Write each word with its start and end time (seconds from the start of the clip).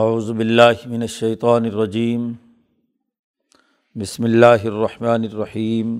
اعوذ 0.00 0.30
باللہ 0.30 0.86
من 0.88 1.02
الشیطان 1.02 1.64
الرجیم، 1.64 2.32
بسم 3.96 4.24
اللہ 4.24 4.62
الرحمن 4.64 5.24
الرحیم۔ 5.24 5.90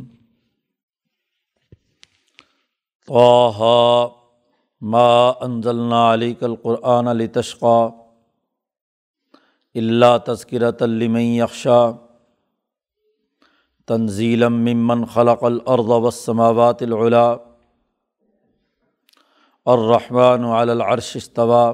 طه 3.08 3.68
ما 4.81 5.10
انزلنا 5.49 6.00
عليك 6.13 6.42
القرآن 6.42 7.17
لتشقى 7.18 7.83
الا 9.75 10.17
تذکرۃ 10.31 10.83
لمن 10.87 11.21
یخشا 11.21 11.81
تنزیلا 13.89 14.49
ممن 14.49 15.05
خلق 15.15 15.45
الارض 15.45 15.91
والسماوات 15.91 16.83
العلا، 16.83 17.29
الرحمن 19.67 20.45
على 20.45 20.73
العرش 20.73 21.17
استوى 21.17 21.65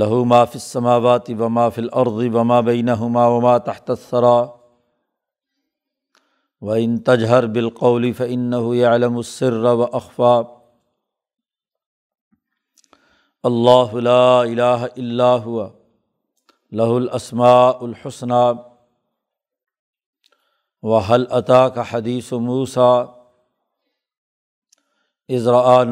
لہو 0.00 0.24
ما 0.24 0.44
فی 0.44 0.58
السماوات 0.58 1.30
وما 1.38 1.68
فی 1.68 1.80
الارض 1.80 2.22
وما 2.34 2.60
بینہما 2.60 3.26
وما 3.26 3.58
تحت 3.58 3.90
الثرى 3.90 4.38
وإن 6.60 7.02
تجهر 7.04 7.46
بالقول 7.46 8.14
فإنه 8.14 8.76
يعلم 8.76 9.18
السر 9.18 9.64
وأخفى 9.64 10.42
اللہ 13.44 13.94
لا 14.08 14.40
الہ 14.40 14.86
الا 14.96 15.30
هو 15.46 15.70
له 16.72 16.98
الاسماء 16.98 17.84
الحسنى 17.84 18.44
وهل 20.82 21.26
اتاك 21.30 21.78
حدیث 21.78 22.32
موسى 22.32 22.92
اذ 25.30 25.48
رأى 25.48 25.84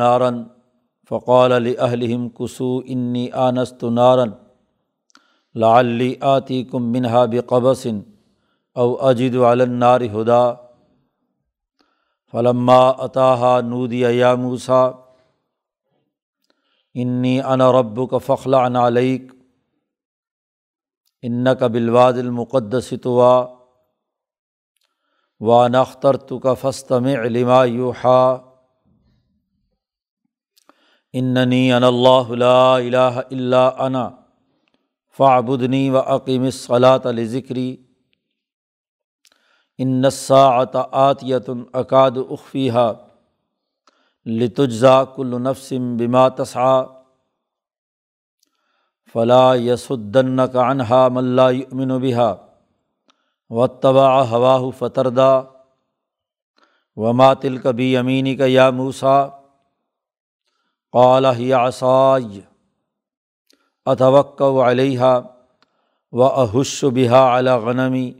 نارا 1.10 1.20
فقال 1.20 1.50
لأهلهم 1.50 2.28
كسوا 2.28 2.82
إني 2.82 3.34
آنست 3.34 3.84
نارا 3.84 4.38
لعلي 5.54 6.18
آتيكم 6.22 6.82
منها 6.82 7.24
بقبس 7.24 7.88
أو 8.76 9.10
أجد 9.10 9.36
على 9.36 9.62
النار 9.62 10.22
هدى. 10.22 10.56
فلما 12.26 13.04
أتاها 13.04 13.60
نودي 13.60 14.00
يا 14.00 14.34
موسى 14.34 14.94
انی 16.96 17.44
انا 17.44 17.70
رب 17.70 18.10
کا 18.10 18.18
فخلا 18.18 18.78
عليك 18.78 19.32
ان 21.24 21.54
کا 21.54 21.66
بلواد 21.66 22.16
المقدس 22.16 22.94
طوا 23.02 23.46
و 25.40 25.68
نختر 25.68 26.16
تو 26.16 26.38
کا 26.38 26.54
فستم 26.54 27.06
علما 27.06 27.64
یوحا 27.64 28.49
اننی 31.14 31.72
ان 31.72 31.84
اللہ 31.84 32.30
لا 32.38 32.74
الہ 32.74 33.20
الا 33.30 33.68
انا 33.84 34.08
فعبدنی 35.18 35.88
و 35.90 35.98
عقیم 35.98 36.48
صلاۃ 36.50 37.06
علی 37.06 37.24
ذکری 37.26 37.76
ان 39.78 40.04
الساعت 40.04 40.76
آتیت 40.76 41.50
اکاد 41.72 42.16
اخفیہ 42.28 42.92
لتجزا 44.26 45.02
کل 45.16 45.40
نفسم 45.42 45.96
بما 45.96 46.28
تسعا 46.28 46.82
فلا 49.14 49.54
یسدن 49.54 50.46
کا 50.52 50.68
انہا 50.68 51.06
ملا 51.08 51.48
یؤمن 51.50 51.98
بہا 52.00 52.34
و 53.50 53.66
طبع 53.66 54.08
ہوا 54.24 54.58
فتردا 54.78 55.32
و 56.96 57.12
ماتل 57.12 57.56
کبی 57.58 57.96
امینی 57.96 58.36
کا 58.36 58.44
یا 58.48 58.70
موسا 58.70 59.18
ہی 61.38 61.52
عصائی 61.52 62.40
اتوق 63.86 64.42
علیہ 64.42 65.02
و 66.12 66.22
احش 66.22 66.84
بحا 66.84 67.38
علی 67.38 67.50
غنمی 67.50 68.12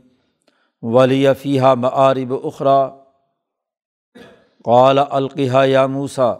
ولی 0.81 1.33
فیحہ 1.33 1.73
معارب 1.73 2.33
اخرا 2.43 2.89
قال 4.63 4.99
القحہ 5.09 5.65
یا 5.65 5.85
موسا 5.85 6.33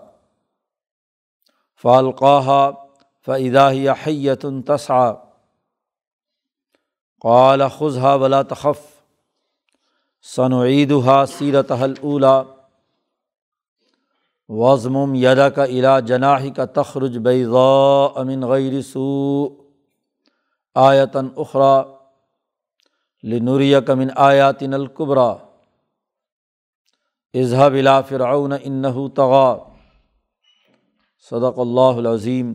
فالقاہ 1.83 2.71
فعدہ 3.25 3.69
حیت 4.05 4.45
تسعا 4.67 5.11
قال 7.19 7.61
خزہ 7.77 8.17
ولا 8.21 8.41
تخف. 8.41 9.01
صنعیدہ 10.21 11.25
سیرت 11.27 11.71
اولا 11.71 12.41
وزم 14.51 15.15
یدا 15.15 15.49
کا 15.49 15.63
الا 15.63 15.99
جناح 15.99 16.45
کا 16.55 16.65
تخرج 16.65 17.17
بیضا 17.17 18.05
امن 18.15 18.43
غیر 18.43 18.81
سو 18.81 19.47
آیتن 20.73 21.27
اخرا 21.37 21.83
لنوریہ 23.23 23.77
کمن 23.77 24.07
آیاتن 24.15 24.73
القبرا 24.73 25.35
اظہا 27.33 27.67
بلا 27.67 28.01
فرعون 28.01 28.53
انَََََََََََََََََََََََََََََََََََََََََََََََََََََََََََََََََََََََََََََََََََََََََ 28.61 29.57
صدق 31.19 31.59
اللّہ 31.59 31.97
العظيم 31.97 32.53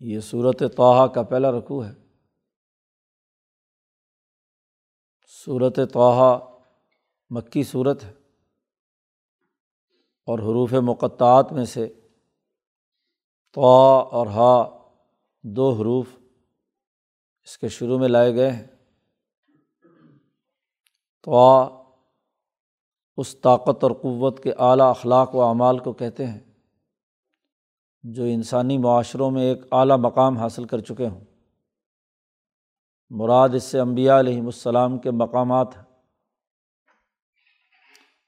یہ 0.00 0.20
صورت 0.20 0.62
توحہ 0.76 1.06
کا 1.06 1.22
پہلا 1.22 1.52
رقوع 1.52 1.84
ہے 1.86 1.92
صورت 5.44 5.78
توحہ 5.92 6.38
مکی 7.30 7.62
صورت 7.62 8.04
ہے 8.04 8.12
اور 10.28 10.38
حروف 10.38 10.72
مقطعات 10.72 11.52
میں 11.52 11.64
سے 11.64 11.88
تو 13.52 13.64
اور 14.12 14.26
ہا 14.26 14.78
دو 15.42 15.72
حروف 15.72 16.06
اس 17.44 17.58
کے 17.58 17.68
شروع 17.68 17.98
میں 17.98 18.08
لائے 18.08 18.34
گئے 18.34 18.50
ہیں۔ 18.50 18.66
تو 21.22 21.58
اس 23.16 23.40
طاقت 23.40 23.84
اور 23.84 23.90
قوت 23.90 24.42
کے 24.42 24.52
اعلیٰ 24.58 24.90
اخلاق 24.90 25.34
و 25.34 25.42
اعمال 25.42 25.78
کو 25.78 25.92
کہتے 25.92 26.26
ہیں 26.26 26.40
جو 28.02 28.22
انسانی 28.22 28.78
معاشروں 28.78 29.30
میں 29.30 29.42
ایک 29.42 29.58
اعلیٰ 29.72 29.98
مقام 29.98 30.36
حاصل 30.36 30.64
کر 30.64 30.78
چکے 30.78 31.08
ہوں۔ 31.08 31.24
مراد 33.10 33.48
اس 33.48 33.64
سے 33.64 33.80
امبیا 33.80 34.18
علیہم 34.18 34.46
السلام 34.46 34.98
کے 34.98 35.10
مقامات 35.10 35.68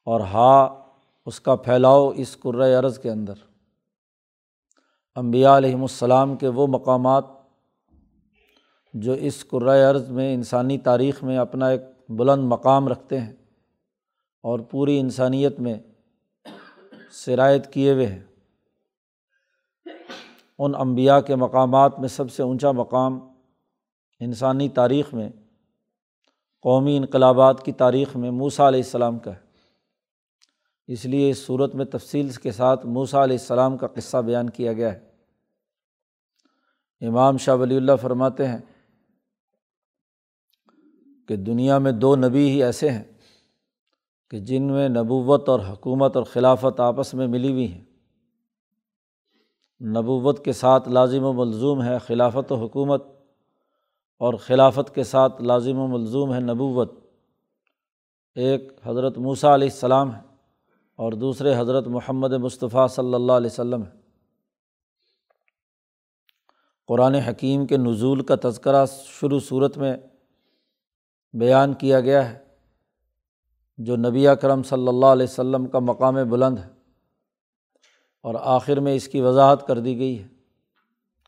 اور 0.05 0.21
ہا 0.21 0.80
اس 1.31 1.41
کا 1.41 1.57
پھیلاؤ 1.57 2.09
اس 2.09 2.37
قرۂۂ 2.41 2.75
عرض 2.75 2.99
کے 2.99 3.11
اندر۔ 3.11 3.33
امبیا 5.15 5.57
علیہم 5.57 5.83
السلام 5.83 6.37
کے 6.37 6.49
وہ 6.49 6.67
مقامات 6.67 7.25
جو 8.95 9.13
اس 9.13 9.47
قرۂۂ 9.49 9.83
عرض 9.91 10.11
میں 10.11 10.35
انسانی 10.35 10.79
تاریخ 10.79 11.23
میں 11.23 11.39
اپنا 11.39 11.69
ایک 11.69 11.81
بلند 12.09 12.45
مقام 12.45 12.89
رکھتے 12.89 13.21
ہیں 13.21 13.33
اور 14.43 14.59
پوری 14.59 15.01
انسانیت 15.01 15.61
میں 15.61 15.79
شرائط 17.13 17.67
کیے 17.67 17.93
ہوئے 17.93 18.07
ہیں۔ 18.07 18.25
ان 20.59 20.75
انبیاء 20.75 21.21
کے 21.21 21.37
مقامات 21.37 21.99
میں 21.99 22.09
سب 22.09 22.31
سے 22.31 22.43
اونچا 22.43 22.73
مقام 22.73 23.19
انسانی 24.21 24.69
تاریخ 24.69 25.15
میں 25.15 25.29
قومی 26.63 26.97
انقلابات 26.97 27.65
کی 27.65 27.73
تاریخ 27.73 28.17
میں 28.17 28.31
موسا 28.31 28.69
علیہ 28.69 28.81
السلام 28.81 29.19
کا 29.19 29.35
ہے۔ 29.35 29.50
اس 30.93 31.05
لیے 31.05 31.31
اس 31.31 31.47
صورت 31.47 31.75
میں 31.75 31.85
تفصیل 31.85 32.29
کے 32.29 32.53
ساتھ 32.53 32.87
موسا 32.87 33.25
علیہ 33.25 33.37
السلام 33.37 33.77
کا 33.77 33.87
قصہ 33.87 34.17
بیان 34.17 34.51
کیا 34.51 34.73
گیا 34.73 34.95
ہے۔ 34.95 35.11
امام 37.07 37.37
شاہ 37.37 37.57
ولی 37.57 37.77
اللہ 37.77 37.93
فرماتے 38.01 38.49
ہیں 38.49 38.59
کہ 41.29 41.37
دنیا 41.37 41.79
میں 41.79 41.93
دو 41.93 42.17
نبی 42.17 42.51
ہی 42.51 42.63
ایسے 42.63 42.91
ہیں 42.91 43.05
کہ 44.31 44.39
جن 44.39 44.63
میں 44.63 44.89
نبوت 44.89 45.49
اور 45.49 45.61
حکومت 45.61 46.17
اور 46.17 46.25
خلافت 46.25 46.81
آپس 46.81 47.15
میں 47.15 47.27
ملی 47.27 47.53
ہوئی 47.53 47.73
ہیں۔ 47.73 47.85
نبوت 49.81 50.45
کے 50.45 50.53
ساتھ 50.53 50.89
لازم 50.89 51.25
و 51.25 51.33
ملزوم 51.33 51.83
ہے 51.83 51.99
خلافت 51.99 52.53
و 52.53 52.55
حکومت 52.55 53.05
اور 54.19 54.35
خلافت 54.35 54.95
کے 54.95 55.05
ساتھ 55.05 55.43
لازم 55.43 55.79
و 55.79 55.87
ملزوم 55.87 56.35
ہے 56.35 56.41
نبوت۔ 56.41 56.93
ایک 58.35 58.73
حضرت 58.85 59.19
موسیٰ 59.19 59.51
علیہ 59.51 59.69
السلام 59.73 60.15
ہے 60.15 60.30
اور 61.01 61.13
دوسرے 61.13 61.57
حضرت 61.57 61.87
محمد 61.87 62.33
مصطفیٰ 62.33 62.89
صلی 62.89 63.15
اللہ 63.15 63.33
علیہ 63.33 63.51
وسلم 63.53 63.83
ہے 63.83 63.91
قرآن 66.89 67.15
حکیم 67.15 67.67
کے 67.67 67.77
نزول 67.77 68.23
کا 68.23 68.35
تذکرہ 68.43 68.87
شروع 69.05 69.41
صورت 69.41 69.79
میں 69.79 69.97
بیان 71.33 71.75
کیا 71.75 72.01
گیا 72.01 72.31
ہے، 72.31 72.39
جو 73.79 73.97
نبی 73.97 74.27
کرم 74.41 74.63
صلی 74.63 74.89
اللہ 74.89 75.07
علیہ 75.07 75.41
و 75.41 75.67
کا 75.67 75.79
مقام 75.79 76.15
بلند 76.15 76.59
ہے۔ 76.59 76.69
اور 78.23 78.35
آخر 78.41 78.81
میں 78.81 78.95
اس 78.95 79.09
کی 79.09 79.21
وضاحت 79.21 79.67
کر 79.67 79.79
دی 79.79 79.99
گئی 79.99 80.23
ہے 80.23 80.29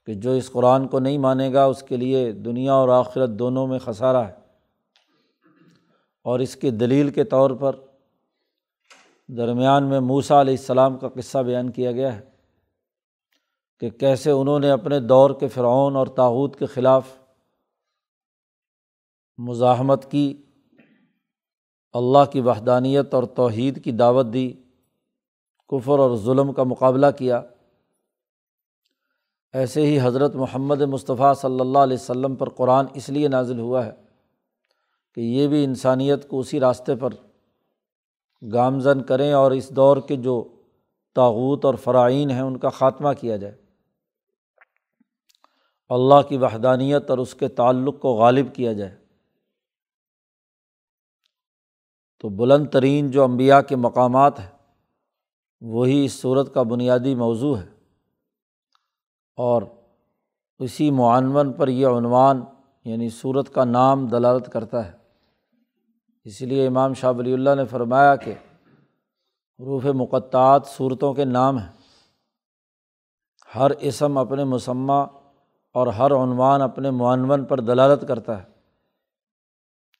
کہ 0.06 0.14
جو 0.14 0.30
اس 0.30 0.50
قرآن 0.50 0.88
کو 0.88 0.98
نہیں 0.98 1.18
مانے 1.18 1.52
گا، 1.52 1.64
اس 1.64 1.82
کے 1.82 1.96
لیے 1.96 2.32
دنیا 2.32 2.72
اور 2.72 2.88
آخرت 2.88 3.30
دونوں 3.30 3.66
میں 3.66 3.78
خسارہ 3.78 4.26
ہے۔ 4.28 4.34
اور 6.22 6.38
اس 6.38 6.56
کی 6.56 6.70
دلیل 6.70 7.10
کے 7.10 7.24
طور 7.24 7.50
پر 7.50 7.76
درمیان 9.36 9.84
میں 9.84 10.00
موسا 10.00 10.40
علیہ 10.40 10.56
السلام 10.58 10.96
کا 10.96 11.08
قصہ 11.08 11.38
بیان 11.38 11.70
کیا 11.70 11.92
گیا 11.92 12.16
ہے 12.16 12.20
کہ 13.80 13.90
کیسے 13.90 14.30
انہوں 14.30 14.58
نے 14.58 14.70
اپنے 14.70 15.00
دور 15.00 15.30
کے 15.40 15.48
فرعون 15.48 15.96
اور 15.96 16.06
تاوت 16.06 16.58
کے 16.58 16.66
خلاف 16.66 17.04
مزاحمت 19.38 20.10
کی، 20.10 20.42
اللہ 21.92 22.30
کی 22.32 22.40
وحدانیت 22.40 23.14
اور 23.14 23.22
توحید 23.22 23.84
کی 23.84 23.92
دعوت 23.92 24.26
دی، 24.32 24.52
کفر 25.68 25.98
اور 25.98 26.16
ظلم 26.16 26.52
کا 26.52 26.62
مقابلہ 26.62 27.06
کیا۔ 27.18 27.42
ایسے 29.52 29.86
ہی 29.86 29.98
حضرت 30.02 30.34
محمد 30.34 30.80
مصطفیٰ 30.80 31.34
صلی 31.34 31.60
اللہ 31.60 31.78
علیہ 31.78 31.96
وسلم 31.96 32.34
پر 32.34 32.48
قرآن 32.48 32.86
اس 32.94 33.08
لیے 33.08 33.28
نازل 33.28 33.58
ہوا 33.58 33.86
ہے 33.86 33.92
کہ 35.14 35.20
یہ 35.20 35.48
بھی 35.48 35.64
انسانیت 35.64 36.28
کو 36.28 36.40
اسی 36.40 36.60
راستے 36.60 36.96
پر 36.96 37.10
گامزن 38.52 39.02
کریں 39.02 39.32
اور 39.32 39.50
اس 39.50 39.70
دور 39.70 39.96
کے 39.96 40.16
جو 40.16 40.62
تاوت 41.14 41.64
اور 41.64 41.74
فرائین 41.74 42.30
ہیں 42.30 42.40
ان 42.40 42.58
کا 42.58 42.68
خاتمہ 42.68 43.08
کیا 43.20 43.36
جائے۔ 43.36 43.54
اللہ 45.88 46.22
کی 46.28 46.36
وحدانیت 46.36 47.10
اور 47.10 47.18
اس 47.18 47.34
کے 47.34 47.48
تعلق 47.48 48.00
کو 48.00 48.08
غالب 48.08 48.54
کیا 48.54 48.72
جائے۔ 48.72 48.98
تو 52.18 52.28
بلند 52.28 52.68
ترین 52.68 53.10
جو 53.10 53.24
امبیا 53.24 53.60
کے 53.60 53.76
مقامات 53.76 54.40
ہیں، 54.40 54.50
وہی 55.60 56.04
اس 56.04 56.12
صورت 56.12 56.54
کا 56.54 56.62
بنیادی 56.62 57.14
موضوع 57.14 57.56
ہے۔ 57.58 57.68
اور 59.36 59.62
اسی 60.58 60.90
معنون 60.90 61.52
پر 61.52 61.68
یہ 61.68 61.86
عنوان 61.86 62.42
یعنی 62.84 63.08
صورت 63.08 63.54
کا 63.54 63.64
نام 63.64 64.06
دلالت 64.06 64.52
کرتا 64.52 64.92
ہے۔ 64.92 65.01
اس 66.24 66.42
لیے 66.42 66.66
امام 66.66 66.94
شاہ 66.94 67.12
ولی 67.12 67.32
اللہ 67.32 67.54
نے 67.56 67.64
فرمایا 67.64 68.16
کہ 68.16 68.30
حروف 69.60 69.84
مقطعات 69.84 70.66
صورتوں 70.66 71.14
کے 71.14 71.24
نام 71.24 71.58
ہیں۔ 71.58 71.72
ہر 73.54 73.70
اسم 73.70 74.18
اپنے 74.18 74.44
مسمہ 74.44 75.06
اور 75.72 75.86
ہر 75.86 76.10
عنوان 76.10 76.62
اپنے 76.62 76.90
معنون 76.90 77.44
پر 77.44 77.60
دلالت 77.60 78.04
کرتا 78.08 78.42
ہے۔ 78.42 78.48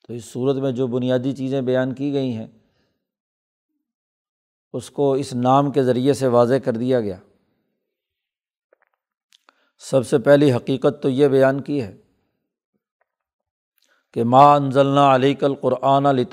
تو 0.07 0.13
اس 0.13 0.25
صورت 0.25 0.55
میں 0.55 0.71
جو 0.71 0.87
بنیادی 0.87 1.31
چیزیں 1.31 1.61
بیان 1.61 1.93
کی 1.93 2.13
گئی 2.13 2.37
ہیں، 2.37 2.47
اس 4.73 4.89
کو 4.89 5.13
اس 5.13 5.33
نام 5.33 5.71
کے 5.71 5.83
ذریعے 5.83 6.13
سے 6.13 6.27
واضح 6.27 6.55
کر 6.65 6.73
دیا 6.73 7.01
گیا۔ 7.01 7.17
سب 9.79 10.07
سے 10.07 10.17
پہلی 10.17 10.53
حقیقت 10.53 11.01
تو 11.01 11.09
یہ 11.09 11.27
بیان 11.27 11.61
کی 11.61 11.81
ہے 11.81 12.02
کہ 14.13 14.23
ماں 14.23 14.55
انزلنا 14.55 15.15
علی 15.15 15.33
کل 15.33 15.55
قرآن 15.55 16.05
علی 16.05 16.23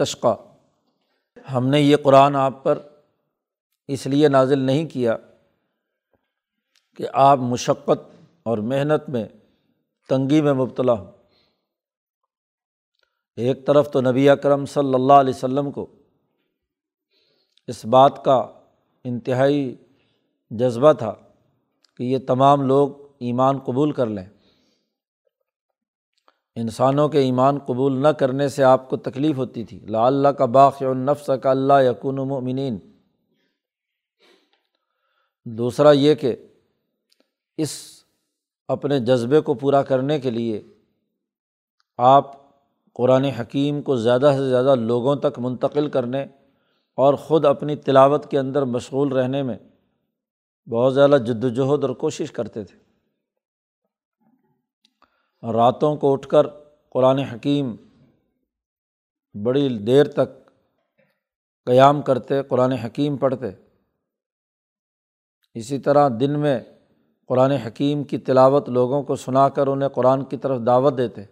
ہم 1.53 1.67
نے 1.67 1.81
یہ 1.81 1.97
قرآن 1.97 2.37
آپ 2.37 2.65
پر 2.65 2.79
اس 3.89 4.07
لیے 4.07 4.29
نازل 4.29 4.59
نہیں 4.59 4.87
کیا 4.87 5.17
کہ 6.97 7.07
آپ 7.13 7.39
مشقت 7.39 8.25
اور 8.43 8.59
محنت 8.59 9.09
میں 9.09 9.29
تنگی 10.09 10.41
میں 10.41 10.53
مبتلا 10.53 10.93
ہوں۔ 10.93 11.11
ایک 13.37 13.67
طرف 13.67 13.91
تو 13.91 14.01
نبی 14.01 14.29
اکرم 14.29 14.67
صلی 14.67 14.95
اللہ 14.95 15.13
علیہ 15.13 15.35
وسلم 15.37 15.71
کو 15.71 15.87
اس 17.67 17.85
بات 17.85 18.25
کا 18.25 18.47
انتہائی 19.05 19.77
جذبہ 20.51 20.93
تھا 20.93 21.15
کہ 21.97 22.03
یہ 22.03 22.19
تمام 22.27 22.63
لوگ 22.63 22.91
ایمان 23.19 23.59
قبول 23.59 23.93
کر 23.93 24.07
لیں۔ 24.07 24.27
انسانوں 26.57 27.09
کے 27.09 27.19
ایمان 27.19 27.59
قبول 27.59 28.03
نہ 28.03 28.09
کرنے 28.09 28.49
سے 28.49 28.65
آپ 28.65 28.91
کو 28.91 28.97
تکلیف 28.97 29.37
ہوتی 29.37 29.65
تھی۔ 29.65 29.81
لا 29.81 30.07
اللہ 30.07 30.29
کا 30.29 30.45
باق 30.45 30.77
النفس 30.81 31.31
کا 31.43 31.51
اللہ 31.51 31.83
یقون 31.83 32.17
مؤمنین۔ 32.17 32.79
دوسرا 35.45 35.91
یہ 35.91 36.15
کہ 36.15 36.37
اس 37.57 37.71
اپنے 38.69 39.01
جذبے 39.01 39.41
کو 39.41 39.55
پورا 39.55 39.83
کرنے 39.83 40.21
کے 40.21 40.31
لیے 40.31 40.63
آپ 41.99 42.33
قرآن 42.93 43.25
حکیم 43.25 43.83
کو 43.83 43.97
زیادہ 43.97 44.35
سے 44.37 44.49
زیادہ 44.49 44.75
لوگوں 44.75 45.17
تک 45.17 45.39
منتقل 45.39 45.89
کرنے 45.89 46.23
اور 46.95 47.15
خود 47.15 47.45
اپنی 47.45 47.77
تلاوت 47.77 48.31
کے 48.31 48.39
اندر 48.39 48.63
مشغول 48.63 49.13
رہنے 49.13 49.43
میں 49.43 49.59
بہت 50.69 50.95
زیادہ 50.95 51.19
جد 51.27 51.45
وجہد 51.45 51.85
اور 51.85 51.91
کوشش 51.91 52.33
کرتے 52.33 52.65
تھے۔ 52.65 52.90
راتوں 55.43 55.97
کو 55.97 56.13
اٹھ 56.13 56.29
کر 56.29 56.47
قرآن 56.91 57.19
حکیم 57.19 57.77
بڑی 59.43 59.79
دیر 59.79 60.09
تک 60.09 60.51
قیام 61.67 62.03
کرتے، 62.03 62.43
قرآن 62.43 62.73
حکیم 62.73 63.17
پڑھتے۔ 63.17 63.47
اسی 65.55 65.79
طرح 65.79 66.09
دن 66.21 66.41
میں 66.41 66.61
قرآن 67.27 67.51
حکیم 67.51 68.05
کی 68.05 68.19
تلاوت 68.19 68.69
لوگوں 68.69 69.03
کو 69.03 69.17
سنا 69.17 69.49
کر 69.49 69.67
انہیں 69.67 69.89
قرآن 69.89 70.25
کی 70.25 70.37
طرف 70.37 70.61
دعوت 70.67 70.99
دیتے۔ 70.99 71.25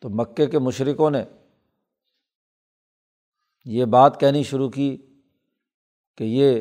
تو 0.00 0.08
مکے 0.08 0.46
کے 0.46 0.58
مشرقوں 0.58 1.10
نے 1.10 1.24
یہ 3.64 3.84
بات 3.84 4.20
کہنی 4.20 4.42
شروع 4.42 4.68
کی 4.68 4.96
کہ 6.16 6.24
یہ 6.24 6.60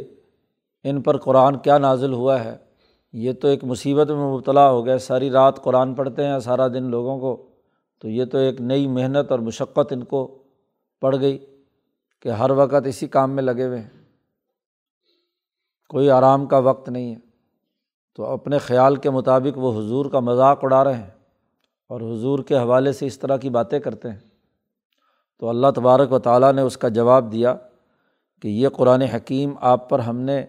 ان 0.83 1.01
پر 1.01 1.18
قرآن 1.18 1.60
کیا 1.60 1.77
نازل 1.77 2.13
ہوا 2.13 2.44
ہے؟ 2.44 2.67
یہ 3.13 3.33
تو 3.33 3.48
ایک 3.48 3.63
مصیبت 3.63 4.12
میں 4.12 4.33
مبتلا 4.33 4.69
ہو 4.69 4.86
گئے، 4.86 4.98
ساری 4.98 5.30
رات 5.30 5.63
قرآن 5.63 5.94
پڑھتے 5.94 6.27
ہیں، 6.27 6.39
سارا 6.39 6.68
دن 6.68 6.83
لوگوں 6.83 7.19
کو، 7.19 7.48
تو 8.00 8.09
یہ 8.09 8.25
تو 8.25 8.38
ایک 8.38 8.62
نئی 8.62 8.88
محنت 8.88 9.31
اور 9.31 9.39
مشقت 9.39 9.94
ان 9.94 10.04
کو 10.04 10.44
پڑ 11.01 11.15
گئی 11.19 11.45
کہ 12.21 12.30
ہر 12.30 12.51
وقت 12.51 12.88
اسی 12.88 13.07
کام 13.07 13.31
میں 13.31 13.44
لگے 13.44 13.68
ہوئے 13.68 13.80
ہیں۔ 13.80 13.89
کوئی 15.89 16.09
آرام 16.09 16.45
کا 16.45 16.57
وقت 16.57 16.89
نہیں 16.89 17.15
ہے۔ 17.15 17.19
تو 18.15 18.25
اپنے 18.25 18.57
خیال 18.57 18.95
کے 18.95 19.10
مطابق 19.10 19.57
وہ 19.57 19.80
حضور 19.80 20.06
کا 20.06 20.19
مذاق 20.19 20.60
اڑا 20.63 20.83
رہے 20.83 20.94
ہیں 20.94 21.10
اور 21.88 22.01
حضور 22.01 22.39
کے 22.39 22.57
حوالے 22.57 22.92
سے 22.92 23.06
اس 23.06 23.19
طرح 23.19 23.38
کی 23.38 23.50
باتیں 23.50 23.80
کرتے 23.80 24.10
ہیں۔ 24.10 24.19
تو 25.39 25.50
اللہ 25.50 25.68
تبارک 25.75 26.12
و 26.12 26.19
تعالیٰ 26.19 26.53
نے 26.53 26.62
اس 26.62 26.77
کا 26.77 26.88
جواب 26.88 27.31
دیا 27.31 27.56
کہ 28.42 28.48
یہ 28.48 28.69
قرآن 28.69 29.01
حکیم 29.01 29.53
آپ 29.62 29.89
پر 29.89 30.00
ہم 30.00 30.19
نے 30.19 30.45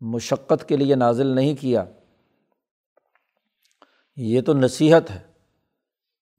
مشقت 0.00 0.68
کے 0.68 0.76
لیے 0.76 0.94
نازل 0.94 1.26
نہیں 1.26 1.54
کیا، 1.54 1.84
یہ 4.16 4.40
تو 4.40 4.54
نصیحت 4.54 5.10
ہے۔ 5.10 5.22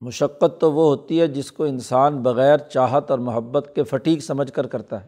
مشقت 0.02 0.62
تو 0.62 0.74
وہ 0.74 0.96
ہوتی 0.96 1.22
ہے 1.22 1.28
جس 1.28 1.52
کو 1.52 1.64
انسان 1.64 2.24
بغیر 2.24 2.58
چاہت 2.58 3.12
اور 3.12 3.20
محبت 3.20 3.72
کے 3.76 3.84
فٹیک 3.84 4.20
سمجھ 4.20 4.52
کر 4.52 4.68
کرتا 4.68 5.04
ہے۔ 5.04 5.08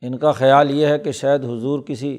ان 0.00 0.18
کا 0.18 0.32
خیال 0.32 0.70
یہ 0.70 0.86
ہے 0.86 0.98
کہ 0.98 1.12
شاید 1.12 1.44
حضور 1.44 1.80
کسی 1.80 2.18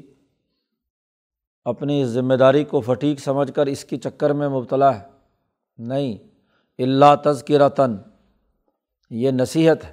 اپنی 1.64 2.04
ذمہ 2.04 2.34
داری 2.34 2.64
کو 2.64 2.80
فٹیک 2.80 3.20
سمجھ 3.20 3.52
کر 3.52 3.66
اس 3.66 3.84
کی 3.84 3.96
چکر 3.96 4.30
میں 4.30 4.48
مبتلا 4.48 5.00
ہے۔ 5.00 5.06
نہیں 5.78 6.18
اللہ 6.78 7.14
تذکرہ 7.24 7.68
تن 7.68 7.96
یہ 9.10 9.30
نصیحت 9.30 9.84
ہے، 9.84 9.92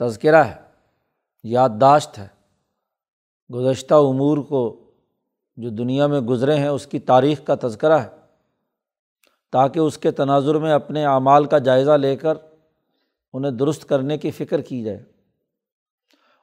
تذکرہ 0.00 0.44
ہے، 0.44 0.54
یادداشت 1.42 2.18
ہے۔ 2.18 2.33
گزشتہ 3.52 3.94
امور 3.94 4.38
کو 4.38 4.80
جو 5.56 5.70
دنیا 5.70 6.06
میں 6.06 6.20
گزرے 6.20 6.56
ہیں، 6.56 6.68
اس 6.68 6.86
کی 6.86 6.98
تاریخ 6.98 7.40
کا 7.44 7.54
تذکرہ 7.62 7.98
ہے۔ 7.98 8.08
تاکہ 9.52 9.78
اس 9.78 9.98
کے 9.98 10.10
تناظر 10.10 10.54
میں 10.54 10.72
اپنے 10.72 11.04
اعمال 11.04 11.44
کا 11.44 11.58
جائزہ 11.58 11.90
لے 11.90 12.16
کر 12.16 12.34
انہیں 13.32 13.52
درست 13.52 13.88
کرنے 13.88 14.18
کی 14.18 14.30
فکر 14.30 14.60
کی 14.60 14.82
جائے۔ 14.82 15.02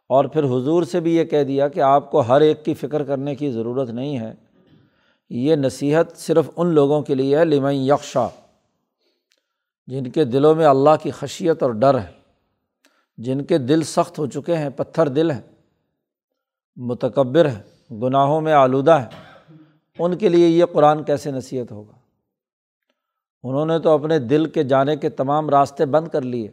اور 0.10 0.26
پھر 0.26 0.44
حضور 0.44 0.84
سے 0.84 1.00
بھی 1.00 1.16
یہ 1.16 1.24
کہہ 1.24 1.44
دیا 1.44 1.68
کہ 1.68 1.80
آپ 1.80 2.12
کو 2.12 2.20
ہر 2.20 2.42
ایک 2.42 2.66
کی 2.66 2.74
فکر 2.74 3.04
کرنے 3.04 3.36
کی 3.36 3.52
ضرورت 3.52 3.90
نہیں 3.90 4.20
ہے۔ 4.20 4.34
یہ 5.30 5.56
نصیحت 5.56 6.18
صرف 6.18 6.50
ان 6.56 6.68
لوگوں 6.68 7.02
کے 7.02 7.16
لیے 7.16 7.38
ہے، 7.38 7.46
لمن 7.46 7.74
یکشا 7.74 8.28
جن 9.88 10.08
کے 10.08 10.24
دلوں 10.24 10.56
میں 10.56 10.66
اللہ 10.66 10.90
کی 11.04 11.12
خشیت 11.12 11.64
اور 11.64 11.72
ڈر 11.72 12.00
ہے، 12.00 12.12
جن 13.18 13.42
کے 13.42 13.58
دل 13.58 13.84
سخت 13.84 14.20
ہو 14.20 14.26
چکے 14.26 14.58
ہیں، 14.58 14.70
پتھر 14.70 15.08
دل 15.08 15.32
ہیں۔ 15.32 15.51
متکبر 16.76 17.50
ہے، 17.50 17.62
گناہوں 17.96 18.42
میں 18.42 18.54
آلودہ 18.54 18.92
ہے۔ 18.92 19.08
ان 20.00 20.18
کے 20.18 20.30
لیے 20.30 20.48
یہ 20.48 20.66
قرآن 20.66 21.04
کیسے 21.04 21.32
نصیحت 21.32 21.72
ہوگا؟ 21.72 21.94
انہوں 23.44 23.66
نے 23.66 23.80
تو 23.80 23.90
اپنے 23.90 24.20
دل 24.20 24.46
کے 24.46 24.64
جانے 24.64 24.96
کے 24.96 25.10
تمام 25.10 25.50
راستے 25.50 25.86
بند 25.86 26.08
کر 26.08 26.22
لیے۔ 26.22 26.48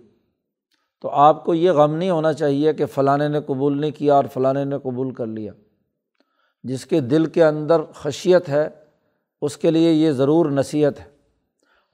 تو 1.00 1.10
آپ 1.10 1.44
کو 1.44 1.54
یہ 1.54 1.70
غم 1.70 1.94
نہیں 1.94 2.10
ہونا 2.10 2.32
چاہیے 2.32 2.72
کہ 2.72 2.87
فلاں 2.87 3.18
نے 3.18 3.40
قبول 3.46 3.80
نہیں 3.80 3.90
کیا 3.90 4.14
اور 4.14 4.25
فلاں 4.32 4.54
نے 4.54 4.78
قبول 4.78 5.14
کر 5.14 5.26
لیا۔ 5.26 5.52
جس 6.62 6.87
کے 6.87 7.00
دل 7.00 7.26
کے 7.26 7.44
اندر 7.44 7.82
خشیت 7.94 8.48
ہے، 8.48 8.68
اس 9.42 9.56
کے 9.56 9.70
لیے 9.70 9.92
یہ 9.92 10.12
ضرور 10.12 10.46
نصیحت 10.46 11.00
ہے۔ 11.00 11.18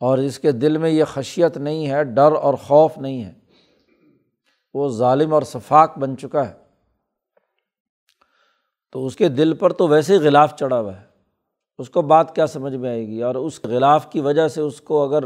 اور 0.00 0.18
جس 0.18 0.38
کے 0.38 0.52
دل 0.52 0.78
میں 0.78 0.90
یہ 0.90 1.04
خشیت 1.04 1.56
نہیں 1.56 1.90
ہے، 1.90 2.04
ڈر 2.04 2.32
اور 2.32 2.54
خوف 2.54 2.98
نہیں 2.98 3.24
ہے۔ 3.24 3.32
وہ 4.74 4.88
ظالم 4.88 5.34
اور 5.34 5.42
شفاق 5.42 5.98
بن 5.98 6.16
چکا 6.16 6.48
ہے۔ 6.48 6.63
تو 8.94 9.06
اس 9.06 9.16
کے 9.16 9.28
دل 9.28 9.54
پر 9.54 9.72
تو 9.72 9.88
ویسے 9.88 10.14
ہی 10.14 10.18
غلاف 10.18 10.56
چڑھا 10.56 10.80
ہوا 10.80 11.00
ہے۔ 11.00 11.04
اس 11.78 11.90
کو 11.90 12.02
بات 12.02 12.34
کیا 12.34 12.46
سمجھ 12.46 12.74
میں 12.74 12.90
آئے 12.90 13.06
گی؟ 13.06 13.22
اور 13.22 13.34
اس 13.34 13.60
غلاف 13.64 14.12
کی 14.12 14.20
وجہ 14.20 14.48
سے 14.48 14.60
اس 14.60 14.80
کو 14.80 15.02
اگر 15.02 15.24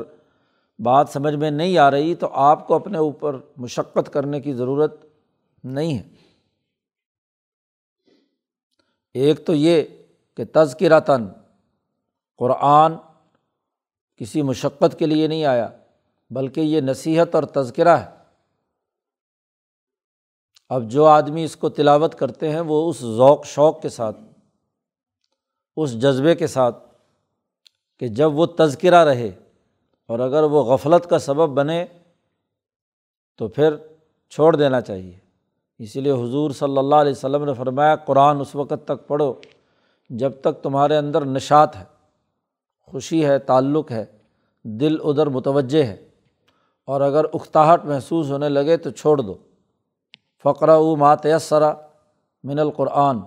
بات 0.78 1.08
سمجھ 1.08 1.34
میں 1.34 1.50
نہیں 1.50 1.78
آ 1.78 1.90
رہی 1.90 2.14
تو 2.14 2.28
آپ 2.32 2.66
کو 2.66 2.74
اپنے 2.74 2.98
اوپر 2.98 3.36
مشقت 3.56 4.12
کرنے 4.12 4.40
کی 4.40 4.52
ضرورت 4.52 5.04
نہیں 5.64 5.98
ہے۔ 5.98 6.08
ایک 9.14 9.46
تو 9.46 9.54
یہ 9.54 9.82
کہ 10.36 10.44
تذکرتاً 10.52 11.26
قرآن 12.36 12.92
کسی 14.16 14.42
مشقت 14.42 14.98
کے 14.98 15.06
لیے 15.06 15.26
نہیں 15.26 15.44
آیا، 15.44 15.68
بلکہ 16.30 16.60
یہ 16.60 16.80
نصیحت 16.80 17.34
اور 17.34 17.42
تذکرہ 17.42 17.96
ہے۔ 17.96 18.17
اب 20.70 20.90
جو 20.90 21.04
آدمی 21.04 21.44
اس 21.44 21.56
کو 21.56 21.68
تلاوت 21.68 22.14
کرتے 22.14 22.50
ہیں 22.50 22.60
وہ 22.60 22.90
اس 22.90 22.98
ذوق، 23.00 23.44
شوق 23.44 23.82
کے 23.82 23.88
ساتھ، 23.88 24.16
اس 25.76 25.92
جذبے 25.92 26.34
کے 26.34 26.46
ساتھ 26.46 26.76
کہ 27.98 28.08
جب 28.08 28.38
وہ 28.38 28.46
تذکرہ 28.46 29.04
رہے 29.04 29.30
اور 30.06 30.18
اگر 30.18 30.42
وہ 30.42 30.62
غفلت 30.62 31.10
کا 31.10 31.18
سبب 31.18 31.48
بنے 31.48 31.86
تو 33.36 33.48
پھر 33.48 33.76
چھوڑ 34.30 34.56
دینا 34.56 34.80
چاہیے۔ 34.80 35.18
اسی 35.78 36.00
لیے 36.00 36.12
حضور 36.12 36.50
صلی 36.50 36.78
اللہ 36.78 36.94
علیہ 36.94 37.12
وسلم 37.12 37.44
نے 37.44 37.54
فرمایا، 37.54 37.96
قرآن 37.96 38.40
اس 38.40 38.54
وقت 38.54 38.84
تک 38.84 39.06
پڑھو 39.06 39.34
جب 40.10 40.32
تک 40.40 40.62
تمہارے 40.62 40.96
اندر 40.96 41.24
نشات 41.24 41.76
ہے، 41.76 41.84
خوشی 42.80 43.24
ہے، 43.26 43.38
تعلق 43.38 43.92
ہے، 43.92 44.04
دل 44.62 44.96
ادھر 45.04 45.26
متوجہ 45.26 45.82
ہے 45.82 45.96
اور 46.84 47.00
اگر 47.00 47.24
اختاہٹ 47.32 47.84
محسوس 47.84 48.30
ہونے 48.30 48.48
لگے 48.48 48.76
تو 48.76 48.90
چھوڑ 48.90 49.20
دو۔ 49.20 49.34
فقرہ 50.42 50.70
او 50.70 50.96
ماتیسرا 50.96 51.74
من 52.44 52.58
القرآن۔ 52.58 53.20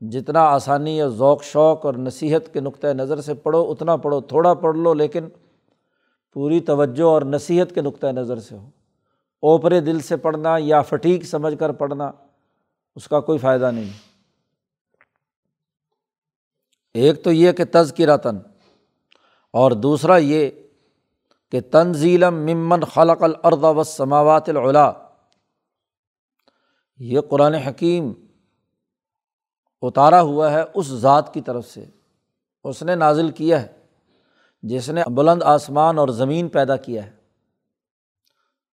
جتنا 0.00 0.40
آسانی 0.40 0.96
یا 0.96 1.06
ذوق، 1.06 1.42
شوق 1.42 1.86
اور 1.86 1.94
نصیحت 1.94 2.52
کے 2.52 2.60
نقطۂ 2.60 2.86
نظر 2.86 3.20
سے 3.20 3.34
پڑھو، 3.34 3.70
اتنا 3.70 3.96
پڑھو، 3.96 4.20
تھوڑا 4.20 4.54
پڑھ 4.54 4.76
لو، 4.76 4.94
لیکن 4.94 5.28
پوری 6.32 6.60
توجہ 6.60 7.02
اور 7.02 7.22
نصیحت 7.22 7.74
کے 7.74 7.80
نقطۂ 7.80 8.06
نظر 8.06 8.38
سے 8.38 8.56
ہو۔ 8.56 8.70
اوپرے 9.40 9.80
دل 9.80 10.00
سے 10.00 10.16
پڑھنا 10.16 10.56
یا 10.58 10.82
فٹیک 10.82 11.24
سمجھ 11.24 11.54
کر 11.58 11.72
پڑھنا، 11.72 12.12
اس 12.96 13.08
کا 13.08 13.20
کوئی 13.20 13.38
فائدہ 13.38 13.70
نہیں۔ 13.70 13.90
ایک 16.94 17.24
تو 17.24 17.32
یہ 17.32 17.52
کہ 17.52 17.64
تز 17.72 17.92
کی 17.92 18.06
رتن 18.06 18.38
اور 19.52 19.70
دوسرا 19.70 20.16
یہ 20.16 20.50
کہ 21.50 21.60
تنزیلم 21.60 22.34
ممن 22.34 22.80
خلق 22.80 23.22
الرد 23.22 23.64
و 23.64 23.82
سماوات 23.82 24.48
العلا۔ 24.48 24.92
یہ 26.98 27.20
قرآن 27.20 27.54
حکیم 27.54 28.12
اتارا 29.82 30.20
ہوا 30.20 30.52
ہے 30.52 30.62
اس 30.74 30.86
ذات 30.86 31.34
کی 31.34 31.40
طرف 31.40 31.66
سے۔ 31.66 31.84
اس 32.64 32.82
نے 32.82 32.94
نازل 32.94 33.30
کیا 33.30 33.62
ہے، 33.62 33.66
جس 34.62 34.90
نے 34.90 35.02
بلند 35.14 35.42
آسمان 35.42 35.98
اور 35.98 36.08
زمین 36.08 36.48
پیدا 36.48 36.76
کیا 36.76 37.06
ہے۔ 37.06 37.10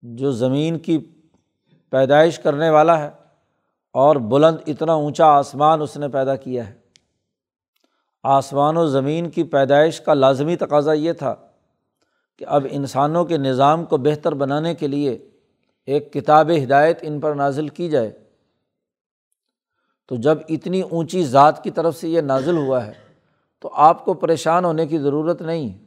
جو 0.02 0.32
زمین 0.32 0.78
کی 0.78 0.98
پیدائش 1.90 2.38
کرنے 2.38 2.70
والا 2.70 2.98
ہے 2.98 3.10
اور 3.92 4.16
بلند 4.16 4.56
اتنا 4.66 4.92
اونچا 4.92 5.26
آسمان 5.26 5.82
اس 5.82 5.96
نے 5.96 6.08
پیدا 6.08 6.36
کیا 6.36 6.68
ہے۔ 6.68 6.78
آسمان 8.22 8.76
و 8.76 8.86
زمین 8.86 9.30
کی 9.30 9.44
پیدائش 9.44 10.00
کا 10.00 10.14
لازمی 10.14 10.56
تقاضا 10.56 10.92
یہ 10.92 11.12
تھا 11.12 11.34
کہ 12.36 12.44
اب 12.48 12.66
انسانوں 12.70 13.24
کے 13.24 13.36
نظام 13.36 13.84
کو 13.84 13.96
بہتر 13.96 14.34
بنانے 14.34 14.74
کے 14.74 14.86
لیے 14.86 15.30
ایک 15.88 16.12
کتاب 16.12 16.50
ہدایت 16.64 16.98
ان 17.02 17.20
پر 17.20 17.34
نازل 17.34 17.68
کی 17.68 17.88
جائے۔ 17.88 18.24
تو 20.06 20.16
جب 20.16 20.38
اتنی 20.48 20.80
اونچی 20.80 21.24
ذات 21.24 21.64
کی 21.64 21.70
طرف 21.70 21.96
سے 21.96 22.08
یہ 22.08 22.20
نازل 22.20 22.56
ہوا 22.56 22.86
ہے، 22.86 22.92
تو 23.58 23.70
آپ 23.72 24.04
کو 24.04 24.14
پریشان 24.14 24.64
ہونے 24.64 24.86
کی 24.86 24.98
ضرورت 24.98 25.42
نہیں۔ 25.42 25.78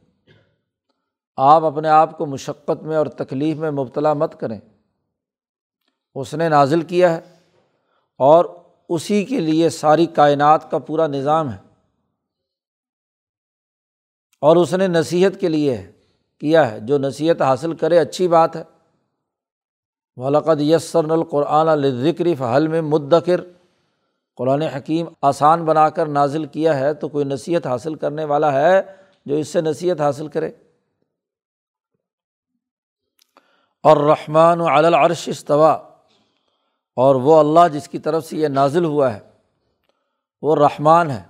آپ 1.36 1.64
اپنے 1.64 1.88
آپ 1.88 2.18
کو 2.18 2.26
مشقت 2.26 2.82
میں 2.82 2.96
اور 2.96 3.06
تکلیف 3.06 3.56
میں 3.56 3.70
مبتلا 3.70 4.12
مت 4.12 4.40
کریں۔ 4.40 4.60
اس 6.14 6.34
نے 6.34 6.48
نازل 6.48 6.82
کیا 6.82 7.16
ہے 7.16 7.20
اور 8.18 8.44
اسی 8.88 9.24
کے 9.24 9.40
لیے 9.40 9.70
ساری 9.70 10.06
کائنات 10.06 10.70
کا 10.70 10.78
پورا 10.78 11.06
نظام 11.06 11.52
ہے۔ 11.52 11.58
اور 14.40 14.56
اس 14.56 14.74
نے 14.74 14.86
نصیحت 14.86 15.40
کے 15.40 15.48
لیے 15.48 15.92
کیا 16.38 16.70
ہے، 16.70 16.80
جو 16.80 16.98
نصیحت 16.98 17.42
حاصل 17.42 17.74
کرے 17.74 17.98
اچھی 17.98 18.28
بات 18.28 18.56
ہے۔ 18.56 18.64
ولقد 20.16 20.60
یسر 20.60 21.10
القرآن 21.10 21.68
الذکری 21.68 22.34
فحل 22.34 22.68
میں 22.68 22.80
مدکر 22.80 23.40
قرآن 24.36 24.62
حکیم 24.62 25.06
آسان 25.22 25.64
بنا 25.64 25.90
کر 25.90 26.06
نازل 26.06 26.46
کیا 26.46 26.78
ہے 26.78 26.94
تو 26.94 27.08
کوئی 27.08 27.24
نصیحت 27.24 27.66
حاصل 27.66 27.94
کرنے 27.94 28.24
والا 28.24 28.52
ہے 28.52 28.82
جو 29.26 29.34
اس 29.34 29.48
سے 29.48 29.60
نصیحت 29.60 30.00
حاصل 30.00 30.28
کرے۔ 30.28 30.50
اور 33.82 33.96
رحمٰن 33.96 34.60
و 34.60 34.66
العرش 34.66 35.28
استوا 35.28 35.72
اور 36.96 37.14
وہ 37.14 37.40
اللہ 37.40 37.68
جس 37.72 37.88
کی 37.88 37.98
طرف 37.98 38.26
سے 38.26 38.36
یہ 38.36 38.48
نازل 38.48 38.84
ہوا 38.84 39.14
ہے، 39.14 39.20
وہ 40.42 40.56
رحمان 40.56 41.10
ہے۔ 41.10 41.22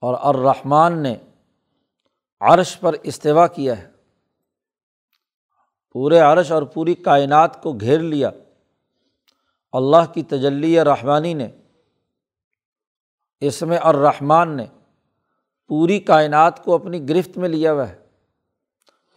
اور 0.00 0.34
الرحمٰن 0.34 0.98
نے 0.98 1.16
عرش 2.40 2.80
پر 2.80 2.96
استوا 3.02 3.46
کیا 3.46 3.78
ہے۔ 3.78 3.95
پورے 5.96 6.18
عرش 6.18 6.52
اور 6.52 6.62
پوری 6.62 6.94
کائنات 6.94 7.62
کو 7.62 7.72
گھیر 7.72 7.98
لیا۔ 7.98 8.30
اللہ 9.72 10.12
کی 10.14 10.22
تجلی 10.22 10.84
رحمانی 10.84 11.34
نے 11.34 11.48
اس 13.40 13.62
میں 13.62 13.78
الرحمٰن 13.78 14.56
نے 14.56 14.66
پوری 15.68 16.00
کائنات 16.00 16.64
کو 16.64 16.74
اپنی 16.74 17.08
گرفت 17.08 17.38
میں 17.38 17.48
لیا 17.48 17.72
ہوا 17.72 17.88
ہے۔ 17.88 17.98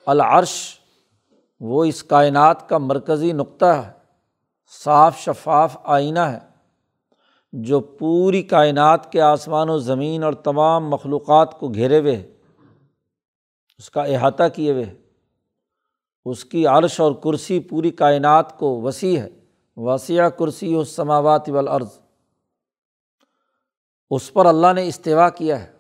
العرش 0.06 0.80
وہ 1.60 1.86
اس 1.86 2.04
کائنات 2.04 2.70
کا 2.70 2.78
مرکزی 2.78 3.32
نقطہ 3.32 3.66
ہے، 3.66 3.92
صاف 4.84 5.18
شفاف 5.18 5.78
آئینہ 5.84 6.20
ہے، 6.20 6.40
جو 7.54 7.80
پوری 7.80 8.44
کائنات 8.44 9.12
کے 9.12 9.22
آسمان 9.22 9.70
و 9.70 9.78
زمین 9.78 10.24
اور 10.24 10.34
تمام 10.34 10.90
مخلوقات 10.90 11.60
کو 11.60 11.70
گھیرے 11.70 12.00
ہوئے 12.00 12.16
ہے۔ 12.16 12.34
اس 13.78 13.90
کا 13.90 14.04
احاطہ 14.04 14.44
کیے 14.54 14.72
ہوئے 14.72 14.84
ہے۔ 14.84 15.09
اس 16.30 16.46
کی 16.46 16.68
عرش 16.68 17.00
اور 17.00 17.12
کرسی 17.12 17.60
پوری 17.60 17.92
کائنات 17.92 18.58
کو 18.58 18.82
وسیع 18.82 19.20
ہے۔ 19.20 19.30
وسیع 19.78 20.28
کرسی 20.28 20.76
و 20.76 20.84
سماوات 20.84 21.50
والارض۔ 21.50 21.88
اس 24.10 24.34
پر 24.34 24.46
اللہ 24.46 24.74
نے 24.76 24.88
استوا 24.88 25.30
کیا 25.30 25.64
ہے۔ 25.64 25.72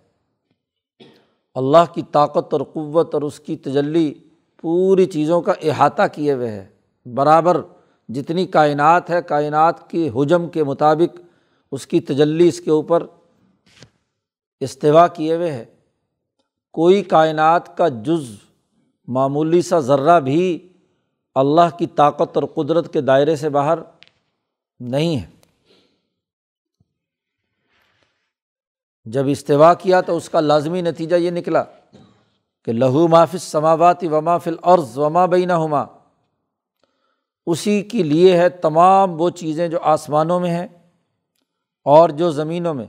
اللہ 1.56 1.94
کی 1.94 2.02
طاقت 2.12 2.54
اور 2.54 2.62
قوت 2.62 3.14
اور 3.14 3.22
اس 3.22 3.40
کی 3.40 3.58
تجلی 3.58 4.14
پوری 4.62 5.06
چیزوں 5.06 5.42
کا 5.42 5.54
احاطہ 5.62 6.02
کیے 6.12 6.34
ہوئے 6.34 6.52
ہے۔ 6.52 6.68
برابر 7.06 7.62
جتنی 8.10 8.48
کائنات 8.48 9.10
ہے، 9.10 9.22
کائنات 9.22 9.90
کی 9.90 10.10
حجم 10.10 10.50
کے 10.50 10.64
مطابق 10.64 11.20
اس 11.72 11.88
کی 11.88 12.00
تجلی 12.00 12.48
اس 12.48 12.62
کے 12.62 12.72
اوپر 12.72 13.08
استوا 14.60 15.08
کیے 15.08 15.36
ہوئے 15.36 15.52
ہے۔ 15.52 15.66
کوئی 16.74 17.04
کائنات 17.04 17.78
کا 17.78 17.88
جز 17.88 18.49
معمولی 19.10 19.62
سا 19.62 19.80
ذرہ 19.80 20.20
بھی 20.20 20.74
اللہ 21.36 21.78
کی 21.78 21.88
طاقت 21.88 22.38
اور 22.38 22.44
قدرت 22.44 22.94
کے 22.94 23.02
دائرے 23.02 23.36
سے 23.36 23.50
باہر 23.50 23.80
نہیں 24.80 25.20
ہے۔ 25.20 25.26
جب 29.06 29.24
استوا 29.28 29.74
کیا 29.74 30.02
تو 30.02 30.18
اس 30.18 30.30
کا 30.30 30.40
لازمی 30.40 30.82
نتیجہ 30.82 31.16
یہ 31.16 31.32
نکلا 31.32 31.64
کہ 32.66 32.74
لہو 32.74 33.08
مافس 33.08 33.44
سماواتی 33.44 34.08
وما 34.08 34.38
فل 34.38 34.56
عرض 34.62 34.98
وما 34.98 35.26
بینہ 35.26 35.54
ہما 35.54 35.86
اسی 37.46 37.82
کے 37.82 38.04
لیے 38.04 38.38
ہے 38.38 38.50
تمام 38.50 39.22
وہ 39.22 39.30
چیزیں 39.30 39.68
جو 39.68 39.80
آسمانوں 39.82 40.40
میں 40.40 40.50
ہیں 40.50 40.68
اور 41.84 42.10
جو 42.10 42.32
زمینوں 42.32 42.74
میں۔ 42.74 42.86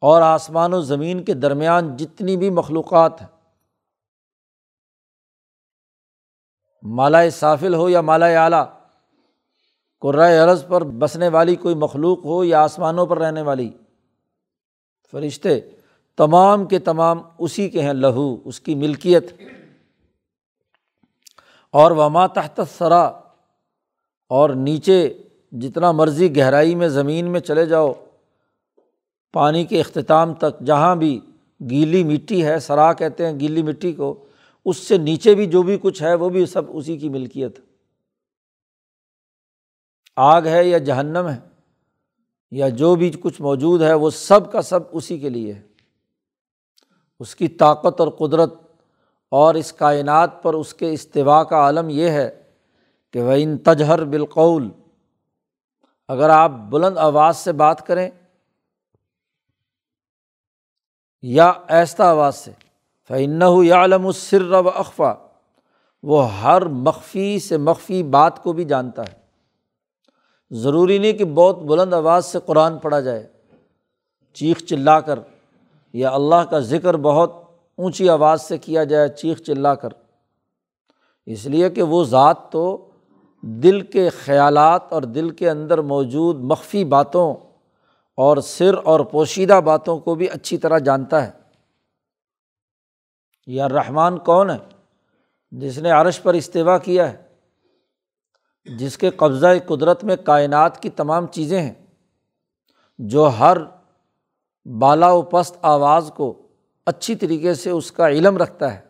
اور 0.00 0.22
آسمان 0.22 0.74
و 0.74 0.80
زمین 0.80 1.24
کے 1.24 1.34
درمیان 1.34 1.96
جتنی 1.96 2.36
بھی 2.36 2.50
مخلوقات 2.50 3.20
ہیں۔ 3.20 3.41
مالا 6.82 7.30
صافل 7.30 7.74
ہو 7.74 7.88
یا 7.88 8.00
مالا 8.00 8.26
اعلیٰ 8.26 8.64
قرائے 10.00 10.38
عرض 10.38 10.66
پر 10.66 10.84
بسنے 10.84 11.28
والی 11.28 11.56
کوئی 11.56 11.74
مخلوق 11.74 12.24
ہو 12.24 12.44
یا 12.44 12.62
آسمانوں 12.62 13.06
پر 13.06 13.18
رہنے 13.18 13.42
والی۔ 13.42 13.70
فرشتے، 15.10 15.60
تمام 16.16 16.66
کے 16.66 16.78
تمام 16.78 17.20
اسی 17.38 17.68
کے 17.68 17.82
ہیں، 17.82 17.92
لہو، 17.92 18.36
اس 18.44 18.60
کی 18.60 18.74
ملکیت۔ 18.74 19.32
اور 21.70 21.90
وما 21.90 22.26
تحت 22.26 22.60
سرا 22.78 23.02
اور 24.28 24.50
نیچے 24.50 25.22
جتنا 25.52 25.92
مرضی 25.92 26.36
گہرائی 26.36 26.74
میں 26.74 26.88
زمین 26.88 27.30
میں 27.30 27.40
چلے 27.40 27.66
جاؤ، 27.66 27.92
پانی 29.32 29.64
کے 29.64 29.80
اختتام 29.80 30.34
تک، 30.34 30.60
جہاں 30.60 30.96
بھی 30.96 31.20
گیلی 31.70 32.04
مٹی 32.04 32.44
ہے، 32.44 32.58
سرا 32.58 32.92
کہتے 32.92 33.26
ہیں 33.26 33.40
گیلی 33.40 33.62
مٹی 33.62 33.92
کو 33.92 34.24
اس 34.64 34.76
سے 34.76 34.98
نیچے 34.98 35.34
بھی 35.34 35.46
جو 35.46 35.62
بھی 35.62 35.78
کچھ 35.82 36.02
ہے 36.02 36.14
وہ 36.14 36.28
بھی 36.28 36.46
سب 36.46 36.62
اسی 36.68 36.98
کی 36.98 37.08
ملکیت 37.08 37.60
آگ 40.16 40.42
ہے 40.46 40.64
یا 40.64 40.78
جہنم 40.78 41.28
ہے 41.28 41.38
یا 42.50 42.68
جو 42.68 42.94
بھی 42.94 43.10
کچھ 43.20 43.42
موجود 43.42 43.82
ہے 43.82 43.94
وہ 43.94 44.10
سب 44.10 44.52
کا 44.52 44.62
سب 44.62 44.80
اسی 44.92 45.18
کے 45.18 45.28
لیے 45.28 45.54
ہے۔ 45.54 45.62
اس 47.20 47.34
کی 47.34 47.48
طاقت 47.48 48.00
اور 48.00 48.08
قدرت 48.08 48.54
اور 49.30 49.54
اس 49.54 49.72
کائنات 49.72 50.42
پر 50.42 50.54
اس 50.54 50.74
کے 50.74 50.92
استوا 50.92 51.44
کا 51.44 51.56
عالم 51.56 51.88
یہ 51.88 52.08
ہے 52.08 52.42
کہ 53.10 53.22
وہ 53.22 53.32
ان 53.38 53.58
تجہر 53.58 54.04
بالقول 54.04 54.68
اگر 56.08 56.28
آپ 56.28 56.50
بلند 56.50 56.98
آواز 56.98 57.36
سے 57.36 57.52
بات 57.52 57.86
کریں 57.86 58.10
یا 61.22 61.52
ایستا 61.68 62.04
آواز 62.04 62.34
سے 62.34 62.52
فعن 63.08 63.42
یا 63.64 63.84
علم 63.84 64.06
السر 64.06 64.50
و 64.50 64.68
اقفا 64.68 65.14
وہ 66.02 66.32
ہر 66.32 66.66
مخفی 66.66 67.38
سے 67.38 67.56
مخفی 67.56 68.02
بات 68.02 68.42
کو 68.42 68.52
بھی 68.52 68.64
جانتا 68.64 69.02
ہے۔ 69.02 69.22
ضروری 70.50 70.98
نہیں 70.98 71.12
کہ 71.12 71.24
بہت 71.24 71.58
بلند 71.58 71.94
آواز 71.94 72.24
سے 72.26 72.38
قرآن 72.46 72.78
پڑھا 72.78 73.00
جائے۔ 73.00 73.26
چیخ 74.34 74.58
چلا 74.58 75.00
کر 75.00 75.18
یا 75.92 76.10
اللہ 76.10 76.44
کا 76.50 76.58
ذکر 76.58 76.96
بہت 76.96 77.32
اونچی 77.76 78.08
آواز 78.08 78.42
سے 78.42 78.58
کیا 78.58 78.84
جائے، 78.84 79.08
چیخ 79.08 79.38
چلا 79.38 79.74
کر۔ 79.74 79.88
اس 81.26 81.46
لیے 81.46 81.70
کہ 81.70 81.82
وہ 81.82 82.04
ذات 82.04 82.52
تو 82.52 82.88
دل 83.40 83.80
کے 83.80 84.08
خیالات 84.08 84.82
اور 84.90 85.02
دل 85.02 85.30
کے 85.30 85.50
اندر 85.50 85.78
موجود 85.78 86.36
مخفی 86.40 86.84
باتوں 86.84 87.34
اور 88.16 88.36
سر 88.36 88.74
اور 88.84 89.00
پوشیدہ 89.00 89.60
باتوں 89.64 89.98
کو 89.98 90.14
بھی 90.14 90.28
اچھی 90.28 90.58
طرح 90.58 90.78
جانتا 90.78 91.26
ہے۔ 91.26 91.41
یا 93.46 93.68
رحمان 93.68 94.18
کون 94.18 94.50
ہے 94.50 94.56
جس 95.50 95.78
نے 95.78 95.90
عرش 95.90 96.22
پر 96.22 96.34
استفاع 96.34 96.78
کیا 96.78 97.12
ہے؟ 97.12 97.22
جس 98.78 98.98
کے 98.98 99.10
قبضہ 99.10 99.46
قدرت 99.66 100.04
میں 100.04 100.16
کائنات 100.16 100.82
کی 100.82 100.90
تمام 100.90 101.26
چیزیں 101.26 101.62
ہیں، 101.62 101.86
جو 102.98 103.26
ہر 103.26 103.56
بالا 104.78 105.12
و 105.12 105.22
پست 105.22 105.56
آواز 105.62 106.12
کو 106.16 106.48
اچھی 106.86 107.14
طریقے 107.14 107.54
سے 107.54 107.70
اس 107.70 107.92
کا 107.92 108.08
علم 108.08 108.36
رکھتا 108.36 108.74
ہے۔ 108.74 108.80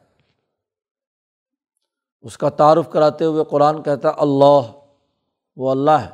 اس 2.23 2.39
کا 2.39 2.49
تعارف 2.49 2.91
کراتے 2.91 3.25
ہوئے 3.25 3.45
قرآن 3.51 3.83
کہتا 3.83 4.09
اللہ، 4.17 4.61
وہ 5.57 5.71
اللہ 5.71 5.91
ہے۔ 5.91 6.11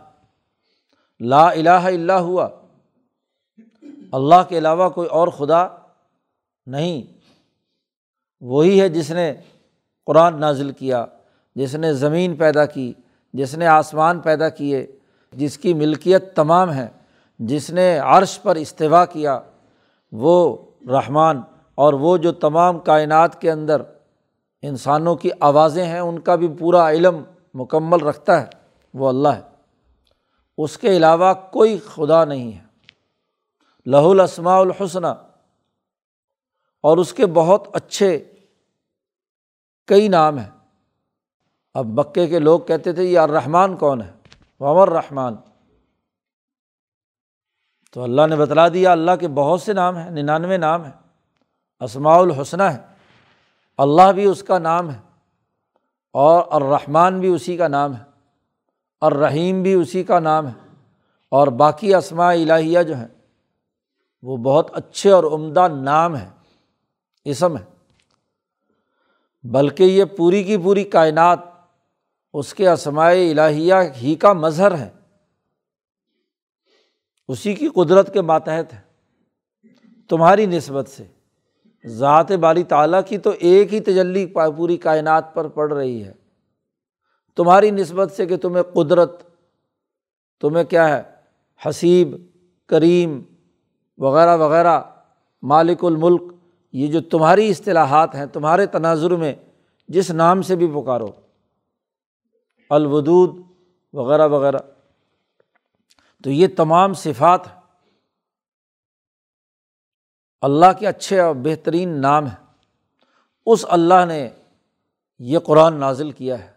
لا 1.21 1.51
الہ 1.51 1.71
اللہ 1.71 2.13
ہوا۔ 2.13 2.49
اللہ 4.13 4.43
کے 4.49 4.59
علاوہ 4.59 4.89
کوئی 4.89 5.09
اور 5.09 5.29
خدا 5.29 5.69
نہیں۔ 6.67 7.18
وہی 8.41 8.81
ہے 8.81 8.89
جس 8.89 9.11
نے 9.11 9.35
قرآن 10.07 10.41
نازل 10.41 10.71
کیا، 10.71 11.07
جس 11.55 11.75
نے 11.75 11.93
زمین 11.93 12.37
پیدا 12.37 12.67
کی، 12.67 12.93
جس 13.33 13.55
نے 13.55 13.67
آسمان 13.67 14.21
پیدا 14.21 14.49
کیے، 14.49 14.87
جس 15.33 15.59
کی 15.59 15.75
ملکیت 15.75 16.37
تمام 16.37 16.73
ہے، 16.73 16.89
جس 17.39 17.71
نے 17.71 17.99
عرش 17.99 18.43
پر 18.43 18.57
استفاع 18.57 19.05
کیا، 19.05 19.41
وہ 20.13 20.57
رحمان 20.89 21.43
اور 21.75 21.93
وہ 21.93 22.17
جو 22.17 22.33
تمام 22.33 22.79
کائنات 22.79 23.41
کے 23.41 23.51
اندر 23.51 23.83
انسانوں 24.63 25.17
کی 25.17 25.31
آوازیں 25.41 25.87
ہیں، 25.87 26.01
ان 26.01 26.19
کا 26.19 26.35
بھی 26.35 26.49
پورا 26.49 26.91
علم 26.91 27.23
مکمل 27.55 28.01
رکھتا 28.01 28.41
ہے، 28.41 28.47
وہ 28.95 29.09
اللہ 29.09 29.29
ہے۔ 29.29 29.41
اس 30.59 30.79
کے 30.79 30.97
علاوہ 30.97 31.35
کوئی 31.35 31.79
خدا 31.79 32.25
نہیں 32.25 32.53
ہے۔ 32.53 32.69
لہ 33.87 33.97
الاسماء 33.97 34.59
الحسنہ 34.59 35.07
اور 36.85 36.99
اس 36.99 37.13
کے 37.13 37.27
بہت 37.27 37.69
اچھے 37.73 38.19
کئی 39.89 40.09
نام 40.09 40.39
ہیں۔ 40.39 40.51
اب 41.75 41.87
مکے 41.99 42.27
کے 42.27 42.39
لوگ 42.39 42.61
کہتے 42.61 42.93
تھے، 42.93 43.05
یہ 43.05 43.19
الرحمٰن 43.19 43.77
کون 43.77 44.03
ہے؟ 44.03 44.11
ومر 44.61 44.89
رحمان 44.89 45.37
تو 47.97 48.03
اللہ 48.03 48.27
نے 48.27 48.37
بتلا 48.37 48.69
دیا، 48.69 48.93
اللہ 48.93 49.17
کے 49.21 49.29
بہت 49.29 49.61
سے 49.63 49.73
نام 49.73 49.97
ہیں، 49.97 50.11
ننانوے 50.11 50.57
نام 50.57 50.85
ہیں 50.85 50.93
اسماع 51.81 52.17
الحسنہ 52.19 52.63
ہے 52.63 52.79
اللہ 53.79 54.13
بھی 54.13 54.25
اس 54.25 54.43
کا 54.43 54.59
نام 54.59 54.91
ہے 54.91 54.99
اور 56.15 56.43
الرحمٰن 56.51 57.21
بھی 57.21 57.29
اسی 57.29 57.57
کا 57.57 57.69
نام 57.69 57.95
ہے، 57.97 58.03
الرحیم 59.01 59.63
بھی 59.63 59.75
اسی 59.75 60.03
کا 60.05 60.19
نام 60.19 60.47
ہے، 60.47 60.53
اور 61.33 61.49
باقی 61.49 61.95
اسماء 61.95 62.33
الہیہ 62.33 62.83
جو 62.83 62.97
ہیں، 62.97 63.07
وہ 64.23 64.37
بہت 64.37 64.71
اچھے 64.75 65.11
اور 65.11 65.25
عمدہ 65.25 65.67
نام 65.69 66.17
ہیں۔ 66.17 66.31
اسم 67.31 67.57
ہے 67.57 67.65
بلکہ 69.43 69.83
یہ 69.83 70.05
پوری 70.05 70.43
کی 70.43 70.57
پوری 70.57 70.85
کائنات 70.85 71.39
اس 72.33 72.55
کے 72.55 72.69
اسمائے 72.69 73.31
الہیہ 73.31 73.75
ہی 74.03 74.15
کا 74.15 74.33
مظہر 74.33 74.79
ہے۔ 74.79 74.89
اسی 77.29 77.55
کی 77.55 77.69
قدرت 77.69 78.13
کے 78.13 78.21
ماتحت 78.21 78.75
ہے 78.75 78.81
تمہاری 80.09 80.47
نسبت 80.47 80.89
سے۔ 80.89 81.05
ذات 81.87 82.33
باری 82.33 82.63
تعالیٰ 82.63 83.01
کی 83.09 83.19
تو 83.19 83.31
ایک 83.39 83.75
ہی 83.75 83.81
تجلی 83.81 84.27
پوری 84.27 84.77
کائنات 84.77 85.35
پر 85.35 85.49
پڑ 85.49 85.73
رہی 85.73 86.05
ہے۔ 86.05 86.13
تمہاری 87.37 87.71
نسبت 87.71 88.13
سے 88.13 88.27
کہ 88.27 88.37
تمہیں 88.37 88.63
قدرت، 88.63 89.23
تمہیں 90.41 90.65
کیا 90.65 90.89
ہے؟ 90.89 91.03
حسیب، 91.69 92.17
کریم 92.67 93.23
وغیرہ 93.99 94.37
وغیرہ، 94.37 94.81
مالک 95.43 95.85
الملک 95.85 96.23
یہ 96.73 96.87
جو 96.87 97.01
تمہاری 97.01 97.51
اصطلاحات 97.51 98.15
ہیں، 98.15 98.27
تمہارے 98.27 98.67
تناظر 98.67 99.11
میں 99.11 99.35
جس 99.89 100.11
نام 100.11 100.43
سے 100.43 100.57
بھی 100.57 100.67
پکارو۔ 100.67 101.07
الودود 102.71 103.37
وغیرہ 103.93 104.29
وغیرہ۔ 104.29 104.59
تو 106.25 106.31
یہ 106.31 106.47
تمام 106.57 106.95
صفات 106.95 107.41
اللہ 110.41 110.67
کے 110.79 110.87
اچھے 110.87 111.21
اور 111.21 111.35
بہترین 111.35 112.01
نام 112.01 112.27
ہیں۔ 112.27 112.47
اس 113.47 113.65
اللہ 113.69 114.07
نے 114.09 114.29
یہ 115.19 115.39
قرآن 115.39 115.75
نازل 115.75 116.11
کیا 116.11 116.45
ہے۔ 116.45 116.53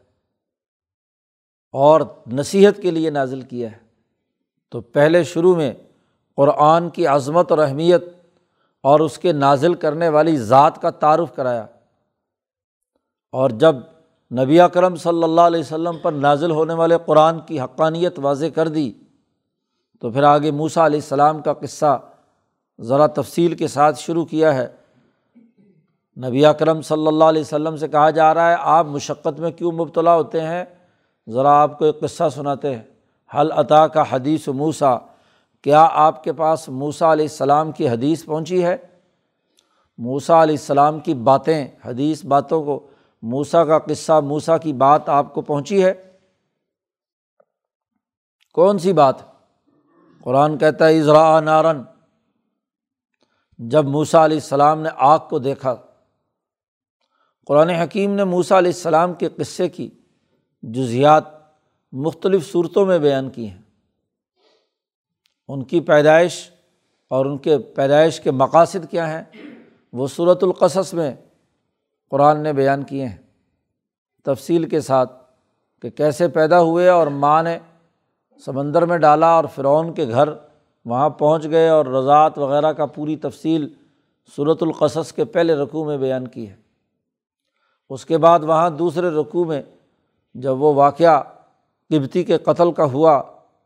اور 1.71 2.01
نصیحت 2.31 2.81
کے 2.81 2.91
لیے 2.91 3.09
نازل 3.09 3.41
کیا 3.41 3.71
ہے۔ 3.71 3.77
تو 4.69 4.81
پہلے 4.81 5.23
شروع 5.23 5.55
میں 5.55 5.73
قرآن 6.35 6.89
کی 6.89 7.07
عظمت 7.07 7.51
اور 7.51 7.59
اہمیت 7.59 8.03
اور 8.83 8.99
اس 8.99 9.17
کے 9.17 9.31
نازل 9.31 9.73
کرنے 9.73 10.09
والی 10.09 10.37
ذات 10.37 10.81
کا 10.81 10.89
تعارف 10.89 11.35
کرایا۔ 11.35 11.65
اور 13.31 13.49
جب 13.49 13.75
نبی 14.31 14.59
اکرم 14.59 14.95
صلی 14.95 15.23
اللہ 15.23 15.41
علیہ 15.41 15.59
وسلم 15.59 15.97
پر 16.01 16.11
نازل 16.11 16.51
ہونے 16.51 16.73
والے 16.73 16.97
قرآن 17.05 17.39
کی 17.39 17.61
حقانیت 17.61 18.19
واضح 18.19 18.45
کر 18.55 18.67
دی، 18.67 18.91
تو 19.99 20.09
پھر 20.09 20.23
آگے 20.23 20.51
موسا 20.51 20.85
علیہ 20.85 20.99
السلام 20.99 21.41
کا 21.41 21.53
قصہ 21.53 21.99
ذرا 22.81 23.07
تفصیل 23.07 23.55
کے 23.55 23.67
ساتھ 23.67 23.99
شروع 23.99 24.25
کیا 24.25 24.55
ہے۔ 24.55 24.67
نبی 26.17 26.45
اکرم 26.45 26.81
صلی 26.81 27.07
اللہ 27.07 27.23
علیہ 27.23 27.41
وسلم 27.41 27.77
سے 27.77 27.87
کہا 27.87 28.09
جا 28.09 28.33
رہا 28.33 28.49
ہے، 28.49 28.55
آپ 28.59 28.85
مشقت 28.85 29.39
میں 29.39 29.51
کیوں 29.51 29.71
مبتلا 29.71 30.15
ہوتے 30.15 30.41
ہیں؟ 30.41 30.65
ذرا 31.29 31.61
آپ 31.61 31.79
کو 31.79 31.85
ایک 31.85 31.99
قصہ 31.99 32.23
سناتے 32.35 32.75
ہیں۔ 32.75 32.83
حل 33.35 33.51
عطا 33.51 33.87
کا 33.87 34.03
حدیث 34.09 34.47
موسا 34.47 34.97
کیا 35.63 35.87
آپ 35.91 36.23
کے 36.23 36.33
پاس 36.33 36.69
موسا 36.69 37.11
علیہ 37.13 37.25
السلام 37.25 37.71
کی 37.71 37.89
حدیث 37.89 38.25
پہنچی 38.25 38.63
ہے؟ 38.65 38.77
موسا 39.97 40.41
علیہ 40.43 40.55
السلام 40.55 40.99
کی 40.99 41.13
باتیں، 41.13 41.67
حدیث 41.85 42.25
باتوں 42.25 42.63
کو 42.63 42.79
موسا 43.23 43.63
کا 43.65 43.79
قصہ 43.79 44.19
موسا 44.23 44.57
کی 44.57 44.73
بات 44.73 45.09
آپ 45.09 45.33
کو 45.33 45.41
پہنچی 45.41 45.83
ہے؟ 45.83 45.93
کون 48.53 48.79
سی 48.79 48.93
بات؟ 48.93 49.15
قرآن 50.23 50.57
کہتا 50.57 50.87
ہے 50.87 50.99
اضراء 50.99 51.39
نارن 51.39 51.81
جب 53.59 53.85
موسا 53.85 54.25
علیہ 54.25 54.37
السلام 54.37 54.81
نے 54.81 54.89
آگ 54.97 55.19
کو 55.29 55.39
دیکھا، 55.39 55.75
قرآن 57.47 57.69
حکیم 57.69 58.13
نے 58.13 58.23
موسا 58.23 58.57
علیہ 58.57 58.71
السلام 58.71 59.13
کے 59.13 59.29
قصے 59.29 59.69
کی 59.69 59.89
جزیات 60.63 61.23
مختلف 61.93 62.51
صورتوں 62.51 62.85
میں 62.85 62.99
بیان 62.99 63.29
کی 63.29 63.49
ہیں۔ 63.49 63.60
ان 65.53 65.63
کی 65.63 65.79
پیدائش 65.79 66.51
اور 67.09 67.25
ان 67.25 67.37
کے 67.37 67.57
پیدائش 67.57 68.19
کے 68.19 68.31
مقاصد 68.31 68.91
کیا 68.91 69.11
ہیں؟ 69.11 69.23
وہ 69.93 70.07
صورت 70.07 70.43
القصص 70.43 70.93
میں 70.93 71.15
قرآن 72.09 72.43
نے 72.43 72.53
بیان 72.53 72.83
کیے 72.83 73.07
ہیں۔ 73.07 73.17
تفصیل 74.25 74.69
کے 74.69 74.79
ساتھ 74.79 75.23
کہ 75.81 75.89
کیسے 75.89 76.27
پیدا 76.27 76.61
ہوئے 76.61 76.87
اور 76.89 77.07
ماں 77.07 77.43
نے 77.43 77.59
سمندر 78.45 78.85
میں 78.85 78.97
ڈالا 78.97 79.27
اور 79.27 79.43
فرعون 79.55 79.93
کے 79.93 80.07
گھر 80.07 80.29
وہاں 80.85 81.09
پہنچ 81.09 81.49
گئے 81.49 81.69
اور 81.69 81.85
رضاعت 81.85 82.37
وغیرہ 82.37 82.73
کا 82.73 82.85
پوری 82.85 83.15
تفصیل 83.15 83.73
صورت 84.35 84.63
القصص 84.63 85.11
کے 85.11 85.25
پہلے 85.25 85.55
رقوع 85.55 85.85
میں 85.85 85.97
بیان 85.97 86.27
کی 86.27 86.49
ہے۔ 86.49 86.55
اس 87.89 88.05
کے 88.05 88.17
بعد 88.17 88.39
وہاں 88.39 88.69
دوسرے 88.69 89.09
رقوع 89.09 89.45
میں 89.45 89.61
جب 90.33 90.61
وہ 90.61 90.73
واقعہ 90.73 91.23
قبتی 91.89 92.23
کے 92.23 92.37
قتل 92.37 92.71
کا 92.71 92.83
ہوا 92.83 93.21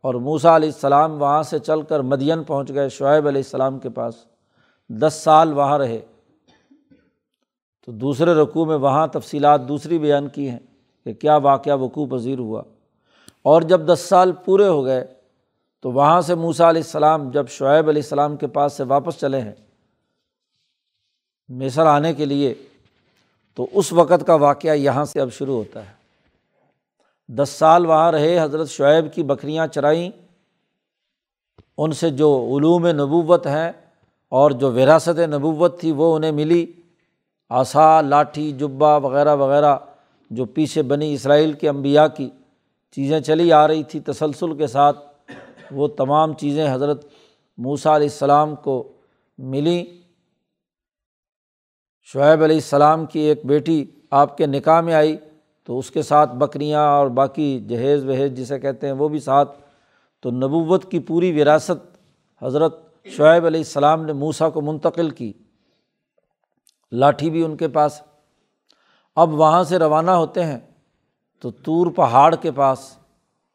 اور 0.05 0.15
موسا 0.15 0.55
علیہ 0.55 0.69
السلام 0.69 1.21
وہاں 1.21 1.43
سے 1.43 1.59
چل 1.59 1.81
کر 1.81 1.99
مدین 1.99 2.43
پہنچ 2.43 2.73
گئے، 2.73 2.89
شعیب 2.89 3.27
علیہ 3.27 3.41
السلام 3.41 3.79
کے 3.79 3.89
پاس۔ 3.89 4.15
دس 4.89 5.13
سال 5.23 5.53
وہاں 5.53 5.77
رہے۔ 5.77 6.01
تو 7.85 7.91
دوسرے 7.91 8.33
رقوع 8.33 8.65
میں 8.65 8.75
وہاں 8.75 9.07
تفصیلات 9.07 9.67
دوسری 9.67 9.99
بیان 9.99 10.27
کی 10.27 10.49
ہیں 10.49 10.59
کہ 11.03 11.13
کیا 11.13 11.35
واقعہ 11.35 11.77
وقوع 11.77 12.05
پذیر 12.11 12.39
ہوا۔ 12.39 12.63
اور 13.41 13.61
جب 13.61 13.93
دس 13.93 13.99
سال 13.99 14.31
پورے 14.31 14.67
ہو 14.67 14.85
گئے، 14.85 15.13
تو 15.81 15.91
وہاں 15.91 16.21
سے 16.21 16.35
موسا 16.35 16.69
علیہ 16.69 16.81
السلام 16.81 17.29
جب 17.29 17.47
شعیب 17.47 17.89
علیہ 17.89 18.01
السلام 18.01 18.37
کے 18.37 18.47
پاس 18.47 18.73
سے 18.73 18.83
واپس 18.83 19.15
چلے 19.15 19.41
ہیں 19.41 19.53
مصر 21.49 21.85
آنے 21.85 22.13
کے 22.13 22.25
لیے، 22.25 22.53
تو 23.55 23.67
اس 23.71 23.93
وقت 23.93 24.27
کا 24.27 24.35
واقعہ 24.35 24.75
یہاں 24.75 25.05
سے 25.05 25.21
اب 25.21 25.31
شروع 25.31 25.55
ہوتا 25.55 25.85
ہے۔ 25.85 26.04
دس 27.27 27.49
سال 27.49 27.85
وہاں 27.85 28.11
رہے، 28.11 28.39
حضرت 28.39 28.69
شعیب 28.69 29.13
کی 29.13 29.23
بکریاں 29.23 29.67
چرائیں۔ 29.67 30.11
ان 31.77 31.91
سے 31.91 32.09
جو 32.09 32.53
علوم 32.57 32.87
نبوت 32.87 33.47
ہیں 33.47 33.71
اور 34.29 34.51
جو 34.51 34.71
وراثت 34.71 35.19
نبوت 35.19 35.79
تھی 35.79 35.91
وہ 35.91 36.15
انہیں 36.15 36.31
ملی۔ 36.31 36.65
آسا، 37.49 38.01
لاٹھی 38.01 38.51
جبا 38.51 38.97
وغیرہ 38.97 39.35
وغیرہ 39.35 39.77
جو 40.29 40.45
پیچھے 40.45 40.81
بنی 40.81 41.13
اسرائیل 41.13 41.53
کے 41.53 41.69
انبیاء 41.69 42.07
کی 42.17 42.29
چیزیں 42.91 43.19
چلی 43.19 43.51
آ 43.51 43.67
رہی 43.67 43.83
تھی 43.83 43.99
تسلسل 43.99 44.57
کے 44.57 44.67
ساتھ، 44.67 44.99
وہ 45.71 45.87
تمام 45.87 46.33
چیزیں 46.33 46.73
حضرت 46.73 47.05
موسیٰ 47.57 47.95
علیہ 47.95 48.07
السلام 48.07 48.55
کو 48.55 48.91
ملیں۔ 49.37 49.85
شعیب 52.03 52.43
علیہ 52.43 52.55
السلام 52.55 53.05
کی 53.05 53.19
ایک 53.19 53.45
بیٹی 53.45 53.85
آپ 54.11 54.37
کے 54.37 54.45
نکاح 54.45 54.81
میں 54.81 54.93
آئی۔ 54.93 55.17
تو 55.65 55.79
اس 55.79 55.91
کے 55.91 56.01
ساتھ 56.01 56.35
بکریاں 56.35 56.87
اور 56.87 57.07
باقی 57.07 57.59
جہیز 57.69 58.05
وہیز 58.05 58.31
جسے 58.31 58.59
کہتے 58.59 58.87
ہیں 58.87 58.93
وہ 58.93 59.09
بھی 59.09 59.19
ساتھ۔ 59.19 59.59
تو 60.19 60.31
نبوت 60.31 60.91
کی 60.91 60.99
پوری 60.99 61.41
وراثت 61.41 61.97
حضرت 62.41 62.95
شعیب 63.05 63.45
علیہ 63.45 63.59
السلام 63.59 64.05
نے 64.05 64.13
موسا 64.13 64.49
کو 64.49 64.61
منتقل 64.61 65.09
کی۔ 65.09 65.33
لاٹھی 66.91 67.29
بھی 67.29 67.43
ان 67.43 67.57
کے 67.57 67.67
پاس۔ 67.67 68.01
اب 69.15 69.33
وہاں 69.33 69.63
سے 69.63 69.79
روانہ 69.79 70.11
ہوتے 70.11 70.43
ہیں۔ 70.43 70.59
تو 71.39 71.51
طور 71.51 71.87
پہاڑ 71.91 72.35
کے 72.35 72.51
پاس 72.51 72.97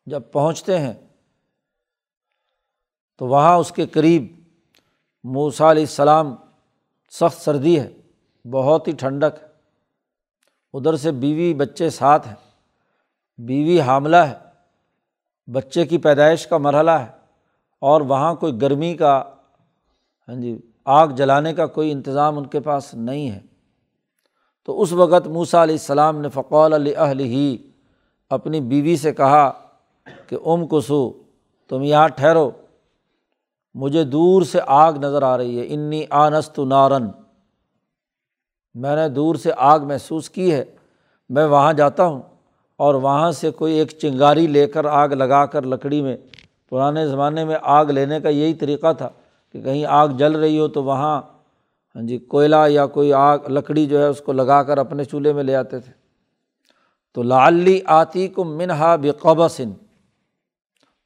جب 0.07 0.23
پہنچتے 0.33 0.79
ہیں۔ 0.79 0.95
تو 3.19 3.27
وہاں 3.27 3.57
اس 3.57 3.73
کے 3.73 3.87
قریب 3.87 4.27
موسا 5.25 5.71
علیہ 5.71 5.83
السلام 5.83 6.35
سخت 7.11 7.41
سردی 7.41 7.81
ہے۔ 7.81 7.93
بہت 8.51 8.89
ہی 8.89 8.93
ٹھنڈک۔ 8.93 9.43
ہے 9.43 9.50
ادھر 10.73 10.97
سے 10.97 11.11
بیوی 11.13 11.55
بچے 11.55 11.91
ساتھ 11.91 12.29
ہیں۔ 12.29 12.35
بیوی 13.39 13.81
حاملہ 13.81 14.17
ہے۔ 14.17 14.35
بچے 15.53 15.87
کی 15.87 15.99
پیدائش 15.99 16.47
کا 16.47 16.59
مرحلہ 16.59 16.91
ہے۔ 16.91 17.07
اور 17.81 18.01
وہاں 18.01 18.35
کوئی 18.35 18.61
گرمی 18.61 18.95
کا 18.95 19.23
ہاں 20.29 20.35
جی 20.35 20.59
آگ 20.85 21.09
جلانے 21.09 21.55
کا 21.55 21.67
کوئی 21.67 21.93
انتظام 21.93 22.39
ان 22.39 22.47
کے 22.47 22.61
پاس 22.61 22.95
نہیں 22.95 23.31
ہے۔ 23.31 23.41
تو 24.67 24.83
اس 24.83 24.93
وقت 24.93 25.27
موسا 25.27 25.63
علیہ 25.63 25.75
السلام 25.75 26.21
نے 26.21 26.29
فقول 26.29 26.73
علیہ 26.73 26.99
ہی 27.21 27.57
اپنی 28.31 28.61
بیوی 28.61 28.97
سے 28.97 29.13
کہا 29.13 29.53
کہ، 30.27 30.37
ام 30.47 30.67
کسو، 30.67 31.13
تم 31.69 31.83
یہاں 31.83 32.09
ٹھہرو۔ 32.09 32.51
مجھے 33.75 34.05
دور 34.05 34.43
سے 34.43 34.61
آگ 34.67 34.93
نظر 34.93 35.23
آ 35.23 35.39
رہی 35.39 35.61
ہے۔ 35.61 35.65
انی 35.69 36.05
آنست 36.11 36.59
نارن۔ 36.59 37.09
میں 38.75 38.97
نے 38.97 39.09
دور 39.09 39.35
سے 39.35 39.51
آگ 39.57 39.81
محسوس 39.81 40.31
کی 40.31 40.55
ہے۔ 40.55 40.65
میں 41.29 41.47
وہاں 41.47 41.73
جاتا 41.73 42.07
ہوں 42.07 42.23
اور 42.77 42.95
وہاں 42.95 43.33
سے 43.33 43.51
کوئی 43.51 43.75
ایک 43.75 43.91
چنگاری 43.91 44.47
لے 44.47 44.67
کر 44.67 44.85
آگ 44.85 45.09
لگا 45.09 45.47
کر 45.47 45.63
لکڑی 45.63 46.03
میں، 46.03 46.17
پرانے 46.69 47.07
زمانے 47.07 47.45
میں 47.45 47.57
آگ 47.63 47.87
لینے 47.87 48.21
کا 48.21 48.29
یہی 48.29 48.55
طریقہ 48.55 48.93
تھا 48.93 49.09
کہ 49.53 49.63
کہیں 49.63 49.85
آگ 49.85 50.09
جل 50.09 50.37
رہی 50.37 50.59
ہو 50.59 50.69
تو 50.69 50.85
وہاں 50.85 51.23
ہاں 51.95 52.03
جی 52.03 52.19
کوئلہ 52.19 52.57
یا 52.69 52.87
کوئی 52.87 53.13
آگ، 53.13 53.39
لکڑی 53.49 53.87
جو 53.87 53.99
ہے 53.99 54.07
اس 54.07 54.21
کو 54.21 54.33
لگا 54.33 54.63
کر 54.63 54.79
اپنے 54.79 55.05
چولہے 55.05 55.33
میں 55.33 55.43
لے 55.43 55.55
آتے 55.55 55.79
تھے۔ 55.79 55.93
تو 57.13 57.23
لالی 57.23 57.81
آتی 57.85 58.29
کو 58.29 58.45
منہا 58.45 58.97
بقبسن، 58.97 59.71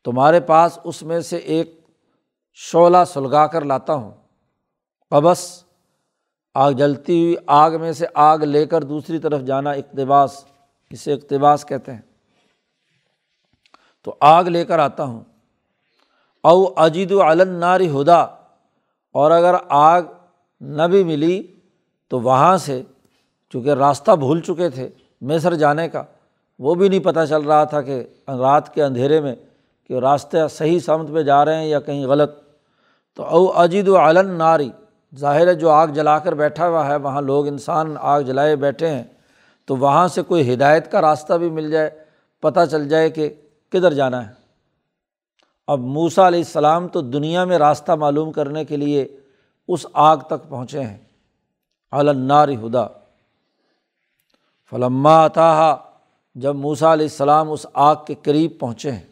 تمہارے 0.05 0.41
پاس 0.41 0.79
اس 0.85 1.03
میں 1.03 1.21
سے 1.21 1.37
ایک 1.37 1.81
شعلہ 2.55 2.97
سلگا 3.07 3.47
کر 3.47 3.65
لاتا 3.65 3.95
ہوں۔ 3.95 4.11
قبس 5.11 5.64
آگ 6.55 6.73
جلتی 6.73 7.23
ہوئی، 7.23 7.37
آگ 7.47 7.71
میں 7.81 7.93
سے 7.93 8.07
آگ 8.15 8.39
لے 8.39 8.67
کر 8.67 8.85
دوسری 8.85 9.19
طرف 9.19 9.41
جانا 9.41 9.71
اقتباس، 9.71 10.45
اسے 10.91 11.13
اقتباس 11.13 11.65
کہتے 11.65 11.93
ہیں۔ 11.93 12.01
تو 14.03 14.15
آگ 14.21 14.45
لے 14.45 14.65
کر 14.65 14.79
آتا 14.79 15.05
ہوں۔ 15.05 15.21
او 16.43 16.65
اجید 16.77 17.13
ناری 17.49 18.01
ہدا، 18.01 18.21
اور 19.15 19.31
اگر 19.31 19.55
آگ 19.69 20.03
نہ 20.61 20.83
بھی 20.83 21.05
ملی 21.05 21.43
تو 22.09 22.21
وہاں 22.21 22.57
سے، 22.57 22.83
چونکہ 23.49 23.71
راستہ 23.71 24.13
بھول 24.13 24.41
چکے 24.41 24.69
تھے 24.71 24.89
مصر 25.21 25.55
جانے 25.55 25.89
کا، 25.89 26.03
وہ 26.59 26.75
بھی 26.75 26.89
نہیں 26.89 27.01
پتہ 27.01 27.21
چل 27.29 27.43
رہا 27.43 27.65
تھا 27.65 27.81
کہ 27.83 28.05
رات 28.29 28.75
کے 28.75 28.83
اندھیرے 28.83 29.21
میں 29.21 29.35
کہ 29.85 29.99
راستے 29.99 30.49
صحیح 30.49 30.79
سمت 30.79 31.15
پہ 31.15 31.23
جا 31.23 31.45
رہے 31.45 31.57
ہیں 31.57 31.67
یا 31.67 31.81
کہیں 31.81 32.07
غلط۔ 32.07 32.31
تو 33.15 33.23
او 33.23 33.53
اجید 33.53 33.89
و 33.89 33.97
علن 33.97 34.31
ناری 34.31 34.71
ظاہر 35.19 35.47
ہے 35.47 35.55
جو 35.55 35.71
آگ 35.71 35.87
جلا 35.87 36.19
کر 36.19 36.35
بیٹھا 36.35 36.69
ہوا 36.69 36.87
ہے، 36.87 36.97
وہاں 36.97 37.23
لوگ 37.23 37.47
انسان 37.47 37.97
آگ 38.01 38.21
جلائے 38.21 38.57
بیٹھے 38.57 38.89
ہیں، 38.89 39.05
تو 39.65 39.77
وہاں 39.77 40.09
سے 40.09 40.23
کوئی 40.23 40.55
ہدایت 40.55 40.93
کا 40.93 41.01
راستہ 41.01 41.35
بھی 41.35 41.51
مل 41.51 41.71
جائے، 41.71 41.91
پتہ 42.41 42.61
چل 42.71 42.89
جائے 42.89 43.11
کہ 43.11 43.35
کدھر 43.69 43.93
جانا 43.93 44.29
ہے۔ 44.29 44.33
اب 45.67 45.79
موسا 45.79 46.29
علیہ 46.29 46.39
السلام 46.39 46.89
تو 46.89 47.01
دنیا 47.01 47.45
میں 47.45 47.59
راستہ 47.59 47.93
معلوم 47.93 48.33
کرنے 48.33 48.65
کے 48.65 48.77
لیے 48.77 49.17
اس 49.69 49.87
آگ 49.93 50.17
تک 50.17 50.49
پہنچے 50.49 50.81
ہیں۔ 50.81 50.99
علنار 51.93 52.49
ہدا۔ 52.49 52.87
فلما 54.71 55.27
عطا 55.27 55.77
جب 56.35 56.55
موسا 56.55 56.93
علیہ 56.93 57.07
السلام 57.07 57.51
اس 57.51 57.67
آگ 57.75 57.97
کے 58.07 58.15
قریب 58.23 58.53
پہنچے 58.59 58.93
ہیں۔ 58.93 59.03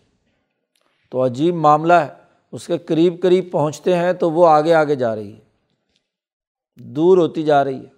تو 1.11 1.25
عجیب 1.25 1.55
معاملہ 1.55 1.93
ہے، 1.93 2.09
اس 2.53 2.67
کے 2.67 2.79
قریب 2.79 3.23
قریب 3.23 3.49
پہنچتے 3.53 3.97
ہیں 3.97 4.13
تو 4.13 4.31
وہ 4.31 4.49
آگے 4.49 4.75
آگے 4.75 4.95
جا 4.95 5.15
رہی 5.15 5.35
ہے۔ 5.35 5.42
دور 6.77 7.19
ہوتی 7.19 7.43
جا 7.43 7.65
رہی 7.65 7.81
ہے۔ 7.81 7.91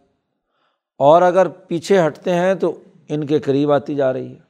اور 0.98 1.22
اگر 1.22 1.48
پیچھے 1.48 2.06
ہٹتے 2.06 2.34
ہیں 2.34 2.54
تو 2.54 2.80
ان 3.08 3.26
کے 3.26 3.38
قریب 3.38 3.72
آتی 3.72 3.94
جا 3.94 4.12
رہی 4.12 4.34
ہے۔ 4.34 4.40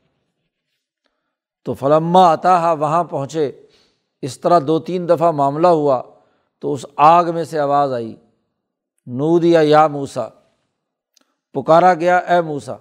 تو 1.64 1.74
فلما 1.74 2.32
آتا 2.32 2.72
وہاں 2.72 3.04
پہنچے۔ 3.04 3.66
اس 4.22 4.40
طرح 4.40 4.60
دو 4.66 4.78
تین 4.78 5.08
دفعہ 5.08 5.30
معاملہ 5.30 5.66
ہوا 5.66 6.02
تو 6.58 6.72
اس 6.72 6.86
آگ 6.96 7.24
میں 7.34 7.44
سے 7.44 7.58
آواز 7.58 7.92
آئی۔ 7.92 8.16
نو 9.06 9.38
دیا 9.38 9.60
یا 9.62 9.86
موسا 9.86 10.28
پکارا 11.52 11.94
گیا، 11.94 12.16
اے 12.16 12.40
موسا 12.40 12.76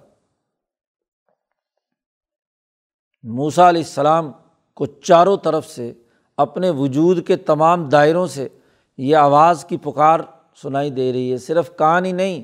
موسا 3.22 3.68
علیہ 3.68 3.82
السلام 3.82 4.32
کو 4.74 4.86
چاروں 4.86 5.36
طرف 5.36 5.66
سے 5.66 5.92
اپنے 6.36 6.70
وجود 6.70 7.26
کے 7.26 7.36
تمام 7.36 7.88
دائروں 7.88 8.26
سے 8.26 8.48
یہ 8.98 9.16
آواز 9.16 9.64
کی 9.64 9.76
پکار 9.76 10.20
سنائی 10.54 10.90
دے 10.90 11.12
رہی 11.12 11.32
ہے، 11.32 11.38
صرف 11.38 11.76
کان 11.76 12.04
ہی 12.04 12.12
نہیں، 12.12 12.42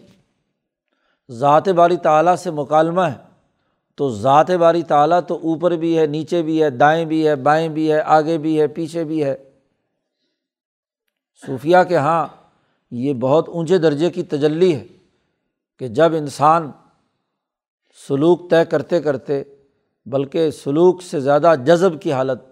ذات 1.30 1.68
باری 1.68 1.96
تعلیٰ 1.96 2.36
سے 2.36 2.50
مکالمہ 2.50 3.00
ہے۔ 3.00 3.30
تو 3.96 4.10
ذات 4.10 4.50
باری 4.50 4.82
تعلیٰ 4.82 5.20
تو 5.28 5.34
اوپر 5.34 5.70
بھی 5.70 5.98
ہے، 5.98 6.06
نیچے 6.06 6.42
بھی 6.42 6.62
ہے، 6.62 6.70
دائیں 6.70 7.04
بھی 7.04 7.28
ہے، 7.28 7.36
بائیں 7.36 7.68
بھی 7.68 7.92
ہے، 7.92 8.00
آگے 8.00 8.38
بھی 8.38 8.60
ہے، 8.60 8.66
پیچھے 8.66 9.04
بھی 9.04 9.24
ہے۔ 9.24 9.50
صوفیہ 11.46 11.76
کے 11.88 11.96
ہاں 11.96 12.26
یہ 12.90 13.14
بہت 13.14 13.48
اونچے 13.48 13.78
درجے 13.78 14.10
کی 14.10 14.22
تجلی 14.22 14.74
ہے 14.74 14.86
کہ 15.78 15.88
جب 15.88 16.14
انسان 16.14 16.70
سلوک 18.08 18.50
طے 18.50 18.64
کرتے 18.64 19.02
کرتے، 19.02 19.42
بلکہ 20.06 20.50
سلوک 20.50 21.02
سے 21.02 21.20
زیادہ 21.20 21.54
جذب 21.66 22.02
کی 22.02 22.12
حالت، 22.12 22.42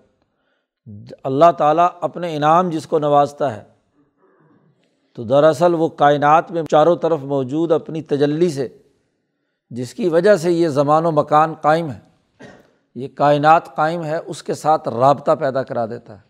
اللہ 1.25 1.53
تعالیٰ 1.59 1.89
اپنے 2.01 2.37
انعام 2.37 2.71
جس 2.71 2.87
کو 2.87 2.99
نوازتا 2.99 3.57
ہے 3.57 3.78
تو 5.13 5.25
دراصل 5.25 5.75
وہ 5.75 5.89
کائنات 5.89 6.51
میں 6.51 6.63
چاروں 6.63 6.97
طرف 6.97 7.19
موجود 7.23 7.73
اپنی 7.73 8.03
تجلی 8.03 8.51
سے، 8.51 8.69
جس 9.71 9.95
کی 9.95 10.09
وجہ 10.09 10.37
سے 10.37 10.53
یہ 10.53 10.69
زمان 10.69 11.07
و 11.07 11.11
مکان 11.11 11.55
قائم 11.55 11.91
ہے، 11.91 11.99
یہ 12.95 13.09
کائنات 13.15 13.77
قائم 13.77 14.05
ہے، 14.05 14.17
اس 14.27 14.43
کے 14.43 14.55
ساتھ 14.55 14.89
رابطہ 14.89 15.31
پیدا 15.33 15.63
کرا 15.63 15.87
دیتا 15.87 16.15
ہے۔ 16.15 16.29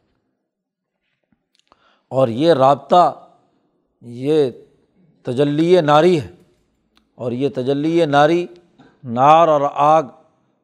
اور 2.09 2.29
یہ 2.29 2.53
رابطہ، 2.53 3.29
یہ 4.01 4.51
تجلی 5.23 5.81
ناری 5.81 6.21
ہے۔ 6.21 6.31
اور 7.15 7.33
یہ 7.33 7.49
تجلی 7.55 8.07
ناری، 8.07 8.47
نار 9.05 9.49
اور 9.49 9.61
آگ، 9.75 10.03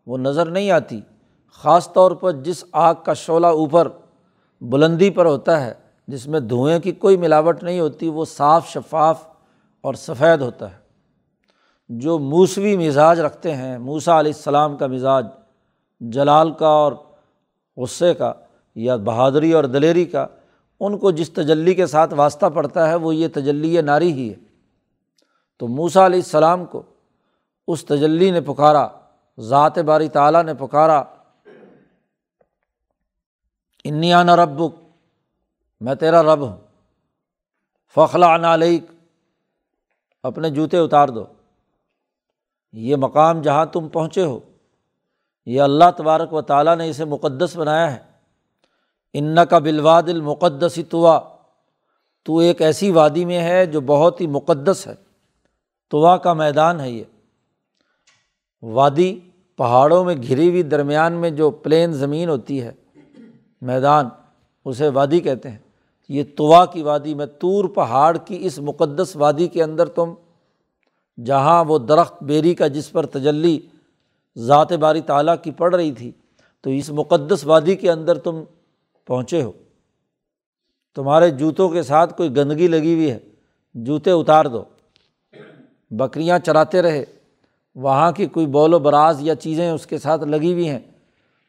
وہ 0.07 0.19
نظر 0.19 0.47
نہیں 0.47 0.71
آتی، 0.71 1.01
خاص 1.53 1.93
طور 1.93 2.11
پر 2.11 2.33
جس 2.33 2.65
آگ 2.73 2.95
کا 3.05 3.15
شعلہ 3.15 3.47
اوپر، 3.47 3.89
بلندی 4.61 5.11
پر 5.11 5.27
ہوتا 5.27 5.67
ہے۔ 5.67 5.84
جس 6.09 6.27
میں 6.27 6.41
دھوئیں 6.41 6.79
کی 6.79 6.93
کوئی 6.93 7.17
ملاوٹ 7.17 7.63
نہیں 7.63 7.81
ہوتی، 7.81 8.09
وہ 8.09 8.25
صاف 8.25 8.69
شفاف 8.69 9.27
اور 9.81 9.95
سفید 9.95 10.41
ہوتا 10.41 10.71
ہے۔ 10.71 10.85
جو 11.89 12.19
موسوی 12.19 12.77
مزاج 12.77 13.21
رکھتے 13.21 13.57
ہیں 13.57 13.79
موسا 13.79 14.21
علیہ 14.21 14.33
السلام 14.37 14.77
کا 14.77 14.87
مزاج 14.87 15.27
جلال 16.01 16.53
کا 16.53 16.67
اور 16.67 16.93
غصے 17.77 18.15
کا 18.15 18.33
یا 18.75 18.97
بہادری 18.97 19.53
اور 19.53 19.65
دلیری 19.65 20.05
کا، 20.05 20.27
ان 20.81 20.99
کو 20.99 21.11
جس 21.11 21.31
تجلی 21.31 21.75
کے 21.75 21.87
ساتھ 21.87 22.15
واسطہ 22.15 22.47
پڑتا 22.47 22.89
ہے، 22.89 22.95
وہ 22.95 23.15
یہ 23.15 23.29
تجلی 23.35 23.81
ناری 23.81 24.13
ہی 24.13 24.31
ہے۔ 24.31 24.35
تو 25.59 25.69
موسا 25.69 26.07
علیہ 26.07 26.19
السلام 26.19 26.65
کو 26.65 26.83
اس 27.69 27.85
تجلی 27.85 28.31
نے 28.31 28.41
پکارا، 28.41 28.89
ذات 29.41 29.79
باری 29.79 30.09
تعالیٰ 30.09 30.45
نے 30.45 30.55
پکارا 30.55 31.03
انیان 33.85 34.29
ربک 34.29 34.84
میں 35.81 35.95
تیرا 35.95 36.23
رب 36.23 36.41
ہوں۔ 36.41 36.57
فخلا 37.95 38.37
نالک 38.37 38.85
اپنے 40.23 40.51
جوتے 40.51 40.79
اتار 40.79 41.09
دو۔ 41.09 41.25
یہ 42.73 42.97
مقام 42.97 43.43
جہاں 43.43 43.67
تم 43.67 43.89
پہنچے 43.89 44.25
ہو، 44.25 44.41
یہ 45.47 45.61
اللہ 45.61 45.85
تبارک 45.97 46.33
و 46.33 46.43
تعالیٰ 46.43 46.77
نے 46.77 46.91
اسے 46.91 47.05
مقدس 47.05 47.57
بنایا 47.57 47.93
ہے۔ 47.93 47.99
ان 49.13 49.37
کا 49.51 49.59
بلواد 49.59 50.03
المقدس 50.03 50.79
توا 50.91 51.21
تو 52.23 52.39
ایک 52.39 52.63
ایسی 52.63 52.91
وادی 52.91 53.25
میں 53.25 53.41
ہے 53.41 53.67
جو 53.67 53.81
بہت 53.81 54.21
ہی 54.21 54.27
مقدس 54.27 54.87
ہے۔ 54.87 54.95
توا 55.91 56.17
کا 56.17 56.33
میدان 56.33 56.81
ہے 56.81 56.91
یہ۔ 56.91 57.05
وادی 58.63 59.21
پہاڑوں 59.57 60.05
میں 60.05 60.15
گھری 60.15 60.51
ہوئی 60.51 60.63
درمیان 60.63 61.13
میں 61.13 61.31
جو 61.31 61.51
پلین 61.51 61.93
زمین 61.93 62.29
ہوتی 62.29 62.63
ہے، 62.63 62.73
میدان 63.61 64.09
اسے 64.65 64.89
وادی 64.89 65.21
کہتے 65.21 65.51
ہیں۔ 65.51 65.59
یہ 66.09 66.23
توا 66.37 66.67
کی 66.67 66.83
وادی 66.83 67.15
میں 67.15 67.27
تور 67.27 67.65
پہاڑ 67.65 68.17
کی 68.17 68.39
اس 68.41 68.59
مقدس 68.59 69.17
وادی 69.17 69.49
کے 69.49 69.63
اندر 69.63 69.89
تم، 69.89 70.15
جہاں 71.25 71.65
وہ 71.65 71.79
درخت 71.79 72.23
بیری 72.23 72.55
کا 72.55 72.67
جس 72.67 72.93
پر 72.93 73.07
تجلی 73.07 73.61
ذات 74.37 74.73
باری 74.73 75.01
تعالیٰ 75.01 75.35
کی 75.43 75.51
پڑ 75.51 75.75
رہی 75.75 75.93
تھی، 75.93 76.13
تو 76.61 76.71
اس 76.71 76.91
مقدس 76.91 77.47
وادی 77.47 77.77
کے 77.77 77.91
اندر 77.91 78.19
تم 78.19 78.45
پہنچے 79.07 79.43
ہو۔ 79.43 79.53
تمہارے 80.95 81.31
جوتوں 81.31 81.69
کے 81.69 81.83
ساتھ 81.83 82.17
کوئی 82.17 82.37
گندگی 82.37 82.69
لگی 82.69 82.95
ہوئی 82.95 83.11
ہے، 83.11 83.19
جوتے 83.75 84.11
اتار 84.11 84.45
دو۔ 84.45 84.65
بکریاں 85.91 86.39
چراتے 86.39 86.83
رہے، 86.83 87.05
وہاں 87.75 88.13
کی 88.13 88.27
کوئی 88.27 88.47
بول 88.47 88.75
و 88.75 88.79
براز 88.79 89.17
یا 89.21 89.35
چیزیں 89.35 89.71
اس 89.71 89.87
کے 89.87 89.99
ساتھ 89.99 90.25
لگی 90.25 90.53
ہوئی 90.53 90.69
ہیں، 90.69 90.81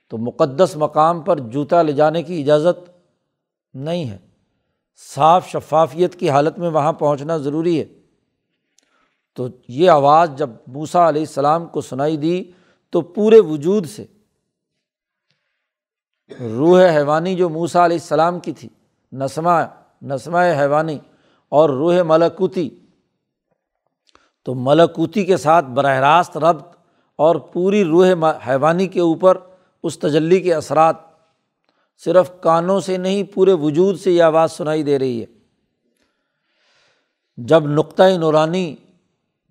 تو 0.07 0.17
مقدس 0.17 0.75
مقام 0.75 1.21
پر 1.21 1.39
جوتا 1.39 1.81
لے 1.81 1.91
جانے 1.91 2.23
کی 2.23 2.41
اجازت 2.41 2.89
نہیں 3.73 4.05
ہے۔ 4.05 4.17
صاف 4.95 5.47
شفافیت 5.47 6.19
کی 6.19 6.29
حالت 6.29 6.60
میں 6.60 6.69
وہاں 6.69 6.93
پہنچنا 6.93 7.38
ضروری 7.38 7.79
ہے۔ 7.79 7.86
تو 9.36 9.47
یہ 9.67 9.89
آواز 9.89 10.29
جب 10.38 10.49
موسا 10.67 11.10
علیہ 11.10 11.21
السلام 11.21 11.65
کو 11.65 11.81
سنائی 11.81 12.17
دی 12.17 12.51
تو 12.89 13.01
پورے 13.01 13.39
وجود 13.39 13.86
سے 13.86 14.05
روح 16.39 16.81
حیوانی 16.81 17.36
جو 17.36 17.49
موسا 17.49 17.86
علیہ 17.86 17.97
السلام 17.97 18.39
کی 18.39 18.51
تھی، 18.51 18.69
نسمہ 19.12 19.49
نسمہ 20.03 20.38
حیوانی 20.38 20.99
اور 21.49 21.69
روح 21.69 22.01
ملکوتی، 22.05 22.69
تو 24.43 24.53
ملکوتی 24.53 25.25
کے 25.25 25.38
ساتھ 25.38 25.65
براہ 25.65 25.99
راست 25.99 26.38
ربط 26.38 26.75
اور 27.15 27.36
پوری 27.36 27.86
روح 27.86 28.08
حیوانی 28.47 28.88
کے 28.88 28.99
اوپر 28.99 29.38
اس 29.84 29.99
تجلی 29.99 30.41
کے 30.41 30.53
اثرات 30.53 30.95
صرف 31.97 32.31
کانوں 32.41 32.79
سے 32.79 32.97
نہیں، 32.97 33.23
پورے 33.23 33.53
وجود 33.53 33.99
سے 33.99 34.12
یہ 34.12 34.23
آواز 34.23 34.51
سنائی 34.51 34.84
دے 34.84 34.99
رہی 34.99 35.21
ہے۔ 35.21 35.25
جب 37.38 37.67
نقطۂ 37.67 38.03
نورانی 38.17 38.75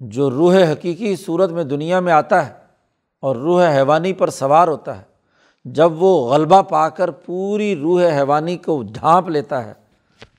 جو 0.01 0.31
روح 0.31 0.57
حقیقی 0.73 1.17
صورت 1.17 1.51
میں 1.51 1.65
دنیا 1.65 2.01
میں 2.01 2.13
آتا 2.13 2.47
ہے 2.47 2.53
اور 3.21 3.37
روح 3.37 3.77
حیوانی 3.77 4.13
پر 4.13 4.31
سوار 4.31 4.69
ہوتا 4.69 4.99
ہے، 4.99 5.03
جب 5.65 6.03
وہ 6.03 6.35
غلبہ 6.35 6.63
پا 6.63 6.89
کر 6.89 7.11
پوری 7.11 7.77
روح 7.77 8.03
حیوانی 8.03 8.57
کو 8.57 8.83
ڈھانپ 8.83 9.29
لیتا 9.29 9.65
ہے، 9.65 9.73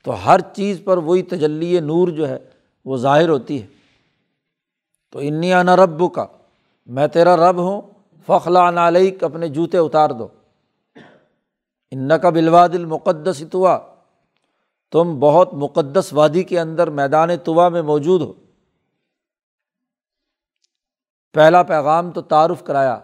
تو 0.03 0.25
ہر 0.25 0.39
چیز 0.39 0.81
پر 0.83 0.97
وہی 0.97 1.21
تجلی 1.21 1.79
نور 1.79 2.07
جو 2.07 2.29
ہے 2.29 2.37
وہ 2.85 2.97
ظاہر 2.97 3.29
ہوتی 3.29 3.61
ہے۔ 3.61 3.67
تو 5.11 5.19
انیا 5.21 5.63
نہ 5.63 5.71
رب 5.71 6.13
کا 6.13 6.25
میں 6.85 7.07
تیرا 7.07 7.35
رب 7.37 7.57
ہوں، 7.57 7.81
فخلا 8.27 8.71
نالک 8.71 9.23
اپنے 9.23 9.47
جوتے 9.47 9.77
اتار 9.77 10.09
دو۔ 10.09 10.27
ان 11.95 12.11
کا 12.21 12.29
بلواد 12.29 12.69
المقدس 12.69 13.43
توا 13.51 13.79
تم 14.91 15.19
بہت 15.19 15.53
مقدس 15.53 16.13
وادی 16.13 16.43
کے 16.43 16.59
اندر 16.59 16.89
میدان 16.89 17.29
توا 17.43 17.69
میں 17.69 17.81
موجود 17.81 18.21
ہو۔ 18.21 18.33
پہلا 21.33 21.63
پیغام 21.63 22.11
تو 22.11 22.21
تعارف 22.21 22.63
کرایا 22.63 22.99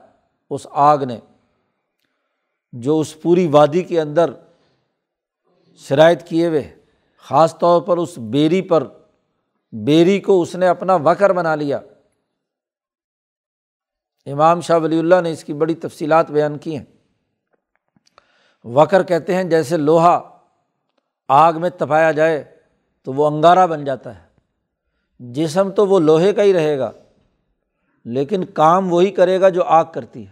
اس 0.50 0.68
آگ 0.72 0.98
نے، 0.98 1.20
جو 2.74 3.00
اس 3.00 3.22
پوری 3.22 3.48
وادی 3.48 3.84
کے 3.84 4.02
اندر 4.02 4.34
شرائط 5.78 6.24
کیے 6.24 6.48
ہوئے، 6.48 6.76
خاص 7.18 7.58
طور 7.58 7.82
پر 7.82 7.98
اس 7.98 8.18
بیری 8.18 8.62
پر، 8.62 8.88
بیری 9.72 10.20
کو 10.20 10.42
اس 10.42 10.56
نے 10.56 10.68
اپنا 10.68 10.96
وکر 10.96 11.34
بنا 11.34 11.56
لیا۔ 11.56 11.80
امام 14.26 14.62
شاہ 14.62 14.80
ولی 14.80 15.00
اللہ 15.00 15.22
نے 15.22 15.32
اس 15.32 15.44
کی 15.44 15.54
بڑی 15.54 15.76
تفصیلات 15.76 16.32
بیان 16.32 16.58
کی 16.58 16.78
ہیں۔ 16.78 16.86
وکر 18.64 19.04
کہتے 19.04 19.36
ہیں 19.36 19.44
جیسے 19.44 19.78
لوہا 19.78 20.38
آگ 21.30 21.54
میں 21.54 21.70
تپایا 21.70 22.12
جائے 22.12 22.44
تو 23.04 23.14
وہ 23.14 23.28
انگارہ 23.28 23.68
بن 23.68 23.86
جاتا 23.86 24.16
ہے۔ 24.16 24.28
جسم 25.20 25.72
تو 25.72 25.88
وہ 25.88 26.00
لوہے 26.00 26.34
کا 26.34 26.44
ہی 26.44 26.54
رہے 26.54 26.78
گا، 26.80 26.92
لیکن 28.06 28.46
کام 28.46 28.94
وہی 28.94 29.12
کرے 29.12 29.42
گا 29.42 29.50
جو 29.50 29.64
آگ 29.64 29.86
کرتی 29.94 30.28
ہے۔ 30.28 30.32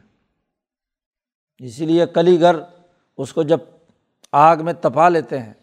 اسی 1.58 1.86
لیے 1.86 2.06
کلی 2.06 2.42
گر 2.42 2.56
اس 3.18 3.34
کو 3.34 3.44
جب 3.44 3.58
آگ 4.32 4.58
میں 4.62 4.74
تپا 4.74 5.10
لیتے 5.10 5.40
ہیں 5.40 5.54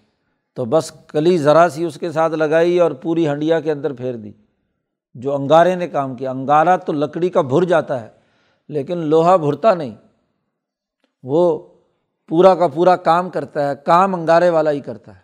تو 0.55 0.65
بس 0.65 0.93
کلی 1.09 1.39
ذرا 1.39 1.69
سی 1.69 1.85
اس 1.85 1.99
کے 2.01 2.13
ساتھ 2.13 2.33
لگائی 2.33 2.81
اور 2.81 2.91
پوری 2.91 3.29
ہنڈیا 3.29 3.61
کے 3.61 3.73
اندر 3.73 3.93
پھیر 3.93 4.15
دی۔ 4.15 4.33
جو 5.15 5.35
انگارے 5.35 5.75
نے 5.75 5.89
کام 5.89 6.15
کیا، 6.15 6.31
انگارہ 6.31 6.77
تو 6.77 6.93
لکڑی 6.93 7.29
کا 7.29 7.41
بھر 7.41 7.65
جاتا 7.65 8.01
ہے، 8.01 8.09
لیکن 8.69 8.99
لوہا 8.99 9.37
بھرتا 9.37 9.75
نہیں۔ 9.75 9.95
وہ 11.23 11.73
پورا 12.29 12.55
کا 12.55 12.69
پورا 12.69 12.97
کام 12.97 13.31
کرتا 13.31 13.71
ہے، 13.71 13.75
کام 13.85 14.15
انگارے 14.15 14.51
والا 14.51 14.71
ہی 14.71 14.81
کرتا 14.81 15.15
ہے۔ 15.15 15.21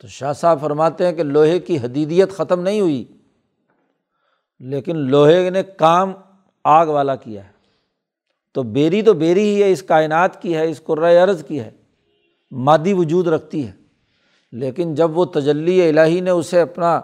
تو 0.00 0.08
شاہ 0.08 0.32
صاحب 0.32 0.60
فرماتے 0.60 1.06
ہیں 1.06 1.12
کہ 1.12 1.22
لوہے 1.22 1.58
کی 1.58 1.78
حدیدیت 1.78 2.32
ختم 2.32 2.60
نہیں 2.60 2.80
ہوئی، 2.80 3.04
لیکن 4.60 4.96
لوہے 4.96 5.50
نے 5.50 5.62
کام 5.62 6.12
آگ 6.64 6.86
والا 6.86 7.16
کیا 7.16 7.44
ہے۔ 7.44 7.52
تو 8.52 8.62
بیری 8.62 9.02
تو 9.02 9.12
بیری 9.12 9.54
ہی 9.54 9.62
ہے، 9.62 9.70
اس 9.70 9.82
کائنات 9.82 10.42
کی 10.42 10.56
ہے، 10.56 10.70
اس 10.70 10.82
قرۂۂ 10.84 11.16
عرض 11.16 11.44
کی 11.44 11.60
ہے، 11.60 11.70
مادی 12.50 12.92
وجود 12.92 13.26
رکھتی 13.26 13.66
ہے۔ 13.66 13.72
لیکن 14.52 14.94
جب 14.94 15.18
وہ 15.18 15.24
تجلی 15.24 15.88
الہی 15.88 16.20
نے 16.20 16.30
اسے 16.30 16.60
اپنا 16.60 17.00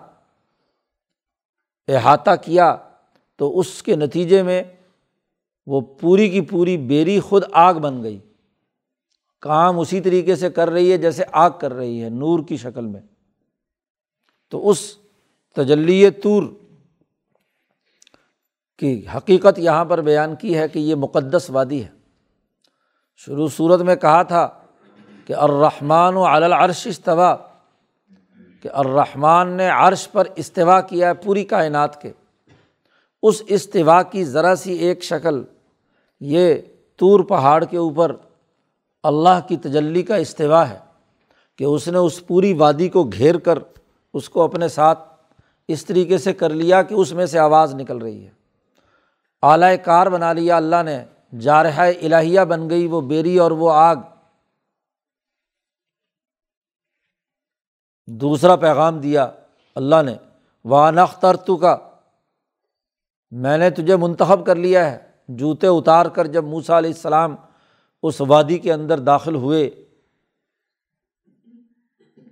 احاطہ 1.88 2.30
کیا، 2.42 2.76
تو 3.36 3.58
اس 3.58 3.82
کے 3.82 3.96
نتیجے 3.96 4.42
میں 4.42 4.62
وہ 5.66 5.80
پوری 5.80 6.28
کی 6.28 6.40
پوری 6.40 6.76
بیری 6.76 7.20
خود 7.20 7.42
آگ 7.52 7.74
بن 7.74 8.02
گئی۔ 8.02 8.18
کام 9.40 9.78
اسی 9.78 10.00
طریقے 10.00 10.36
سے 10.36 10.50
کر 10.50 10.70
رہی 10.70 10.92
ہے 10.92 10.98
جیسے 10.98 11.24
آگ 11.32 11.50
کر 11.60 11.72
رہی 11.72 12.02
ہے، 12.02 12.08
نور 12.08 12.38
کی 12.48 12.56
شکل 12.56 12.86
میں۔ 12.86 13.00
تو 14.50 14.68
اس 14.68 14.96
تجلی 15.54 16.10
طور 16.10 16.42
کی 18.78 19.04
حقیقت 19.16 19.58
یہاں 19.58 19.84
پر 19.84 20.00
بیان 20.00 20.36
کی 20.36 20.58
ہے 20.58 20.68
کہ 20.68 20.78
یہ 20.78 20.94
مقدس 20.94 21.50
وادی 21.50 21.84
ہے۔ 21.84 21.88
شروع 23.16 23.48
صورت 23.48 23.80
میں 23.80 23.96
کہا 23.96 24.22
تھا 24.22 24.48
کہ 25.26 25.32
الرحمٰن 25.32 26.16
و 26.16 26.24
العرش 26.24 26.86
استوا 26.86 27.36
کہ 28.62 28.68
الرحمٰن 28.72 29.48
نے 29.48 29.68
عرش 29.68 30.08
پر 30.12 30.28
استوا 30.36 30.80
کیا 30.80 31.08
ہے 31.08 31.14
پوری 31.14 31.44
کائنات 31.44 32.02
کے۔ 32.02 32.12
اس 33.22 33.42
استوا 33.46 34.02
کی 34.02 34.24
ذرا 34.24 34.54
سی 34.56 34.72
ایک 34.72 35.02
شکل، 35.02 35.42
یہ 36.20 36.54
طور 36.96 37.20
پہاڑ 37.20 37.64
کے 37.64 37.76
اوپر 37.76 38.16
اللہ 39.02 39.40
کی 39.48 39.56
تجلی 39.56 40.02
کا 40.02 40.16
استوا 40.16 40.68
ہے 40.68 40.78
کہ 41.56 41.64
اس 41.64 41.88
نے 41.88 41.98
اس 41.98 42.26
پوری 42.26 42.52
وادی 42.52 42.88
کو 42.88 43.04
گھیر 43.04 43.38
کر 43.38 43.58
اس 44.14 44.28
کو 44.28 44.42
اپنے 44.42 44.68
ساتھ 44.68 44.98
اس 45.68 45.84
طریقے 45.84 46.18
سے 46.18 46.32
کر 46.32 46.50
لیا 46.50 46.82
کہ 46.82 46.94
اس 46.94 47.12
میں 47.12 47.26
سے 47.26 47.38
آواز 47.38 47.74
نکل 47.74 47.98
رہی 47.98 48.26
ہے۔ 48.26 48.30
اعلی 49.42 49.76
کار 49.76 50.06
بنا 50.06 50.32
لیا 50.32 50.56
اللہ 50.56 50.82
نے، 50.84 51.04
جارحہ 51.40 51.90
الہیہ 52.02 52.40
بن 52.40 52.70
گئی 52.70 52.86
وہ 52.86 53.00
بیری 53.00 53.38
اور 53.38 53.50
وہ 53.50 53.72
آگ۔ 53.72 53.96
دوسرا 58.06 58.56
پیغام 58.56 58.98
دیا 58.98 59.30
اللہ 59.74 60.02
نے 60.04 60.14
وانختر 60.64 61.36
تو 61.36 61.56
کا 61.56 61.76
میں 63.30 63.58
نے 63.58 63.70
تجھے 63.70 63.96
منتخب 63.96 64.46
کر 64.46 64.56
لیا 64.56 64.90
ہے، 64.90 64.98
جوتے 65.28 65.66
اتار 65.66 66.06
کر 66.06 66.26
جب 66.26 66.44
موسا 66.44 66.78
علیہ 66.78 66.90
السلام 66.90 67.36
اس 68.02 68.20
وادی 68.20 68.58
کے 68.58 68.72
اندر 68.72 68.98
داخل 68.98 69.34
ہوئے۔ 69.34 69.70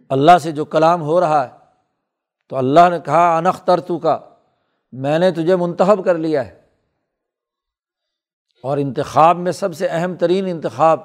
اللہ 0.09 0.39
سے 0.39 0.53
جو 0.53 0.65
کلام 0.65 1.03
ہو 1.03 1.21
رہا 1.21 1.45
ہے، 1.45 1.51
تو 2.49 2.57
اللہ 2.57 2.89
نے 2.91 3.01
کہا 3.01 3.37
انختر 3.37 3.81
تو 3.81 3.99
کا 3.99 4.19
میں 4.93 5.19
نے 5.19 5.31
تجھے 5.31 5.57
منتخب 5.57 6.05
کر 6.05 6.19
لیا 6.19 6.47
ہے۔ 6.47 6.61
اور 8.63 8.79
انتخاب 8.79 9.37
میں 9.37 9.53
سب 9.53 9.75
سے 9.75 9.87
اہم 9.87 10.15
ترین 10.15 10.47
انتخاب، 10.47 11.01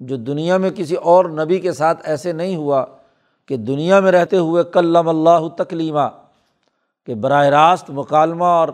جو 0.00 0.16
دنیا 0.16 0.56
میں 0.56 0.70
کسی 0.70 0.94
اور 0.94 1.24
نبی 1.24 1.58
کے 1.58 1.72
ساتھ 1.72 2.00
ایسے 2.04 2.32
نہیں 2.32 2.56
ہوا 2.56 2.84
کہ 3.46 3.56
دنیا 3.56 4.00
میں 4.00 4.12
رہتے 4.12 4.36
ہوئے 4.36 4.64
کلم 4.64 5.08
اللہ 5.08 5.48
تکلیمہ 5.48 6.26
کہ 7.06 7.14
براہ 7.14 7.46
راست 7.46 7.90
مکالمہ 7.90 8.44
اور 8.44 8.68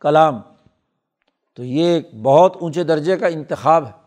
کلام۔ 0.00 0.40
تو 1.54 1.64
یہ 1.64 1.84
ایک 1.84 2.08
بہت 2.22 2.56
اونچے 2.60 2.84
درجے 2.84 3.16
کا 3.16 3.26
انتخاب 3.26 3.86
ہے۔ 3.86 3.97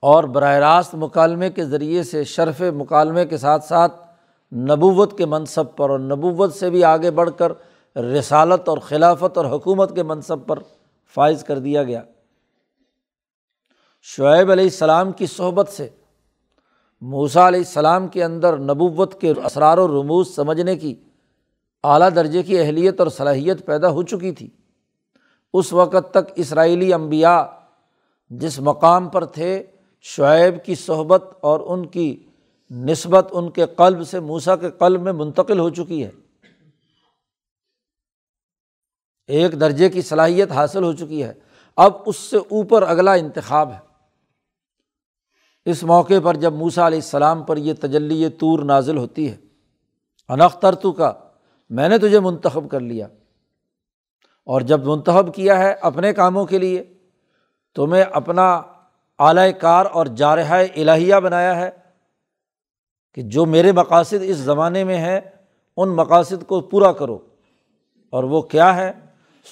اور 0.00 0.24
براہ 0.24 0.54
راست 0.54 0.94
مکالمے 0.94 1.50
کے 1.50 1.64
ذریعے 1.64 2.02
سے 2.02 2.24
شرف 2.24 2.60
مکالمے 2.60 3.26
کے 3.26 3.36
ساتھ 3.36 3.64
ساتھ 3.64 4.08
نبوت 4.54 5.18
کے 5.18 5.26
منصب 5.26 5.76
پر 5.76 5.90
اور 5.90 5.98
نبوت 5.98 6.54
سے 6.54 6.70
بھی 6.70 6.84
آگے 6.84 7.10
بڑھ 7.10 7.30
کر 7.38 7.52
رسالت 7.96 8.68
اور 8.68 8.78
خلافت 8.78 9.38
اور 9.38 9.46
حکومت 9.46 9.94
کے 9.94 10.02
منصب 10.02 10.46
پر 10.46 10.58
فائز 11.14 11.44
کر 11.44 11.58
دیا 11.58 11.82
گیا۔ 11.82 12.02
شعیب 14.02 14.50
علیہ 14.50 14.64
السلام 14.64 15.12
کی 15.12 15.26
صحبت 15.26 15.68
سے 15.68 15.88
موسا 17.00 17.48
علیہ 17.48 17.58
السلام 17.58 18.08
کے 18.08 18.24
اندر 18.24 18.56
نبوت 18.56 19.20
کے 19.20 19.32
اسرار 19.44 19.78
و 19.78 20.02
رموز 20.02 20.34
سمجھنے 20.34 20.76
کی 20.76 20.94
اعلیٰ 21.84 22.08
درجے 22.16 22.42
کی 22.42 22.58
اہلیت 22.58 23.00
اور 23.00 23.08
صلاحیت 23.08 23.66
پیدا 23.66 23.88
ہو 23.88 24.02
چکی 24.02 24.32
تھی۔ 24.32 24.50
اس 25.52 25.72
وقت 25.72 26.10
تک 26.10 26.32
اسرائیلی 26.36 26.92
امبیا 26.92 27.46
جس 28.30 28.60
مقام 28.60 29.08
پر 29.08 29.24
تھے 29.24 29.64
شعیب 30.00 30.64
کی 30.64 30.74
صحبت 30.74 31.38
اور 31.40 31.60
ان 31.60 31.86
کی 31.86 32.24
نسبت 32.70 33.28
ان 33.30 33.50
کے 33.50 33.66
قلب 33.66 34.06
سے 34.06 34.20
موسا 34.20 34.56
کے 34.56 34.70
قلب 34.70 35.02
میں 35.02 35.12
منتقل 35.12 35.58
ہو 35.58 35.70
چکی 35.70 36.04
ہے۔ 36.04 36.10
ایک 39.26 39.60
درجے 39.60 39.88
کی 39.88 40.02
صلاحیت 40.02 40.52
حاصل 40.52 40.84
ہو 40.84 40.92
چکی 40.92 41.24
ہے۔ 41.24 41.32
اب 41.76 41.92
اس 42.06 42.16
سے 42.16 42.36
اوپر 42.36 42.82
اگلا 42.82 43.12
انتخاب 43.12 43.72
ہے۔ 43.72 43.78
اس 45.64 45.82
موقع 45.82 46.14
پر 46.24 46.34
جب 46.34 46.52
موسا 46.52 46.86
علیہ 46.86 46.98
السلام 46.98 47.42
پر 47.42 47.56
یہ 47.56 47.74
تجلی 47.80 48.28
طور 48.28 48.58
نازل 48.58 48.96
ہوتی 48.96 49.30
ہے 49.30 49.36
انختر 50.28 50.74
تو 50.74 50.92
کا، 50.92 51.12
میں 51.70 51.88
نے 51.88 51.98
تجھے 51.98 52.20
منتخب 52.20 52.70
کر 52.70 52.80
لیا۔ 52.80 53.06
اور 54.44 54.60
جب 54.60 54.84
منتخب 54.84 55.34
کیا 55.34 55.58
ہے 55.58 55.72
اپنے 55.72 56.12
کاموں 56.12 56.46
کے 56.46 56.58
لیے، 56.58 56.94
تمہیں 57.74 58.02
اپنا 58.02 58.62
اعلی 59.18 59.52
کار 59.52 59.86
اور 59.86 60.06
جارحہ 60.06 60.64
الہیہ 60.76 61.14
بنایا 61.14 61.56
ہے 61.56 61.70
کہ 63.14 63.22
جو 63.22 63.46
میرے 63.46 63.72
مقاصد 63.72 64.14
اس 64.20 64.36
زمانے 64.36 64.84
میں 64.84 64.96
ہیں، 64.96 65.20
ان 65.76 65.88
مقاصد 65.88 66.46
کو 66.46 66.60
پورا 66.60 66.92
کرو۔ 66.92 67.18
اور 68.10 68.24
وہ 68.24 68.42
کیا 68.42 68.76
ہے؟ 68.76 68.92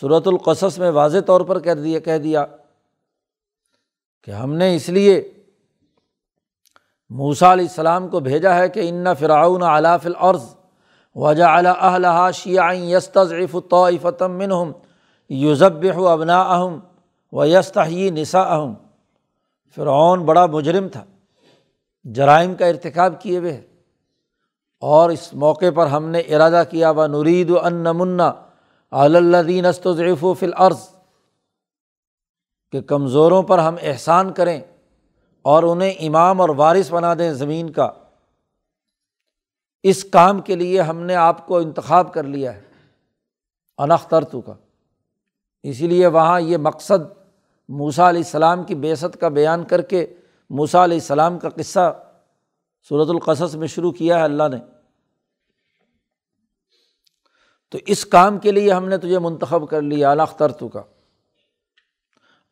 صورت 0.01 0.29
القصص 0.29 0.79
میں 0.79 0.91
واضح 0.91 1.19
طور 1.27 1.41
پر 1.41 1.61
کہہ 1.61 1.73
دیا 1.73 1.99
کہہ 1.99 2.19
دیا 2.19 2.47
کہ 4.23 4.31
ہم 4.31 4.55
نے 4.55 4.77
اس 4.77 4.89
لیے 4.89 5.33
موسا 7.11 7.53
علیہ 7.53 7.67
السلام 7.69 8.09
کو 8.09 8.21
بھیجا 8.21 8.55
ہے 8.55 8.69
کہ 8.69 8.89
ان 8.89 9.07
فراؤن 9.19 9.63
علاف 9.63 10.07
العرض 10.07 10.45
وجہ 11.15 11.45
اعلیٰ 11.45 12.33
شیاء 12.33 12.73
یستضعف 12.73 13.57
طائفتم 13.71 14.33
منہم 14.33 14.73
یوزب 15.29 16.07
ابنا 16.07 16.43
اہم 16.43 16.79
و 17.33 17.45
یستحی 17.45 18.11
نسا 18.11 18.43
اہم 18.43 18.75
فرعون 19.77 20.25
بڑا 20.25 20.47
مجرم 20.47 20.89
تھا۔ 20.89 21.05
جرائم 22.05 22.55
کا 22.55 22.67
ارتکاب 22.67 23.23
کیے 23.23 23.39
ہوئے۔ 23.39 23.53
ہے 23.53 23.67
اور 24.81 25.11
اس 25.11 25.35
موقع 25.35 25.65
پر 25.75 25.87
ہم 25.87 26.09
نے 26.09 26.19
ارادہ 26.19 26.63
کیا 26.71 26.91
و 26.91 27.07
نرید 27.07 27.51
و 27.51 27.65
ان 27.65 27.85
منا 27.95 28.33
علدین 28.91 29.67
استضعف 29.67 30.25
و 30.25 30.35
فل 30.35 30.53
کہ 32.73 32.81
کمزوروں 32.81 33.43
پر 33.43 33.59
ہم 33.59 33.75
احسان 33.83 34.33
کریں 34.33 34.61
اور 35.43 35.63
انہیں 35.63 35.91
امام 35.91 36.41
اور 36.41 36.49
وارث 36.49 36.93
بنا 36.93 37.15
دیں 37.15 37.33
زمین 37.33 37.71
کا۔ 37.71 37.91
اس 39.83 40.05
کام 40.05 40.41
کے 40.41 40.57
لیے 40.57 40.81
ہم 40.81 41.03
نے 41.03 41.15
آپ 41.15 41.47
کو 41.47 41.59
انتخاب 41.59 42.15
کر 42.15 42.23
لیا 42.23 42.55
ہے۔ 42.55 42.63
انخترتو 43.79 44.41
کا 44.41 44.55
اسی 45.63 45.87
لیے 45.87 46.07
وہاں 46.07 46.41
یہ 46.41 46.57
مقصد 46.57 47.16
موسا 47.69 48.09
علیہ 48.09 48.21
السلام 48.21 48.65
کی 48.65 48.75
بیست 48.75 49.21
کا 49.21 49.29
بیان 49.29 49.65
کر 49.65 49.83
کے 49.83 50.15
موسا 50.51 50.85
علیہ 50.85 50.97
السلام 50.97 51.39
کا 51.39 51.49
قصہ 51.49 52.05
صورت 52.89 53.09
القصص 53.11 53.55
میں 53.55 53.67
شروع 53.67 53.93
کیا 53.93 54.19
ہے 54.19 54.25
اللہ 54.25 54.43
نے۔ 54.51 54.57
تو 57.71 57.79
اس 57.87 58.07
کام 58.07 58.39
کے 58.39 58.53
لیے 58.53 58.73
ہم 58.73 58.89
نے 58.89 58.99
تجھے 58.99 59.19
منتخب 59.19 59.71
کر 59.71 59.83
لیا، 59.83 60.09
اعلیٰ 60.11 60.23
اختر 60.23 60.53
کا۔ 60.73 60.83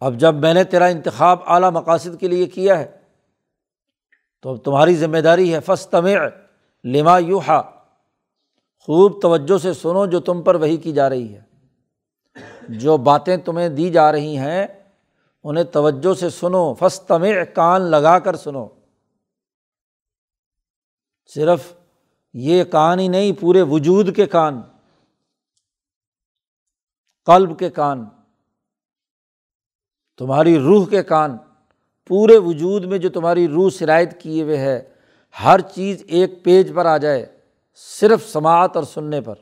اب 0.00 0.14
جب 0.14 0.35
میں 0.35 0.55
نے 0.55 0.64
تیرا 0.64 0.85
انتخاب 0.85 1.38
اعلیٰ 1.46 1.70
مقاصد 1.70 2.20
کے 2.20 2.29
لیے 2.29 2.46
کیا 2.46 2.79
ہے، 2.79 2.98
تو 4.42 4.50
اب 4.50 4.64
تمہاری 4.64 4.96
ذمہ 4.96 5.18
داری 5.18 5.55
ہے 5.55 5.61
فس 5.61 5.87
تمع 5.87 6.14
لما 6.85 7.18
یوحا۔ 7.18 7.61
خوب 8.79 9.22
توجہ 9.22 9.59
سے 9.59 9.72
سنو 9.72 10.07
جو 10.07 10.20
تم 10.20 10.42
پر 10.42 10.55
وہی 10.55 10.77
کی 10.77 10.92
جا 10.92 11.09
رہی 11.09 11.35
ہے۔ 11.35 11.40
جو 12.68 12.96
باتیں 12.96 13.37
تمہیں 13.37 13.68
دی 13.68 13.90
جا 13.90 14.12
رہی 14.12 14.37
ہیں 14.38 14.66
انہیں 15.45 15.65
توجہ 15.65 16.15
سے 16.15 16.31
سنو 16.31 16.75
فس 16.75 17.01
تمع 17.01 17.45
کان 17.55 17.83
لگا 17.83 18.19
کر 18.19 18.37
سنو۔ 18.37 18.69
صرف 21.27 21.73
یہ 22.33 22.65
کان 22.65 22.99
ہی 22.99 23.09
نہیں، 23.09 23.33
پورے 23.41 23.63
وجود 23.63 24.17
کے 24.17 24.27
کان، 24.27 24.63
قلب 27.27 27.59
کے 27.59 27.71
کان، 27.71 28.05
تمہاری 30.19 30.59
روح 30.59 30.87
کے 30.89 31.03
کان، 31.03 31.37
پورے 32.07 32.39
وجود 32.39 32.85
میں 32.85 32.99
جو 32.99 33.09
تمہاری 33.09 33.49
روح 33.49 33.71
شرائط 33.71 34.21
کیے 34.23 34.43
ہوئے 34.43 34.57
ہے، 34.57 34.95
ہر 35.45 35.61
چیز 35.61 36.05
ایک 36.07 36.45
پیج 36.45 36.73
پر 36.75 36.87
آ 36.87 36.97
جائے، 36.97 37.39
صرف 37.75 38.29
سماعت 38.29 38.77
اور 38.77 38.85
سننے 38.85 39.21
پر۔ 39.21 39.35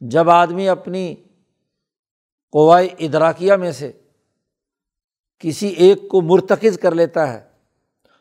جب 0.00 0.30
آدمی 0.30 0.68
اپنی 0.68 1.14
قوائے 2.52 2.86
ادراکیہ 2.86 3.52
میں 3.52 3.72
سے 3.72 3.92
کسی 5.38 5.68
ایک 5.68 6.08
کو 6.08 6.20
مرتکز 6.20 6.78
کر 6.78 6.94
لیتا 6.94 7.32
ہے، 7.32 7.40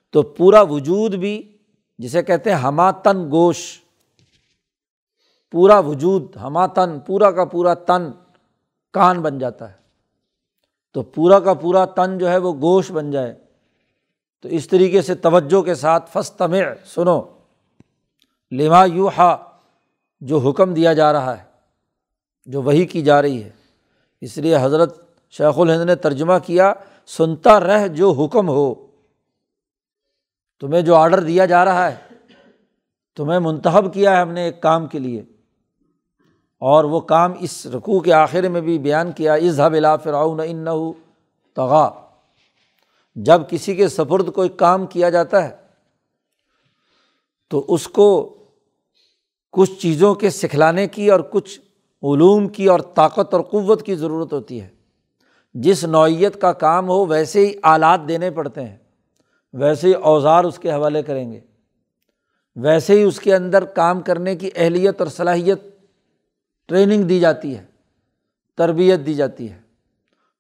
تو 0.09 0.21
پورا 0.21 0.61
وجود 0.61 1.15
بھی 1.15 1.57
جسے 1.97 2.23
کہتے 2.23 2.49
ہیں 2.49 2.57
ہما 2.57 2.91
تن 2.91 3.31
گوش، 3.31 3.81
پورا 5.51 5.79
وجود، 5.79 6.35
ہما 6.35 6.67
تن، 6.67 6.99
پورا 6.99 7.31
کا 7.31 7.45
پورا 7.45 7.73
تن 7.73 8.11
کان 8.93 9.21
بن 9.21 9.39
جاتا 9.39 9.69
ہے۔ 9.69 9.77
تو 10.93 11.01
پورا 11.01 11.39
کا 11.39 11.53
پورا 11.53 11.85
تن 11.85 12.17
جو 12.17 12.29
ہے 12.29 12.37
وہ 12.37 12.53
گوشت 12.53 12.91
بن 12.91 13.11
جائے۔ 13.11 13.35
تو 14.41 14.49
اس 14.49 14.67
طریقے 14.67 15.01
سے 15.01 15.15
توجہ 15.15 15.61
کے 15.61 15.75
ساتھ 15.75 16.09
فس 16.13 16.31
تمع 16.31 16.57
سنو۔ 16.85 17.21
لما 18.51 18.85
یو 18.85 19.07
ہا 19.07 19.57
جو 20.21 20.37
حکم 20.37 20.73
دیا 20.73 20.93
جا 20.93 21.13
رہا 21.13 21.37
ہے، 21.37 21.43
جو 22.45 22.61
وہی 22.61 22.85
کی 22.85 23.01
جا 23.01 23.21
رہی 23.21 23.43
ہے۔ 23.43 23.49
اس 24.21 24.37
لیے 24.37 24.57
حضرت 24.61 25.06
شیخ 25.29 25.59
الہند 25.59 25.81
نے 25.81 25.95
ترجمہ 25.95 26.33
کیا، 26.45 26.73
سنتا 27.05 27.59
رہ 27.59 27.87
جو 27.87 28.11
حکم 28.11 28.49
ہو۔ 28.49 28.73
تمہیں 30.59 30.81
جو 30.81 30.95
آڈر 30.95 31.19
دیا 31.19 31.45
جا 31.45 31.65
رہا 31.65 31.91
ہے، 31.91 31.95
تمہیں 33.15 33.39
منتخب 33.39 33.93
کیا 33.93 34.15
ہے 34.15 34.21
ہم 34.21 34.31
نے 34.31 34.43
ایک 34.43 34.61
کام 34.61 34.87
کے 34.87 34.99
لیے۔ 34.99 35.23
اور 36.59 36.83
وہ 36.83 36.99
کام 36.99 37.33
اس 37.39 37.65
رقوع 37.65 37.99
کے 37.99 38.13
آخر 38.13 38.49
میں 38.49 38.61
بھی 38.61 38.79
بیان 38.79 39.11
کیا 39.11 39.33
اظہب 39.33 39.73
الا 39.73 39.95
فرعون 39.95 40.39
ان 40.45 40.65
تغا 41.55 41.91
جب 43.15 43.41
کسی 43.49 43.75
کے 43.75 43.87
سفرد 43.87 44.33
کوئی 44.33 44.49
کام 44.49 44.85
کیا 44.85 45.09
جاتا 45.09 45.43
ہے، 45.43 45.55
تو 47.49 47.65
اس 47.67 47.87
کو 47.87 48.33
کچھ 49.51 49.73
چیزوں 49.73 50.15
کے 50.15 50.29
سکھلانے 50.29 50.87
کی 50.87 51.11
اور 51.11 51.19
کچھ 51.19 51.59
علوم 52.03 52.47
کی 52.47 52.67
اور 52.67 52.79
طاقت 52.79 53.33
اور 53.33 53.41
قوت 53.41 53.85
کی 53.85 53.95
ضرورت 53.95 54.33
ہوتی 54.33 54.61
ہے۔ 54.61 54.76
جس 55.61 55.83
نوعیت 55.83 56.41
کا 56.41 56.53
کام 56.53 56.89
ہو 56.89 57.05
ویسے 57.05 57.47
ہی 57.47 57.53
آلات 57.63 57.99
دینے 58.07 58.31
پڑتے 58.31 58.65
ہیں، 58.65 58.77
ویسے 59.53 59.87
ہی 59.87 59.93
اوزار 59.93 60.43
اس 60.43 60.59
کے 60.59 60.71
حوالے 60.71 61.03
کریں 61.03 61.31
گے۔ 61.31 61.39
ویسے 62.55 62.93
ہی 62.93 63.03
اس 63.03 63.19
کے 63.19 63.35
اندر 63.35 63.65
کام 63.65 64.01
کرنے 64.01 64.35
کی 64.35 64.49
اہلیت 64.55 65.01
اور 65.01 65.07
صلاحیت 65.07 65.61
ٹریننگ 66.67 67.03
دی 67.03 67.19
جاتی 67.19 67.57
ہے، 67.57 67.65
تربیت 68.57 68.99
دی 69.05 69.13
جاتی 69.13 69.51
ہے۔ 69.51 69.61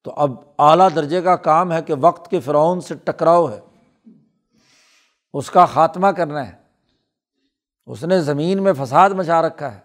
تو 0.03 0.11
اب 0.17 0.31
اعلیٰ 0.59 0.87
درجے 0.95 1.21
کا 1.21 1.35
کام 1.35 1.71
ہے 1.71 1.81
کہ 1.81 1.93
وقت 2.01 2.31
کے 2.31 2.39
فرعون 2.39 2.81
سے 2.81 2.95
ٹکراؤ 3.03 3.47
ہے۔ 3.47 3.59
اس 5.33 5.51
کا 5.51 5.65
خاتمہ 5.65 6.07
کرنا 6.07 6.47
ہے۔ 6.47 6.53
اس 7.85 8.03
نے 8.03 8.19
زمین 8.19 8.63
میں 8.63 8.73
فساد 8.73 9.09
مچا 9.09 9.41
رکھا 9.41 9.75
ہے۔ 9.75 9.79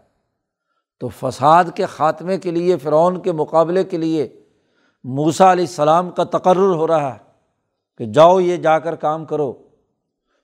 تو 1.01 1.09
فساد 1.09 1.65
کے 1.75 1.87
خاتمے 1.87 2.39
کے 2.39 2.51
لیے، 2.51 2.77
فرعون 2.77 3.23
کے 3.23 3.33
مقابلے 3.33 3.85
کے 3.85 3.97
لیے 3.97 4.42
موسا 5.05 5.53
علیہ 5.53 5.65
السلام 5.65 6.11
کا 6.11 6.25
تقرر 6.25 6.75
ہو 6.75 6.87
رہا 6.87 7.15
ہے 7.15 7.19
کہ 7.99 8.05
جاؤ 8.05 8.41
یہ 8.41 8.57
جا 8.57 8.79
کر 8.79 8.95
کام 8.95 9.25
کرو۔ 9.25 9.53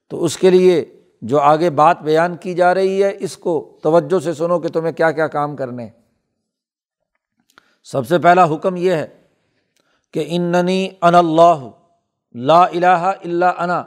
تو 0.09 0.25
اس 0.25 0.37
کے 0.37 0.51
لیے 0.51 0.85
جو 1.23 1.41
آگے 1.41 1.71
بات 1.71 2.03
بیان 2.03 2.37
کی 2.37 2.55
جا 2.55 2.75
رہی 2.75 3.05
ہے، 3.05 3.17
اس 3.21 3.37
کو 3.37 3.79
توجہ 3.83 4.19
سے 4.19 4.35
سنو 4.35 4.61
کہ 4.61 4.69
تمہیں 4.69 4.93
کیا 4.93 5.11
کیا 5.11 5.27
کام 5.27 5.57
کرنے 5.57 5.89
سب 7.85 8.07
سے 8.07 8.19
پہلا 8.19 8.45
حکم 8.45 8.77
یہ 8.77 8.93
ہے 8.93 9.07
کہ 10.13 10.25
اننی 10.29 10.89
ان 11.03 11.15
اللہ، 11.15 11.71
لا 12.35 12.65
الہ 12.65 13.13
الا 13.25 13.53
انا۔ 13.59 13.85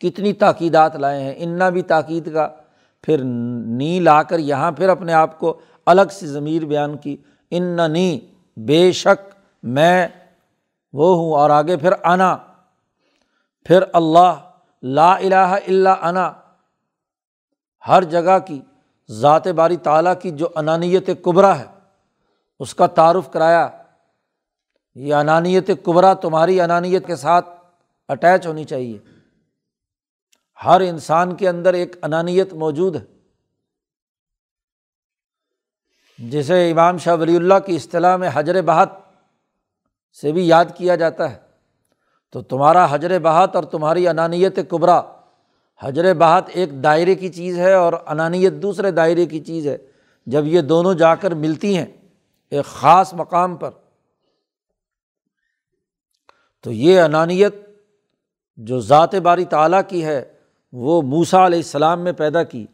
کتنی 0.00 0.32
تاکیدات 0.32 0.96
لائے 0.96 1.22
ہیں 1.22 1.34
انا 1.36 1.68
بھی 1.68 1.82
تاکید 1.82 2.32
کا۔ 2.32 2.48
پھر 3.02 3.20
نی 3.66 4.00
لا 4.00 4.22
کر 4.22 4.38
یہاں 4.38 4.72
پھر 4.72 4.88
اپنے 4.88 5.12
آپ 5.12 5.38
کو 5.38 5.60
الگ 5.86 6.02
سے 6.10 6.26
ضمیر 6.26 6.64
بیان 6.64 6.96
کی۔ 6.96 7.16
ان 7.50 7.78
نی 7.92 8.20
بے 8.66 8.92
شک 8.92 9.34
میں 9.62 10.08
وہ 10.92 11.16
ہوں 11.16 11.32
اور 11.32 11.50
آگے 11.50 11.76
پھر 11.76 11.92
انا۔ 12.04 12.36
پھر 13.64 13.82
اللہ، 13.92 14.50
لا 14.82 15.14
الہ 15.14 15.34
الا 15.34 15.92
انا۔ 15.92 16.32
ہر 17.88 18.04
جگہ 18.04 18.38
کی 18.46 18.60
ذات 19.10 19.46
باری 19.46 19.76
تعالیٰ 19.76 20.12
کی 20.22 20.30
جو 20.30 20.48
انانیت 20.56 21.10
قبرا 21.22 21.58
ہے، 21.58 21.64
اس 22.58 22.74
کا 22.74 22.86
تعارف 22.86 23.30
کرایا۔ 23.30 23.68
یہ 24.94 25.14
انانیت 25.14 25.70
قبرا 25.82 26.14
تمہاری 26.14 26.60
انانیت 26.60 27.06
کے 27.06 27.16
ساتھ 27.16 27.48
اٹیچ 28.08 28.46
ہونی 28.46 28.64
چاہیے۔ 28.64 28.98
ہر 30.64 30.80
انسان 30.80 31.36
کے 31.36 31.48
اندر 31.48 31.74
ایک 31.74 31.96
انانیت 32.02 32.52
موجود 32.52 32.96
ہے۔ 32.96 33.17
جسے 36.18 36.70
امام 36.70 36.98
شاہ 36.98 37.16
ولی 37.16 37.36
اللہ 37.36 37.58
کی 37.66 37.76
اصطلاح 37.76 38.16
میں 38.16 38.30
حجر 38.32 38.62
بہت 38.62 38.88
سے 40.20 40.32
بھی 40.32 40.48
یاد 40.48 40.64
کیا 40.76 40.96
جاتا 40.96 41.30
ہے۔ 41.30 41.38
تو 42.32 42.42
تمہارا 42.42 42.86
حجر 42.90 43.18
بہت 43.18 43.56
اور 43.56 43.64
تمہاری 43.64 44.08
انانیت 44.08 44.58
قبرا 44.68 45.00
حجر 45.82 46.14
بہت 46.14 46.44
ایک 46.48 46.84
دائرے 46.84 47.14
کی 47.14 47.28
چیز 47.28 47.58
ہے 47.58 47.72
اور 47.72 47.92
انانیت 48.06 48.52
دوسرے 48.52 48.90
دائرے 48.90 49.26
کی 49.26 49.40
چیز 49.40 49.66
ہے۔ 49.66 49.76
جب 50.26 50.46
یہ 50.46 50.60
دونوں 50.60 50.94
جا 50.94 51.14
کر 51.14 51.34
ملتی 51.34 51.76
ہیں 51.76 51.86
ایک 52.50 52.64
خاص 52.64 53.14
مقام 53.14 53.56
پر، 53.56 53.70
تو 56.62 56.72
یہ 56.72 57.00
انانیت 57.00 57.54
جو 58.56 58.80
ذات 58.80 59.14
باری 59.14 59.44
تعلیٰ 59.44 59.80
کی 59.88 60.04
ہے، 60.04 60.32
وہ 60.72 61.02
موسا 61.02 61.46
علیہ 61.46 61.58
السلام 61.58 62.00
میں 62.00 62.12
پیدا 62.12 62.42
کی۔ 62.42 62.66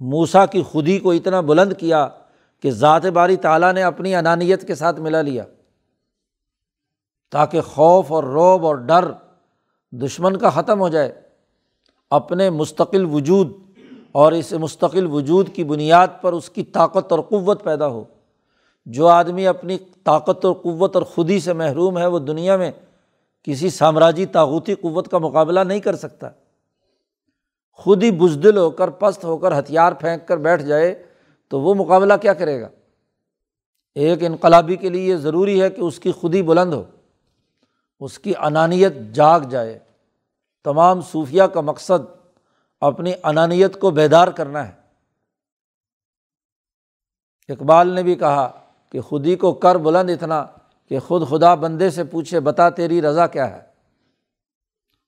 موسا 0.00 0.46
کی 0.46 0.62
خودی 0.62 0.98
کو 0.98 1.10
اتنا 1.10 1.40
بلند 1.40 1.72
کیا 1.78 2.08
کہ 2.62 2.70
ذات 2.70 3.06
باری 3.06 3.36
تعلیٰ 3.36 3.72
نے 3.72 3.82
اپنی 3.82 4.14
انانیت 4.14 4.66
کے 4.66 4.74
ساتھ 4.74 5.00
ملا 5.00 5.22
لیا 5.22 5.44
تاکہ 7.30 7.60
خوف 7.60 8.12
اور 8.12 8.24
روب 8.24 8.66
اور 8.66 8.74
ڈر 8.74 9.12
دشمن 9.92 10.36
کا 10.36 10.50
ختم 10.50 10.80
ہو 10.80 10.88
جائے۔ 10.88 11.22
اپنے 12.10 12.50
مستقل 12.50 13.04
وجود 13.04 13.52
اور 14.12 14.32
اس 14.32 14.52
مستقل 14.52 15.06
وجود 15.06 15.54
کی 15.54 15.64
بنیاد 15.64 16.08
پر 16.20 16.32
اس 16.32 16.50
کی 16.50 16.64
طاقت 16.64 17.12
اور 17.12 17.20
قوت 17.20 17.64
پیدا 17.64 17.86
ہو۔ 17.86 18.04
جو 18.86 19.06
آدمی 19.06 19.46
اپنی 19.46 19.78
طاقت 20.04 20.44
اور 20.44 20.54
قوت 20.54 20.96
اور 20.96 21.02
خودی 21.02 21.40
سے 21.40 21.52
محروم 21.52 21.98
ہے، 21.98 22.06
وہ 22.06 22.18
دنیا 22.18 22.56
میں 22.56 22.72
کسی 23.42 23.70
سامراجی 23.70 24.26
تاغوتی 24.26 24.74
قوت 24.74 25.08
کا 25.08 25.18
مقابلہ 25.18 25.60
نہیں 25.60 25.80
کر 25.80 25.96
سکتا۔ 25.96 26.28
خود 27.72 28.02
ہی 28.02 28.10
بزدل 28.10 28.58
ہو 28.58 28.70
کر 28.70 28.90
پست 28.90 29.24
ہو 29.24 29.36
کر 29.36 29.58
ہتھیار 29.58 29.92
پھینک 29.92 30.28
کر 30.28 30.36
بیٹھ 30.36 30.62
جائے 30.62 31.07
تو 31.48 31.60
وہ 31.60 31.74
مقابلہ 31.74 32.14
کیا 32.22 32.34
کرے 32.34 32.60
گا؟ 32.60 32.68
ایک 33.94 34.18
انقلابی 34.22 34.76
کے 34.76 34.88
لیے 34.88 35.02
یہ 35.02 35.16
ضروری 35.16 35.62
ہے 35.62 35.70
کہ 35.70 35.80
اس 35.80 35.98
کی 35.98 36.12
خود 36.12 36.34
ہی 36.34 36.42
بلند 36.42 36.74
ہو، 36.74 36.84
اس 38.00 38.18
کی 38.18 38.32
انانیت 38.38 38.92
جاگ 39.14 39.40
جائے۔ 39.40 39.78
تمام 40.64 41.00
صوفیہ 41.00 41.42
کا 41.42 41.60
مقصد 41.60 42.30
اپنی 42.80 43.12
انانیت 43.22 43.80
کو 43.80 43.90
بیدار 43.90 44.28
کرنا 44.28 44.68
ہے۔ 44.68 44.72
اقبال 47.48 47.88
نے 47.88 48.02
بھی 48.02 48.14
کہا 48.14 48.60
کہ 48.92 49.00
خودی 49.00 49.36
کو 49.36 49.52
کر 49.52 49.74
بلند 49.74 50.10
اتنا 50.10 50.46
کہ 50.88 50.98
خود 50.98 51.28
خدا 51.28 51.54
بندے 51.54 51.90
سے 51.90 52.04
پوچھے، 52.04 52.40
بتا 52.40 52.70
تیری 52.70 53.02
رضا 53.02 53.26
کیا 53.26 53.56
ہے؟ 53.56 53.60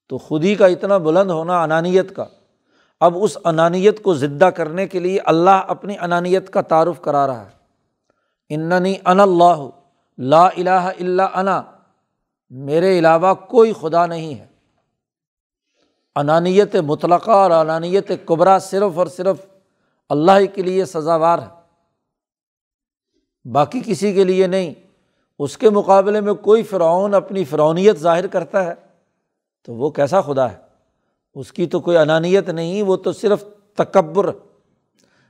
تو 0.09 0.19
خودی 0.19 0.55
کا 0.55 0.67
اتنا 0.67 0.99
بلند 0.99 1.31
ہونا 1.31 1.63
انانیت 1.63 2.17
کا۔ 2.17 2.25
اب 3.01 3.15
اس 3.21 3.39
انانیت 3.45 4.03
کو 4.03 4.15
زدہ 4.15 4.45
کرنے 4.45 4.87
کے 4.87 4.99
لیے 4.99 5.21
اللہ 5.21 5.51
اپنی 5.51 5.95
انانیت 6.01 6.51
کا 6.51 6.61
تعارف 6.61 7.01
کرا 7.01 7.27
رہا 7.27 7.45
ہے۔ 7.45 7.51
اننی 8.49 8.95
ان 9.05 9.21
اللہ، 9.21 9.69
لا 10.19 10.47
الہ 10.47 10.71
الا 10.71 11.29
انا، 11.35 11.63
میرے 12.51 12.99
علاوہ 12.99 13.35
کوئی 13.35 13.73
خدا 13.81 14.07
نہیں 14.07 14.35
ہے۔ 14.35 14.47
انانیت 16.17 16.77
مطلقہ 16.77 17.31
اور 17.31 17.51
انانیت 17.51 18.11
قبرا 18.25 18.59
صرف 18.59 18.99
اور 18.99 19.07
صرف 19.07 19.37
اللہ 20.09 20.55
کے 20.55 20.63
لیے 20.63 20.85
سزاوار 20.85 21.39
ہے۔ 21.39 21.61
باقی 23.51 23.81
کسی 23.87 24.15
کے 24.15 24.25
لیے 24.25 24.47
نہیں، 24.47 24.75
اس 25.39 25.59
کے 25.59 25.71
مقابلے 25.71 26.21
میں 26.21 26.35
کوئی 26.35 26.63
فرعون 26.63 27.15
اپنی 27.15 27.45
فرونیت 27.45 27.97
ظاہر 27.97 28.27
کرتا 28.27 28.65
ہے 28.65 28.75
تو 29.63 29.75
وہ 29.75 29.91
کیسا 29.91 30.21
خدا 30.21 30.51
ہے؟ 30.51 30.70
اس 31.35 31.53
کی 31.53 31.67
تو 31.67 31.81
کوئی 31.81 31.97
انانیت 31.97 32.49
نہیں، 32.49 32.83
وہ 32.83 32.97
تو 32.97 33.13
صرف 33.13 33.45
تکبر، 33.75 34.31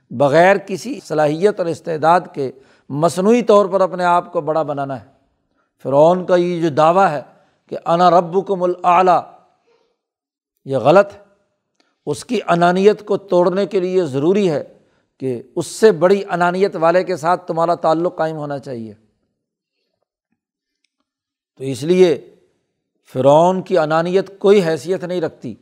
بغیر 0.09 0.57
کسی 0.57 0.99
صلاحیت 1.03 1.59
اور 1.59 1.67
استعداد 1.67 2.21
کے 2.33 2.51
مصنوعی 2.89 3.41
طور 3.41 3.65
پر 3.65 3.81
اپنے 3.81 4.03
آپ 4.03 4.33
کو 4.33 4.41
بڑا 4.41 4.63
بنانا 4.63 5.01
ہے۔ 5.01 5.07
فرعون 5.83 6.25
کا 6.25 6.35
یہ 6.35 6.61
جو 6.61 6.69
دعویٰ 6.69 7.11
ہے 7.11 7.21
کہ 7.67 7.77
انا 7.85 8.11
رب 8.11 8.47
کو 8.47 8.55
مل 8.55 8.71
اعلیٰ 8.83 9.21
یہ 10.65 10.77
غلط 10.77 11.13
ہے۔ 11.13 11.19
اس 12.05 12.25
کی 12.25 12.39
انانیت 12.47 13.05
کو 13.05 13.17
توڑنے 13.17 13.65
کے 13.65 13.79
لیے 13.79 14.05
ضروری 14.05 14.51
ہے 14.51 14.77
کہ 15.17 15.43
اس 15.55 15.67
سے 15.67 15.91
بڑی 15.91 16.23
انانیت 16.29 16.75
والے 16.75 17.03
کے 17.03 17.15
ساتھ 17.15 17.47
تمہارا 17.47 17.75
تعلق 17.75 18.17
قائم 18.17 18.35
ہونا 18.35 18.59
چاہیے۔ 18.59 18.93
تو 21.57 21.63
اس 21.63 21.83
لیے 21.83 22.35
فرعون 23.13 23.61
کی 23.61 23.77
انانیت 23.77 24.39
کوئی 24.39 24.63
حیثیت 24.63 25.03
نہیں 25.03 25.21
رکھتی۔ 25.21 25.55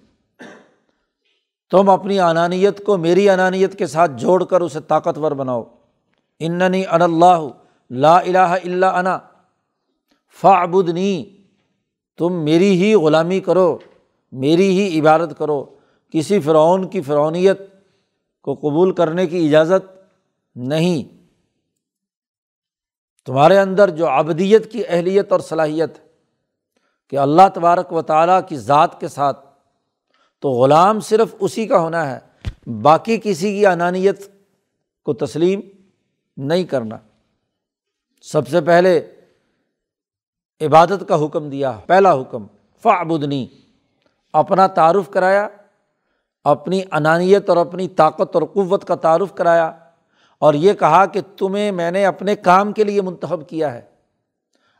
تم 1.72 1.90
اپنی 1.90 2.20
انانیت 2.20 2.86
کو 2.86 2.98
میری 2.98 3.30
انانیت 3.30 3.78
کے 3.78 3.88
ساتھ 3.88 4.12
جوڑ 4.16 4.44
کر 4.44 4.62
اسے 4.62 4.80
طاقتور 4.80 5.32
بناؤ۔ 5.32 5.64
اننی 6.40 6.86
ان 6.86 7.02
اللہ، 7.02 7.48
لا 7.90 8.18
الہ 8.18 8.38
الا 8.38 9.00
انا۔ 9.00 9.20
فعبدنی 10.42 11.26
تم 12.18 12.34
میری 12.34 12.84
ہی 12.84 12.96
غلامی 12.96 13.40
کرو، 13.40 13.78
میری 14.32 14.70
ہی 14.70 15.00
عبادت 15.00 15.38
کرو۔ 15.38 15.66
کسی 16.12 16.40
فرعون 16.40 16.88
کی 16.88 17.02
فرونیت 17.02 17.60
کو 18.42 18.56
قبول 18.56 18.92
کرنے 18.92 19.28
کی 19.28 19.48
اجازت 19.48 20.00
نہیں۔ 20.56 21.18
تمہارے 23.26 23.60
اندر 23.60 23.90
جو 23.90 24.08
ابدیت 24.08 24.72
کی 24.72 24.84
اہلیت 24.88 25.32
اور 25.32 25.40
صلاحیت، 25.40 25.98
کہ 27.10 27.18
اللہ 27.18 27.42
تبارک 27.54 27.94
و 27.94 28.02
تعالیٰ 28.02 28.40
کی 28.48 28.58
ذات 28.58 29.00
کے 29.00 29.08
ساتھ 29.08 29.49
تو 30.40 30.50
غلام 30.50 31.00
صرف 31.00 31.36
اسی 31.40 31.68
کا 31.68 31.80
ہونا 31.80 32.16
ہے، 32.16 32.20
باقی 32.82 33.20
کسی 33.24 33.52
کی 33.52 33.66
انانیت 33.66 34.28
کو 35.04 35.14
تسلیم 35.14 35.60
نہیں 36.38 36.64
کرنا۔ 36.64 36.98
سب 38.22 38.48
سے 38.48 38.62
پہلے 38.62 39.12
عبادت 40.62 41.04
کا 41.08 41.26
حکم 41.26 41.50
دیا۔ 41.50 41.72
پہلا 41.86 42.14
حکم 42.14 42.46
فعبدنی 42.84 43.48
اپنا 44.34 44.68
تعارف 44.68 45.10
کرایا، 45.10 45.48
اپنی 46.44 46.82
انانیت 46.92 47.50
اور 47.50 47.58
اپنی 47.58 47.88
طاقت 47.88 48.36
اور 48.36 48.44
قوت 48.54 48.86
کا 48.86 48.96
تعارف 48.96 49.34
کرایا 49.36 49.72
اور 50.38 50.54
یہ 50.54 50.74
کہا 50.74 51.06
کہ 51.06 51.22
تمہیں 51.38 51.72
میں 51.72 51.92
نے 51.92 52.06
اپنے 52.06 52.36
کام 52.36 52.72
کے 52.72 52.84
لیے 52.84 53.02
منتخب 53.02 53.50
کیا 53.50 53.74
ہے۔ 53.74 53.82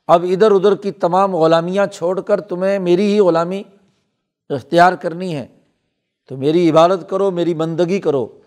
اب 0.08 0.26
ادھر 0.30 0.52
ادھر 0.52 0.76
کی 0.76 0.92
تمام 0.92 1.36
غلامیاں 1.36 1.86
چھوڑ 1.86 2.22
کر 2.22 2.42
تمہیں 2.42 2.80
میری 2.80 3.14
ہی 3.14 3.20
غلامی 3.20 3.64
اختیار 4.50 4.94
کرنی 4.94 5.36
ہے۔ 5.36 5.48
تو 6.30 6.38
میری 6.38 6.70
عبادت 6.70 7.10
کرو، 7.10 7.32
میری 7.32 7.54
بندگی 7.54 8.00
کرو۔ 8.00 8.40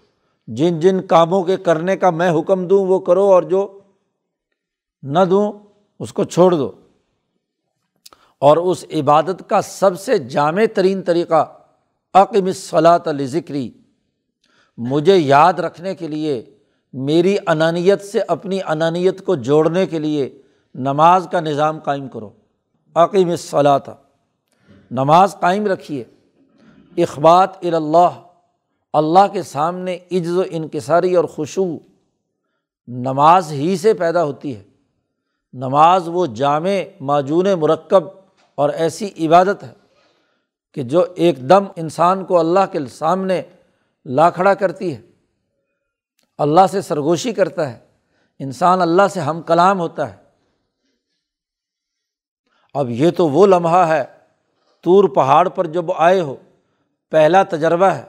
جن 0.46 0.80
جن 0.80 1.02
کاموں 1.02 1.42
کے 1.42 1.56
کرنے 1.56 1.96
کا 1.96 2.10
میں 2.10 2.30
حکم 2.30 2.66
دوں، 2.66 2.86
وہ 2.86 2.98
کرو 2.98 3.22
اور 3.22 3.42
جو 3.42 3.78
نہ 5.02 5.18
دوں، 5.30 5.52
اس 6.00 6.12
کو 6.12 6.24
چھوڑ 6.24 6.54
دو۔ 6.54 6.72
اور 8.38 8.56
اس 8.56 8.84
عبادت 8.94 9.48
کا 9.48 9.62
سب 9.62 10.00
سے 10.00 10.18
جامع 10.18 10.62
ترین 10.74 11.02
طریقہ 11.02 11.58
عقم 12.14 12.52
صلاۃ 12.52 12.98
علی 13.06 13.26
ذکری 13.26 13.70
مجھے 14.78 15.16
یاد 15.16 15.52
رکھنے 15.52 15.94
کے 15.94 16.08
لیے، 16.08 16.44
میری 16.92 17.36
انانیت 17.46 18.02
سے 18.04 18.20
اپنی 18.28 18.58
انانیت 18.66 19.26
کو 19.26 19.34
جوڑنے 19.34 19.86
کے 19.86 19.98
لیے 19.98 20.42
نماز 20.74 21.28
کا 21.32 21.40
نظام 21.40 21.78
قائم 21.78 22.08
کرو۔ 22.08 22.30
عقیم 22.94 23.36
صلاح 23.36 23.78
نماز 24.92 25.36
قائم 25.40 25.66
رکھیے۔ 25.66 26.04
اخبات 26.96 27.50
اللہ 27.62 28.22
اللہ 28.92 29.26
کے 29.32 29.42
سامنے 29.42 29.98
عجز 30.12 30.36
و 30.36 30.42
انکساری 30.50 31.14
اور 31.14 31.24
خوشو 31.24 31.64
نماز 32.86 33.52
ہی 33.52 33.76
سے 33.76 33.94
پیدا 33.94 34.24
ہوتی 34.24 34.56
ہے۔ 34.56 34.62
نماز 35.52 36.08
وہ 36.08 36.26
جامع، 36.26 36.70
معجون، 37.00 37.46
مرکب 37.58 38.04
اور 38.54 38.68
ایسی 38.68 39.26
عبادت 39.26 39.62
ہے 39.62 39.72
کہ 40.74 40.82
جو 40.82 41.04
ایک 41.16 41.48
دم 41.50 41.64
انسان 41.76 42.24
کو 42.24 42.38
اللہ 42.38 42.66
کے 42.72 42.86
سامنے 42.86 43.42
لا 44.04 44.30
کھڑا 44.30 44.54
کرتی 44.54 44.96
ہے۔ 44.96 45.00
اللہ 46.38 46.60
سے 46.70 46.80
سرگوشی 46.80 47.32
کرتا 47.32 47.72
ہے۔ 47.72 47.78
انسان 48.38 48.80
اللہ 48.80 49.08
سے 49.10 49.20
ہم 49.20 49.42
کلام 49.42 49.80
ہوتا 49.80 50.12
ہے۔ 50.12 50.16
اب 52.74 52.90
یہ 52.90 53.10
تو 53.10 53.28
وہ 53.28 53.46
لمحہ 53.46 53.88
ہے 53.88 54.21
طور 54.82 55.04
پہاڑ 55.04 55.48
پر 55.48 55.66
جب 55.66 55.84
آئے 55.96 56.20
ہو، 56.20 56.36
پہلا 57.10 57.42
تجربہ 57.42 57.86
ہے۔ 57.86 58.02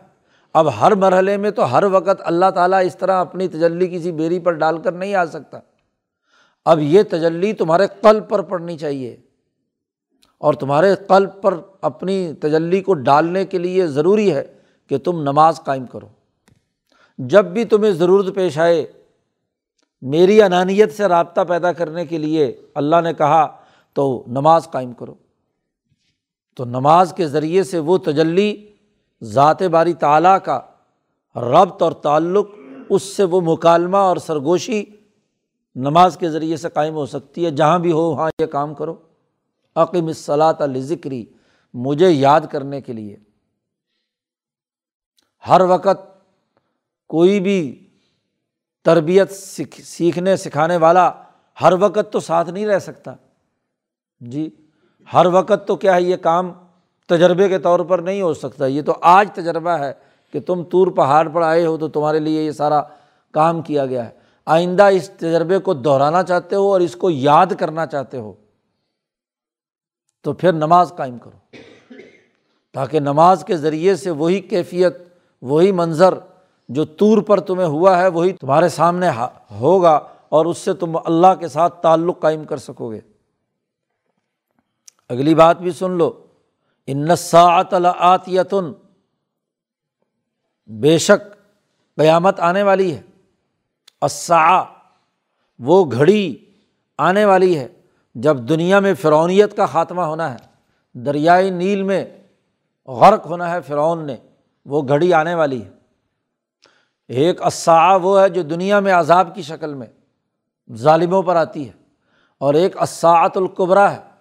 اب 0.53 0.81
ہر 0.81 0.95
مرحلے 0.95 1.37
میں 1.37 1.51
تو 1.51 1.71
ہر 1.71 1.83
وقت 1.83 2.21
اللہ 2.25 2.49
تعالیٰ 2.55 2.85
اس 2.85 2.97
طرح 2.97 3.21
اپنی 3.21 3.47
تجلی 3.47 3.87
کسی 3.87 4.11
بیری 4.11 4.39
پر 4.39 4.51
ڈال 4.51 4.77
کر 4.81 4.91
نہیں 4.91 5.15
آ 5.15 5.25
سکتا۔ 5.25 5.59
اب 6.65 6.79
یہ 6.79 7.03
تجلی 7.09 7.53
تمہارے 7.53 7.87
قلب 8.01 8.29
پر 8.29 8.41
پڑنی 8.41 8.77
چاہیے۔ 8.77 9.17
اور 10.37 10.53
تمہارے 10.53 10.95
قلب 11.07 11.29
پر 11.41 11.57
اپنی 11.81 12.33
تجلی 12.33 12.81
کو 12.81 12.93
ڈالنے 12.93 13.45
کے 13.45 13.57
لیے 13.57 13.87
ضروری 13.87 14.33
ہے 14.33 14.53
کہ 14.87 14.97
تم 14.97 15.21
نماز 15.21 15.61
قائم 15.65 15.85
کرو۔ 15.85 16.07
جب 17.17 17.45
بھی 17.45 17.65
تمہیں 17.65 17.91
ضرورت 17.91 18.35
پیش 18.35 18.59
آئے، 18.59 18.85
میری 20.01 20.41
انانیت 20.41 20.93
سے 20.93 21.05
رابطہ 21.05 21.41
پیدا 21.41 21.73
کرنے 21.73 22.05
کے 22.05 22.17
لیے 22.17 22.61
اللہ 22.75 23.01
نے 23.03 23.13
کہا 23.13 23.57
تو 23.93 24.23
نماز 24.27 24.67
قائم 24.71 24.91
کرو۔ 24.91 25.15
تو 26.55 26.65
نماز 26.65 27.13
کے 27.17 27.27
ذریعے 27.27 27.63
سے 27.63 27.79
وہ 27.79 27.97
تجلی 27.97 28.71
ذات 29.21 29.61
باری 29.61 29.93
تعلیٰ 29.93 30.37
کا 30.45 30.61
ربط 31.35 31.81
اور 31.81 31.91
تعلق، 31.91 32.47
اس 32.89 33.03
سے 33.03 33.23
وہ 33.23 33.41
مکالمہ 33.41 33.97
اور 33.97 34.17
سرگوشی 34.17 34.85
نماز 35.75 36.17
کے 36.17 36.29
ذریعے 36.29 36.57
سے 36.57 36.69
قائم 36.69 36.93
ہو 36.93 37.05
سکتی 37.05 37.45
ہے۔ 37.45 37.51
جہاں 37.51 37.79
بھی 37.79 37.91
ہو، 37.91 38.01
وہاں 38.01 38.29
یہ 38.41 38.45
کام 38.45 38.73
کرو۔ 38.73 38.95
عقیم 39.75 40.07
الصلاۃ 40.07 40.53
ذکری 40.77 41.25
مجھے 41.73 42.09
یاد 42.09 42.41
کرنے 42.51 42.81
کے 42.81 42.93
لیے۔ 42.93 43.17
ہر 45.47 45.61
وقت 45.61 46.25
کوئی 47.07 47.39
بھی 47.39 47.89
تربیت 48.83 49.31
سیکھنے، 49.83 50.37
سکھانے 50.37 50.77
والا 50.77 51.11
ہر 51.61 51.73
وقت 51.79 52.11
تو 52.11 52.19
ساتھ 52.19 52.49
نہیں 52.49 52.65
رہ 52.65 52.79
سکتا۔ 52.79 53.13
جی 54.19 54.49
ہر 55.13 55.25
وقت 55.25 55.67
تو 55.67 55.75
کیا 55.75 55.95
ہے، 55.95 56.01
یہ 56.01 56.15
کام 56.15 56.51
تجربے 57.09 57.49
کے 57.49 57.59
طور 57.59 57.79
پر 57.79 57.99
نہیں 57.99 58.21
ہو 58.21 58.33
سکتا۔ 58.33 58.65
یہ 58.65 58.81
تو 58.81 58.93
آج 59.01 59.29
تجربہ 59.33 59.69
ہے 59.69 59.93
کہ 60.33 60.39
تم 60.39 60.63
طور 60.63 60.87
پہاڑ 60.87 61.29
پر 61.29 61.41
آئے 61.41 61.65
ہو 61.65 61.77
تو 61.77 61.87
تمہارے 61.87 62.19
لیے 62.19 62.43
یہ 62.43 62.51
سارا 62.51 62.81
کام 63.31 63.61
کیا 63.61 63.85
گیا 63.85 64.05
ہے۔ 64.05 64.09
آئندہ 64.45 64.83
اس 64.83 65.09
تجربے 65.09 65.59
کو 65.59 65.73
دہرانا 65.73 66.23
چاہتے 66.23 66.55
ہو 66.55 66.71
اور 66.71 66.81
اس 66.81 66.95
کو 66.95 67.09
یاد 67.09 67.45
کرنا 67.59 67.85
چاہتے 67.85 68.17
ہو 68.17 68.33
تو 70.23 70.33
پھر 70.33 70.53
نماز 70.53 70.93
قائم 70.95 71.17
کرو۔ 71.17 71.55
تاکہ 72.73 72.99
نماز 72.99 73.43
کے 73.45 73.57
ذریعے 73.57 73.95
سے 73.95 74.11
وہی 74.11 74.39
کیفیت، 74.39 74.97
وہی 75.41 75.71
منظر 75.71 76.13
جو 76.69 76.85
طور 76.85 77.17
پر 77.17 77.39
تمہیں 77.39 77.67
ہوا 77.67 77.97
ہے، 77.97 78.07
وہی 78.07 78.33
تمہارے 78.33 78.69
سامنے 78.69 79.09
ہوگا 79.51 79.99
اور 80.29 80.45
اس 80.45 80.57
سے 80.57 80.73
تم 80.73 80.97
اللہ 81.05 81.33
کے 81.39 81.47
ساتھ 81.47 81.81
تعلق 81.81 82.19
قائم 82.19 82.43
کر 82.43 82.57
سکو 82.57 82.91
گے۔ 82.91 82.99
اگلی 85.13 85.35
بات 85.35 85.57
بھی 85.57 85.71
سن 85.71 85.91
لو۔ 85.91 86.25
انساط 86.87 87.73
العطیتن 87.73 88.71
بے 90.67 90.97
شک 90.97 91.31
قیامت 91.95 92.39
آنے 92.39 92.63
والی 92.63 92.95
ہے۔ 92.95 93.01
اسا 94.01 94.63
وہ 95.59 95.91
گھڑی 95.91 96.35
آنے 96.97 97.25
والی 97.25 97.59
ہے 97.59 97.67
جب 98.15 98.37
دنیا 98.37 98.79
میں 98.79 98.93
فرونیت 98.93 99.57
کا 99.57 99.65
خاتمہ 99.65 100.01
ہونا 100.01 100.33
ہے۔ 100.33 100.37
دریائے 100.93 101.49
نیل 101.49 101.83
میں 101.83 102.05
غرق 102.85 103.25
ہونا 103.25 103.51
ہے 103.51 103.61
فرعون 103.61 104.07
نے، 104.07 104.15
وہ 104.65 104.81
گھڑی 104.87 105.13
آنے 105.13 105.35
والی 105.35 105.65
ہے۔ 105.65 105.69
ایک 107.07 107.41
اسا 107.41 107.95
وہ 107.95 108.21
ہے 108.21 108.29
جو 108.29 108.41
دنیا 108.41 108.79
میں 108.79 108.93
عذاب 108.93 109.35
کی 109.35 109.41
شکل 109.41 109.73
میں 109.73 109.87
ظالموں 110.73 111.23
پر 111.23 111.35
آتی 111.35 111.67
ہے۔ 111.67 111.73
اور 112.37 112.53
ایک 112.53 112.81
اساعت 112.81 113.37
القبرا 113.37 113.91
ہے۔ 113.91 114.12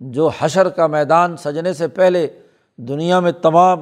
جو 0.00 0.30
حشر 0.38 0.68
کا 0.68 0.86
میدان 0.86 1.36
سجنے 1.36 1.72
سے 1.72 1.88
پہلے 1.88 2.40
دنیا 2.76 3.20
میں 3.20 3.32
تمام 3.32 3.80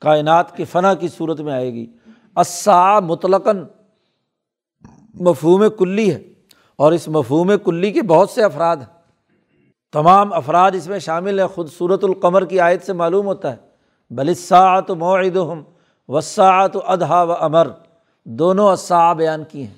کائنات 0.00 0.56
کی 0.56 0.64
فنا 0.64 0.94
کی 0.94 1.08
صورت 1.08 1.40
میں 1.40 1.52
آئے 1.52 1.72
گی۔ 1.72 1.86
اسا 2.36 3.00
مطلقاً 3.00 3.64
مفہوم 5.14 5.64
کلی 5.78 6.14
ہے 6.14 6.22
اور 6.76 6.92
اس 6.92 7.08
مفہوم 7.08 7.52
کلی 7.64 7.92
کے 7.92 8.02
بہت 8.02 8.30
سے 8.30 8.44
افراد 8.44 8.76
ہیں۔ 8.76 9.02
تمام 9.92 10.32
افراد 10.32 10.70
اس 10.74 10.88
میں 10.88 10.98
شامل 10.98 11.40
ہیں۔ 11.40 11.46
خود 11.46 11.68
صورت 11.70 12.04
القمر 12.04 12.44
کی 12.44 12.60
آیت 12.60 12.86
سے 12.86 12.92
معلوم 12.92 13.26
ہوتا 13.26 13.50
ہے۔ 13.50 13.56
بلساعت 14.10 14.90
معد 14.90 15.36
ہم 15.36 15.62
وساعت 16.08 16.76
ادہا 16.86 17.22
و 17.22 17.32
امر 17.32 17.68
دونوں 18.24 18.68
اسا 18.68 19.12
بیان 19.12 19.44
کی 19.44 19.66
ہیں۔ 19.66 19.74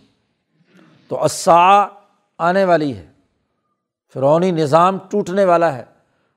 تو 1.08 1.24
اسا 1.24 1.86
آنے 2.38 2.64
والی 2.64 2.96
ہے۔ 2.96 3.13
فرونی 4.14 4.50
نظام 4.50 4.98
ٹوٹنے 5.10 5.44
والا 5.44 5.76
ہے۔ 5.76 5.84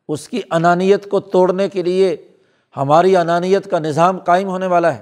اس 0.08 0.30
کی 0.30 0.42
انانیت 0.52 1.10
کو 1.10 1.20
توڑنے 1.20 1.70
کے 1.70 1.84
لیے 1.84 2.18
ہماری 2.78 3.18
انانیت 3.18 3.72
کا 3.72 3.80
نظام 3.80 4.18
قائم 4.18 4.48
ہونے 4.48 4.68
والا 4.68 4.94
ہے۔ 4.94 5.02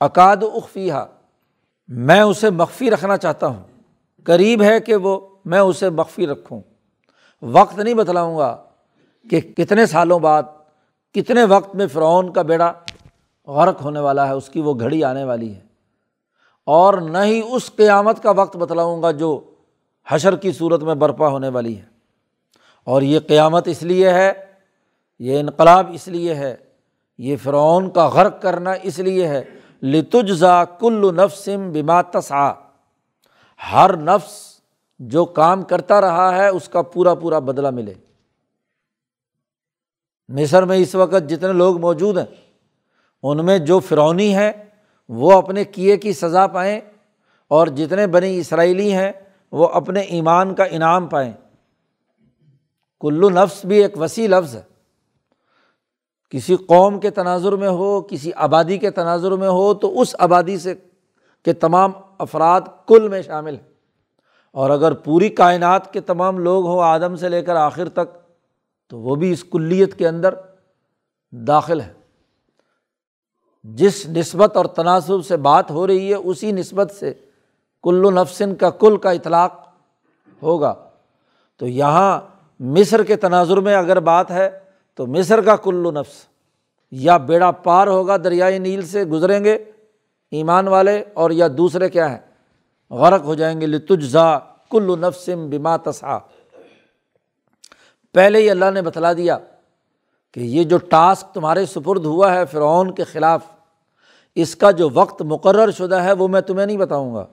اکاد 0.00 0.36
اخفیہ 0.42 0.92
میں 1.88 2.20
اسے 2.20 2.50
مخفی 2.50 2.90
رکھنا 2.90 3.16
چاہتا 3.16 3.46
ہوں۔ 3.46 3.62
قریب 4.24 4.62
ہے 4.62 4.80
کہ 4.80 4.96
وہ، 4.96 5.20
میں 5.44 5.60
اسے 5.60 5.90
مخفی 5.90 6.26
رکھوں۔ 6.26 6.60
وقت 7.42 7.78
نہیں 7.78 7.94
بتلاؤں 7.94 8.38
گا 8.38 8.56
کہ 9.30 9.40
کتنے 9.40 9.86
سالوں 9.86 10.18
بعد، 10.18 10.42
کتنے 11.14 11.44
وقت 11.44 11.74
میں 11.74 11.86
فرعون 11.86 12.32
کا 12.32 12.42
بیڑا 12.42 12.72
غرق 13.46 13.82
ہونے 13.82 14.00
والا 14.00 14.28
ہے، 14.28 14.32
اس 14.32 14.48
کی 14.48 14.60
وہ 14.60 14.74
گھڑی 14.80 15.04
آنے 15.04 15.24
والی 15.24 15.54
ہے۔ 15.54 15.60
اور 16.66 16.94
نہ 16.94 17.18
ہی 17.18 17.40
اس 17.50 17.70
قیامت 17.76 18.22
کا 18.22 18.30
وقت 18.30 18.56
بتلاؤں 18.56 19.02
گا 19.02 19.10
جو 19.10 19.51
حشر 20.08 20.36
کی 20.36 20.52
صورت 20.52 20.82
میں 20.82 20.94
برپا 20.94 21.28
ہونے 21.28 21.48
والی 21.48 21.78
ہے۔ 21.78 21.84
اور 22.84 23.02
یہ 23.02 23.20
قیامت 23.20 23.68
اس 23.68 23.82
لیے 23.82 24.10
ہے، 24.10 24.32
یہ 25.18 25.40
انقلاب 25.40 25.90
اس 25.92 26.08
لیے 26.08 26.34
ہے، 26.34 26.56
یہ 27.18 27.36
فرعون 27.42 27.90
کا 27.90 28.06
غرق 28.06 28.42
کرنا 28.42 28.72
اس 28.82 28.98
لیے 28.98 29.28
ہے۔ 29.28 29.44
لتجزا 29.82 30.64
کل 30.64 31.16
نفسم 31.16 31.72
بما 31.72 32.02
تسا 32.02 32.52
ہر 33.72 33.96
نفس 33.96 34.60
جو 34.98 35.24
کام 35.24 35.62
کرتا 35.62 36.00
رہا 36.00 36.36
ہے، 36.36 36.48
اس 36.48 36.68
کا 36.68 36.82
پورا 36.82 37.14
پورا 37.14 37.38
بدلہ 37.38 37.70
ملے۔ 37.70 37.94
مصر 40.28 40.62
میں 40.62 40.76
اس 40.76 40.94
وقت 40.94 41.28
جتنے 41.28 41.52
لوگ 41.52 41.80
موجود 41.80 42.18
ہیں، 42.18 42.26
ان 43.22 43.46
میں 43.46 43.58
جو 43.58 43.80
فرونی 43.80 44.34
ہیں، 44.34 44.52
وہ 45.08 45.32
اپنے 45.32 45.64
کیے 45.64 45.96
کی 45.96 46.12
سزا 46.12 46.46
پائیں۔ 46.46 46.80
اور 47.48 47.66
جتنے 47.66 48.06
بنی 48.06 48.38
اسرائیلی 48.38 48.92
ہیں 48.92 49.12
وہ 49.52 49.68
اپنے 49.68 50.00
ایمان 50.00 50.54
کا 50.54 50.64
انعام 50.64 51.06
پائیں۔ 51.06 51.32
کلو 53.00 53.30
نفس 53.30 53.64
بھی 53.64 53.82
ایک 53.82 53.98
وسیع 54.00 54.28
لفظ 54.28 54.56
ہے۔ 54.56 54.62
کسی 56.30 56.56
قوم 56.56 57.00
کے 57.00 57.10
تناظر 57.10 57.52
میں 57.52 57.68
ہو، 57.68 58.02
کسی 58.02 58.30
آبادی 58.36 58.78
کے 58.78 58.90
تناظر 58.90 59.32
میں 59.32 59.48
ہو، 59.48 59.74
تو 59.74 60.00
اس 60.00 60.16
آبادی 60.18 60.58
سے 60.58 60.74
کے 61.44 61.52
تمام 61.52 61.92
افراد 62.18 62.60
کل 62.86 63.08
میں 63.08 63.22
شامل 63.22 63.56
ہیں۔ 63.56 63.72
اور 64.52 64.70
اگر 64.70 64.92
پوری 64.92 65.28
کائنات 65.28 65.92
کے 65.92 66.00
تمام 66.00 66.38
لوگ 66.38 66.66
ہوں 66.66 66.82
آدم 66.82 67.16
سے 67.16 67.28
لے 67.28 67.42
کر 67.42 67.56
آخر 67.56 67.88
تک، 67.88 68.18
تو 68.88 68.98
وہ 68.98 69.16
بھی 69.16 69.32
اس 69.32 69.44
کلیت 69.44 69.98
کے 69.98 70.08
اندر 70.08 70.34
داخل 71.30 71.80
ہے 71.80 71.92
جس 73.64 74.08
نسبت 74.08 74.56
اور 74.56 74.64
تناسب 74.64 75.26
سے 75.26 75.36
بات 75.36 75.70
ہو 75.70 75.86
رہی 75.86 76.08
ہے، 76.08 76.14
اسی 76.14 76.52
نسبت 76.52 76.90
سے 76.90 77.14
کل 77.82 78.04
و 78.04 78.10
نفسن 78.10 78.54
کا 78.54 78.70
کل 78.70 78.96
کا 78.96 79.10
اطلاق 79.10 79.68
ہوگا۔ 80.42 80.74
تو 81.56 81.66
یہاں 81.66 82.20
مصر 82.60 83.02
کے 83.02 83.16
تناظر 83.16 83.56
میں 83.56 83.76
اگر 83.76 84.00
بات 84.00 84.30
ہے 84.30 84.58
تو 84.94 85.06
مصر 85.06 85.40
کا 85.40 85.56
کل 85.56 85.86
و 85.86 85.90
نفس 85.90 86.26
یا 86.90 87.16
بیڑا 87.16 87.50
پار 87.50 87.86
ہوگا 87.86 88.16
دریائے 88.16 88.58
نیل 88.58 88.86
سے 88.86 89.04
گزریں 89.04 89.44
گے 89.44 89.52
ایمان 90.30 90.68
والے 90.68 91.04
اور 91.14 91.30
یا 91.30 91.48
دوسرے 91.58 91.88
کیا 91.88 92.10
ہیں؟ 92.10 92.18
غرق 92.90 93.24
ہو 93.24 93.34
جائیں 93.34 93.60
گے۔ 93.60 93.66
لتجزا 93.66 94.38
کل 94.70 94.90
و 94.90 94.96
نفسم 94.96 95.50
بما 95.50 95.76
تسا 95.76 96.18
پہلے 98.12 98.38
ہی 98.38 98.50
اللہ 98.50 98.70
نے 98.74 98.82
بتلا 98.82 99.12
دیا 99.12 99.38
کہ 100.32 100.40
یہ 100.40 100.64
جو 100.64 100.78
ٹاسک 100.78 101.34
تمہارے 101.34 101.66
سپرد 101.66 102.04
ہوا 102.04 102.34
ہے 102.34 102.46
فرعون 102.46 102.94
کے 102.94 103.04
خلاف، 103.04 103.40
اس 104.34 104.56
کا 104.56 104.70
جو 104.70 104.88
وقت 104.94 105.22
مقرر 105.22 105.70
شدہ 105.70 105.94
ہے 105.94 106.12
وہ 106.12 106.28
میں 106.28 106.40
تمہیں 106.40 106.66
نہیں 106.66 106.76
بتاؤں 106.76 107.14
گا۔ 107.14 107.26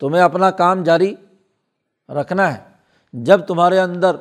تمہیں 0.00 0.22
اپنا 0.22 0.50
کام 0.50 0.82
جاری 0.82 1.14
رکھنا 2.08 2.54
ہے۔ 2.54 2.62
جب 3.12 3.40
تمہارے 3.40 3.78
اندر، 3.78 4.16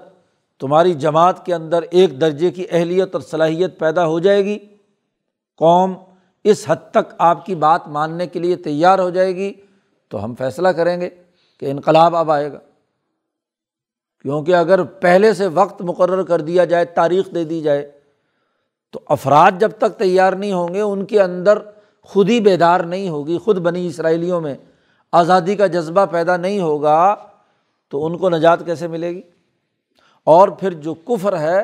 تمہاری 0.60 0.94
جماعت 0.94 1.46
کے 1.46 1.54
اندر 1.54 1.82
ایک 1.82 2.22
درجے 2.22 2.52
کی 2.52 2.66
اہلیت 2.72 3.10
اور 3.14 3.22
صلاحیت 3.22 3.80
پیدا 3.80 4.06
ہو 4.06 4.20
جائے 4.20 4.46
گی، 4.46 4.58
قوم 5.58 5.94
اس 6.44 6.66
حد 6.68 6.92
تک 6.92 7.14
آپ 7.18 7.46
کی 7.46 7.56
بات 7.56 7.88
ماننے 7.88 8.28
کے 8.28 8.40
لیے 8.40 8.56
تیار 8.56 9.00
ہو 9.00 9.10
جائے 9.10 9.36
گی، 9.36 9.54
تو 10.10 10.24
ہم 10.24 10.36
فیصلہ 10.36 10.68
کریں 10.68 11.02
گے 11.02 11.10
کہ 11.60 11.72
انقلاب 11.72 12.16
اب 12.16 12.32
آئے 12.32 12.52
گا۔ 12.52 12.60
کیونکہ 14.22 14.56
اگر 14.56 14.84
پہلے 14.84 15.34
سے 15.34 15.48
وقت 15.48 15.82
مقرر 15.82 16.24
کر 16.24 16.42
دیا 16.42 16.66
جائے، 16.66 16.86
تاریخ 16.86 17.34
دے 17.36 17.44
دی 17.44 17.62
جائے، 17.62 17.92
تو 18.92 19.00
افراد 19.10 19.52
جب 19.60 19.72
تک 19.78 19.98
تیار 19.98 20.34
نہیں 20.34 20.54
ہوں 20.54 20.74
گے، 20.74 20.82
ان 20.82 21.06
کے 21.06 21.22
اندر 21.22 21.60
خود 22.02 22.30
ہی 22.30 22.40
بیدار 22.40 22.80
نہیں 22.80 23.10
ہوگی، 23.10 23.38
خود 23.38 23.58
بنی 23.58 23.88
اسرائیلیوں 23.88 24.42
میں 24.42 24.56
آزادی 25.12 25.56
کا 25.56 25.68
جذبہ 25.68 26.06
پیدا 26.06 26.38
نہیں 26.38 26.60
ہوگا 26.60 27.16
تو 27.90 28.06
ان 28.06 28.18
کو 28.18 28.30
نجات 28.30 28.66
کیسے 28.66 28.88
ملے 28.88 29.10
گی؟ 29.10 29.22
اور 30.24 30.48
پھر 30.48 30.74
جو 30.74 30.94
کفر 30.94 31.40
ہے، 31.40 31.64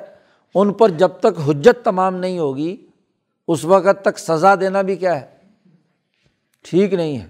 ان 0.56 0.74
پر 0.74 0.90
جب 0.90 1.10
تک 1.20 1.50
حجت 1.50 1.86
تمام 1.86 2.16
نہیں 2.16 2.40
ہوگی، 2.40 2.88
اس 3.48 3.66
وقت 3.66 4.02
تک 4.02 4.20
سزا 4.20 4.56
دینا 4.56 4.82
بھی 4.82 4.96
کیا 4.96 5.22
ہے؟ 5.22 5.38
ٹھیک 6.62 6.94
نہیں 6.94 7.20
ہے۔ 7.20 7.28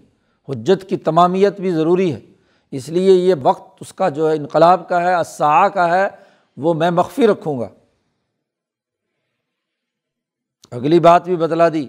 حجت 0.50 0.90
کی 0.90 0.98
تمامیت 0.98 1.60
بھی 1.60 1.72
ضروری 1.72 2.14
ہے۔ 2.14 2.20
اس 2.72 2.90
لیے 2.90 3.12
یہ 3.12 3.36
وقت 3.42 3.78
اس 3.80 3.94
کا 3.94 4.10
جو 4.10 4.32
ہے، 4.32 4.36
انقلاب 4.36 4.90
کا 4.90 5.02
ہے 5.02 5.16
اسا 5.16 5.70
کا 5.70 5.98
ہے، 5.98 6.08
وہ 6.58 6.74
میں 6.74 6.92
مخفی 6.92 7.28
رکھوں 7.28 7.60
گا۔ 7.60 7.70
اگلی 10.72 11.00
بات 11.00 11.24
بھی 11.24 11.36
بتلا 11.36 11.70
دی 11.70 11.88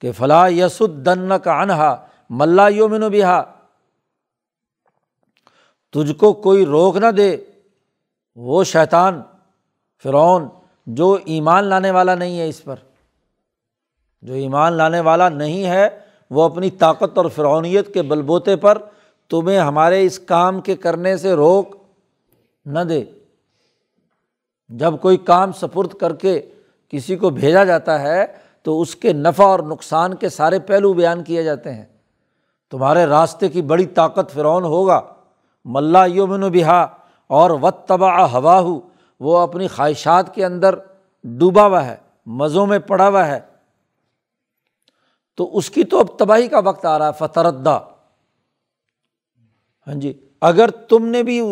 کہ 0.00 0.12
فلاں 0.12 0.50
یسن 0.50 1.32
کا 1.44 1.60
انہا 1.60 2.07
ملا 2.30 2.68
یومن 2.68 3.02
و 3.02 3.10
بہا۔ 3.10 3.42
تجھ 5.92 6.12
کو 6.12 6.32
کوئی 6.32 6.66
روک 6.66 6.96
نہ 6.96 7.06
دے۔ 7.06 7.36
وہ 8.36 8.64
شیطان، 8.64 9.22
فرعون، 10.02 10.48
جو 10.86 11.18
ایمان 11.24 11.64
لانے 11.64 11.90
والا 11.90 12.14
نہیں 12.14 12.40
ہے 12.40 12.48
اس 12.48 12.64
پر۔ 12.64 12.76
جو 14.22 14.34
ایمان 14.34 14.72
لانے 14.72 15.00
والا 15.00 15.28
نہیں 15.28 15.66
ہے، 15.66 15.88
وہ 16.30 16.42
اپنی 16.42 16.70
طاقت 16.70 17.18
اور 17.18 17.26
فرعونیت 17.26 17.94
کے 17.94 18.02
بل 18.02 18.22
بوتے 18.22 18.56
پر 18.56 18.78
تمہیں 19.28 19.58
ہمارے 19.58 20.06
اس 20.06 20.18
کام 20.18 20.60
کے 20.60 20.76
کرنے 20.76 21.16
سے 21.16 21.32
روک 21.32 21.76
نہ 22.64 22.78
دے۔ 22.78 23.04
جب 24.68 24.94
کوئی 25.00 25.16
کام 25.16 25.52
سپرد 25.52 25.88
کر 25.88 26.16
کے 26.16 26.50
کسی 26.88 27.16
کو 27.16 27.30
بھیجا 27.30 27.64
جاتا 27.64 28.00
ہے، 28.02 28.26
تو 28.62 28.80
اس 28.80 28.96
کے 28.96 29.12
نفع 29.12 29.44
اور 29.44 29.60
نقصان 29.60 30.14
کے 30.14 30.28
سارے 30.28 30.58
پہلو 30.58 30.92
بیان 30.92 31.24
کیے 31.24 31.42
جاتے 31.42 31.74
ہیں۔ 31.74 31.84
تمہارے 32.70 33.06
راستے 33.06 33.48
کی 33.48 33.62
بڑی 33.62 33.86
طاقت 33.86 34.32
فرعون 34.32 34.64
ہوگا۔ 34.64 35.00
ملا 35.64 36.04
یومن 36.04 36.42
و 36.42 36.50
بہا 36.50 36.86
اور 37.26 37.50
وط 37.50 37.86
تباہ 37.86 38.32
ہوا 38.32 38.60
ہو 38.60 38.80
وہ 39.20 39.38
اپنی 39.38 39.68
خواہشات 39.68 40.34
کے 40.34 40.44
اندر 40.44 40.74
ڈوبا 41.24 41.66
ہوا 41.66 41.86
ہے، 41.86 41.96
مزوں 42.26 42.66
میں 42.66 42.78
پڑا 42.78 43.08
ہوا 43.08 43.26
ہے۔ 43.26 43.40
تو 45.36 45.56
اس 45.56 45.70
کی 45.70 45.84
تو 45.84 45.98
اب 45.98 46.18
تباہی 46.18 46.48
کا 46.48 46.58
وقت 46.58 46.84
آ 46.84 46.98
رہا 46.98 47.06
ہے 47.06 47.12
فتردہ 47.18 47.80
ہاں 49.86 49.94
جی 49.94 50.28
اگر 50.40 50.70
تم 50.70 51.06
نے 51.06 51.22
بھی 51.22 51.42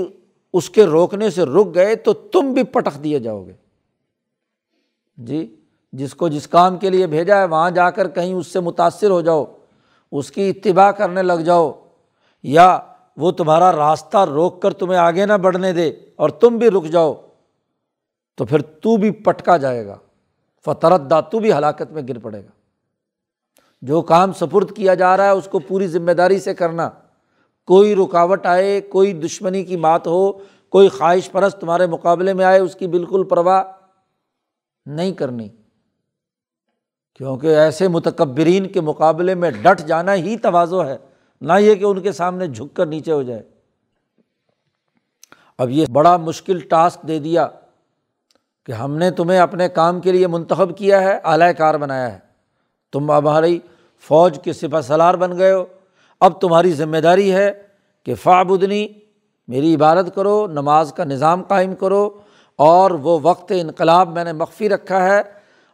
اس 0.53 0.71
کے 0.71 0.87
روکنے 0.87 1.31
سے 1.31 1.45
رک 1.45 1.75
گئے، 1.75 1.97
تو 1.97 2.13
تم 2.13 2.53
بھی 2.53 2.63
پٹک 2.63 3.05
دیے 3.05 3.19
جاؤ 3.19 3.45
گے۔ 3.47 3.53
جی 5.17 5.61
جس 5.93 6.15
کو 6.15 6.29
جس 6.29 6.49
کام 6.49 6.77
کے 6.77 6.91
لیے 6.91 7.07
بھیجا 7.07 7.39
ہے، 7.39 7.45
وہاں 7.45 7.71
جا 7.71 7.91
کر 7.91 8.09
کہیں 8.09 8.35
اس 8.35 8.47
سے 8.47 8.61
متاثر 8.61 9.11
ہو 9.11 9.21
جاؤ۔ 9.21 9.56
اس 10.13 10.31
کی 10.31 10.49
اتباع 10.51 10.91
کرنے 10.91 11.23
لگ 11.23 11.41
جاؤ 11.41 11.73
یا 12.43 12.79
وہ 13.17 13.31
تمہارا 13.31 13.73
راستہ 13.73 14.19
روک 14.19 14.63
کر 14.63 14.73
تمہیں 14.73 14.99
آگے 14.99 15.27
نہ 15.27 15.33
بڑھنے 15.33 15.73
دے 15.73 15.93
اور 16.17 16.29
تم 16.29 16.59
بھی 16.59 16.71
رک 16.71 16.85
جاؤ 16.85 17.15
تو 18.35 18.45
پھر 18.45 18.61
تو 18.61 18.97
بھی 18.97 19.11
پٹکا 19.11 19.57
جائے 19.57 19.87
گا 19.87 19.97
فتردہ 20.65 21.21
تو 21.31 21.39
بھی 21.39 21.53
ہلاکت 21.53 21.93
میں 21.93 22.03
گر 22.09 22.19
پڑے 22.19 22.45
گا 22.45 22.51
جو 23.83 24.03
کام 24.03 24.33
سپرد 24.33 24.77
کیا 24.77 24.95
جا 24.95 25.17
رہا 25.17 25.25
ہے 25.25 25.31
اس 25.31 25.49
کو 25.49 25.59
پوری 25.59 25.87
ذمہ 25.87 26.13
داری 26.13 26.41
سے 26.41 26.55
کرنا 26.55 26.91
کوئی 27.65 27.95
رکاوٹ 27.95 28.47
آئے، 28.47 28.81
کوئی 28.81 29.13
دشمنی 29.13 29.65
کی 29.65 29.77
بات 29.77 30.07
ہو، 30.07 30.33
کوئی 30.69 30.89
خواہش 30.89 31.31
پرست 31.33 31.59
تمہارے 31.59 31.87
مقابلے 31.87 32.33
میں 32.33 32.45
آئے، 32.45 32.59
اس 32.59 32.75
کی 32.75 32.87
بالکل 32.87 33.25
پرواہ 33.25 33.65
نہیں 34.87 35.13
کرنی۔ 35.13 35.49
کیونکہ 37.17 37.47
ایسے 37.47 37.89
متکبرین 37.89 38.67
کے 38.67 38.81
مقابلے 38.81 39.35
میں 39.35 39.51
ڈٹ 39.51 39.81
جانا 39.87 40.15
ہی 40.15 40.37
توازو 40.37 40.87
ہے، 40.87 40.97
نہ 41.41 41.53
یہ 41.61 41.75
کہ 41.75 41.85
ان 41.85 42.01
کے 42.01 42.13
سامنے 42.13 42.47
جھک 42.47 42.77
کر 42.77 42.87
نیچے 42.87 43.13
ہو 43.13 43.23
جائے۔ 43.23 43.43
اب 45.59 45.71
یہ 45.71 45.87
بڑا 45.93 46.17
مشکل 46.17 46.61
ٹاسک 46.61 47.09
دے 47.09 47.19
دیا 47.19 47.49
کہ 48.67 48.73
ہم 48.73 48.97
نے 48.97 49.11
تمہیں 49.11 49.39
اپنے 49.39 49.69
کام 49.69 50.01
کے 50.01 50.13
لیے 50.13 50.27
منتخب 50.27 50.79
کیا 50.79 51.01
ہے، 51.01 51.19
اعلی 51.25 51.55
کار 51.59 51.75
بنایا 51.75 52.13
ہے۔ 52.13 52.19
تم 52.93 53.11
ہماری 53.11 53.59
فوج 54.01 54.39
کے 54.45 54.53
سپہ 54.53 54.81
سلار 54.81 55.15
بن 55.15 55.39
گئے 55.39 55.53
ہو۔ 55.53 55.65
اب 56.21 56.41
تمہاری 56.41 56.73
ذمہ 56.73 56.97
داری 56.97 57.33
ہے 57.33 57.63
کہ 58.05 58.15
فعبدنی 58.15 58.89
میری 59.49 59.75
عبادت 59.75 60.15
کرو، 60.15 60.47
نماز 60.47 60.93
کا 60.93 61.05
نظام 61.05 61.43
قائم 61.43 61.75
کرو 61.75 62.11
اور 62.57 62.91
وہ 62.91 63.19
وقت 63.23 63.53
انقلاب 63.57 64.13
میں 64.13 64.25
نے 64.25 64.33
مخفی 64.33 64.69
رکھا 64.69 65.05
ہے 65.05 65.23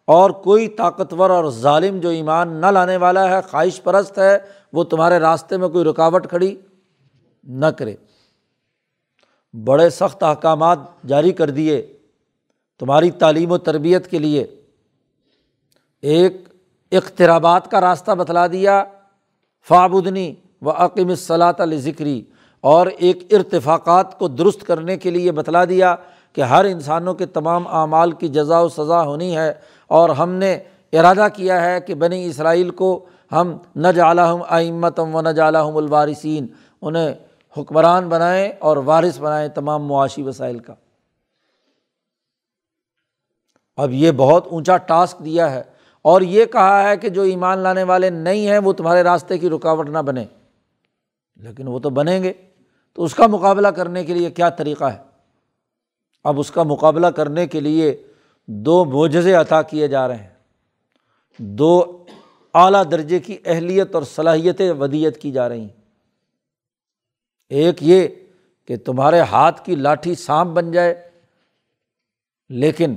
اور 0.07 0.30
کوئی 0.30 0.68
طاقتور 0.68 1.30
اور 1.30 1.50
ظالم 1.50 1.98
جو 2.00 2.09
ایمان 2.09 2.48
نہ 2.48 2.66
لانے 2.66 2.96
والا 2.96 3.30
ہے، 3.30 3.40
خواہش 3.50 3.82
پرست 3.82 4.18
ہے، 4.18 4.38
وہ 4.72 4.84
تمہارے 4.84 5.18
راستے 5.18 5.57
میں 5.57 5.68
کوئی 5.68 5.84
رکاوٹ 5.84 6.28
کھڑی 6.28 6.55
نہ 7.44 7.66
کرے۔ 7.66 7.94
بڑے 9.64 9.90
سخت 9.90 10.22
احکامات 10.22 10.78
جاری 11.07 11.32
کر 11.32 11.50
دیے 11.50 11.92
تمہاری 12.78 13.11
تعلیم 13.11 13.53
و 13.53 13.59
تربیت 13.59 14.11
کے 14.11 14.18
لیے۔ 14.18 14.46
ایک 16.00 16.48
اخترابات 16.92 17.70
کا 17.70 17.80
راستہ 17.80 18.12
بتلا 18.12 18.46
دیا 18.46 18.84
فابدنی 19.68 20.34
و 20.62 20.70
عقیم 20.70 21.14
صلاۃ 21.14 21.53
علیہ 21.59 21.78
ذکری 21.78 22.22
اور 22.61 22.86
ایک 22.86 23.18
ارتفاقات 23.30 24.18
کو 24.18 24.28
درست 24.28 24.66
کرنے 24.66 24.96
کے 24.96 25.11
لیے 25.11 25.32
بتلا 25.32 25.64
دیا 25.64 25.94
کہ 26.32 26.40
ہر 26.40 26.64
انسانوں 26.64 27.14
کے 27.14 27.26
تمام 27.26 27.66
اعمال 27.66 28.12
کی 28.12 28.28
جزا 28.28 28.61
و 28.61 28.68
سزا 28.68 29.03
ہونی 29.03 29.36
ہے۔ 29.36 29.53
اور 29.93 30.11
ہم 30.11 30.30
نے 30.30 30.53
ارادہ 30.93 31.26
کیا 31.34 31.64
ہے 31.64 31.80
کہ 31.80 31.95
بنی 31.95 32.26
اسرائیل 32.26 32.70
کو 32.70 33.07
ہم 33.32 33.57
نہ 33.76 33.88
جالم 33.88 34.43
آئمتم 34.49 35.14
و 35.14 35.20
نہ 35.20 35.28
جالم 35.28 35.76
الوارثین، 35.76 36.47
انہیں 36.82 37.14
حکمران 37.57 38.09
بنائیں 38.09 38.53
اور 38.59 38.76
وارث 38.76 39.18
بنائیں 39.18 39.49
تمام 39.49 39.86
معاشی 39.86 40.22
وسائل 40.22 40.59
کا۔ 40.59 40.74
اب 43.76 43.90
یہ 43.93 44.11
بہت 44.11 44.47
اونچا 44.47 44.76
ٹاسک 44.76 45.24
دیا 45.24 45.51
ہے 45.51 45.62
اور 46.03 46.20
یہ 46.20 46.45
کہا 46.45 46.88
ہے 46.88 46.97
کہ 46.97 47.09
جو 47.09 47.22
ایمان 47.22 47.59
لانے 47.59 47.82
والے 47.82 48.11
نہیں 48.11 48.49
ہیں، 48.49 48.59
وہ 48.59 48.72
تمہارے 48.72 49.03
راستے 49.03 49.38
کی 49.38 49.51
رکاوٹ 49.51 49.88
نہ 49.88 49.99
بنے 49.99 50.24
لیکن 51.36 51.68
وہ 51.68 51.78
تو 51.78 51.90
بنیں 51.90 52.22
گے۔ 52.22 52.32
تو 52.95 53.05
اس 53.05 53.14
کا 53.14 53.26
مقابلہ 53.26 53.68
کرنے 53.68 54.05
کے 54.05 54.14
لیے 54.14 54.30
کیا 54.30 54.49
طریقہ 54.49 54.84
ہے؟ 54.84 54.99
اب 56.24 56.40
اس 56.40 56.51
کا 56.51 56.62
مقابلہ 56.62 57.07
کرنے 57.07 57.47
کے 57.47 57.61
لیے 57.61 58.03
دو 58.47 58.84
معجزے 58.84 59.34
عطا 59.34 59.62
کیے 59.62 59.88
جا 59.88 60.09
رہے 60.09 60.16
ہیں۔ 60.16 60.30
دو 61.38 62.05
اعلیٰ 62.55 62.82
درجے 62.90 63.18
کی 63.18 63.38
اہلیت 63.45 63.95
اور 63.95 64.03
صلاحیتیں 64.03 64.72
ودیت 64.72 65.18
کی 65.18 65.32
جا 65.32 65.49
رہی 65.49 65.61
ہیں۔ 65.61 65.80
ایک 67.49 67.76
یہ 67.80 68.09
کہ 68.66 68.76
تمہارے 68.76 69.20
ہاتھ 69.20 69.64
کی 69.64 69.76
لاٹھی 69.76 70.14
سانپ 70.14 70.51
بن 70.51 70.72
جائے۔ 70.72 71.11
لیکن 72.51 72.95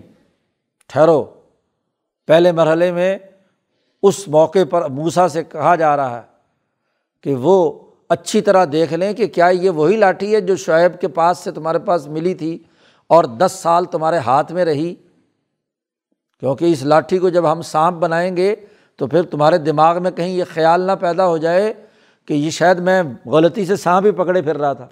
ٹھہرو، 0.88 1.26
پہلے 2.28 2.52
مرحلے 2.52 2.92
میں 2.92 3.18
اس 4.04 4.28
موقع 4.28 4.60
پر 4.70 4.90
موسا 4.90 5.28
سے 5.28 5.44
کہا 5.44 5.76
جا 5.76 5.98
رہا 5.98 6.18
ہے 6.18 6.22
کہ 7.22 7.36
وہ 7.36 7.80
اچھی 8.10 8.42
طرح 8.42 8.66
دیکھ 8.72 8.94
لیں 8.94 9.14
کہ 9.14 9.28
کیا 9.28 9.48
یہ 9.48 9.70
وہی 9.70 9.96
لاٹھی 9.96 10.36
ہے 10.36 10.42
جو 10.42 10.56
شعیب 10.56 11.02
کے 11.02 11.08
پاس 11.08 11.38
سے 11.38 11.52
تمہارے 11.52 11.80
پاس 11.80 12.08
ملی 12.08 12.34
تھی 12.34 12.64
اور 13.08 13.24
دس 13.24 13.60
سال 13.62 13.86
تمہارے 13.86 14.18
ہاتھ 14.18 14.52
میں 14.52 14.66
رہی۔ 14.66 14.96
کیونکہ 16.46 16.66
اس 16.66 16.84
لاٹھی 16.84 17.18
کو 17.18 17.30
جب 17.30 17.52
ہم 17.52 17.62
سانپ 17.62 17.98
بنائیں 17.98 18.38
گے 18.38 18.56
تو 18.96 19.08
پھر 19.08 19.24
تمہارے 19.24 19.58
دماغ 19.58 20.04
میں 20.04 20.12
کہیں 20.12 20.30
یہ 20.30 20.44
خیال 20.54 20.82
نہ 20.82 20.92
پیدا 20.92 21.28
ہو 21.28 21.38
جائے 21.38 21.74
کہ 22.26 22.34
یہ 22.34 22.50
شاید 22.50 22.80
میں 22.80 23.04
غلطی 23.26 23.66
سے 23.66 23.76
سانپ 23.76 24.06
ہی 24.06 24.12
پکڑے 24.12 24.42
پھر 24.42 24.58
رہا 24.58 24.74
تھا۔ 24.74 24.88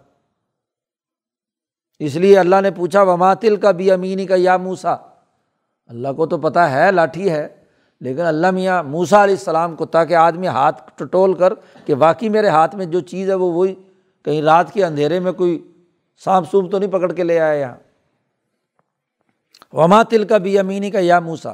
اس 2.00 2.16
لیے 2.16 2.40
اللہ 2.40 2.56
نے 2.62 2.72
پوچھا 2.72 3.02
وماتل 3.02 3.56
کا 3.56 3.72
بھی 3.72 3.92
امینی 3.92 4.26
کا 4.26 4.36
یا 4.38 4.58
موسا 4.58 4.96
اللہ 5.88 6.08
کو 6.18 6.26
تو 6.26 6.38
پتہ 6.38 6.60
ہے، 6.60 6.92
لاٹھی 6.92 7.30
ہے، 7.30 7.48
لیکن 8.02 8.22
اللہ 8.22 8.52
میاں 8.52 8.84
موسا 8.84 9.24
علیہ 9.24 9.36
السلام 9.36 9.76
کو 9.76 9.86
تاکہ 9.86 10.14
آدمی 10.14 10.48
ہاتھ 10.48 10.92
ٹٹول 10.96 11.34
کر 11.34 11.54
کہ 11.86 11.94
واقعی 11.94 12.30
میرے 12.30 12.48
ہاتھ 12.48 12.76
میں 12.76 12.86
جو 12.86 13.00
چیز 13.00 13.30
ہے 13.30 13.36
وہ 13.36 13.52
وہی 13.52 13.76
کہیں 14.26 14.42
رات 14.42 14.74
کے 14.74 14.86
اندھیرے 14.86 15.20
میں 15.20 15.32
کوئی 15.32 15.72
سانپ 16.24 16.52
سونپ 16.52 16.72
تو 16.72 16.80
نہیں 16.80 16.92
پکڑ 16.92 17.14
کے 17.14 17.24
لے 17.24 17.40
آیا 17.40 17.54
یہاں۔ 17.54 17.83
وما 19.74 20.04
تل 20.04 20.24
کا 20.24 20.38
بھی 20.38 20.58
امینی 20.60 20.92
کا 20.92 21.00
یا 21.02 21.20
موسا 21.20 21.54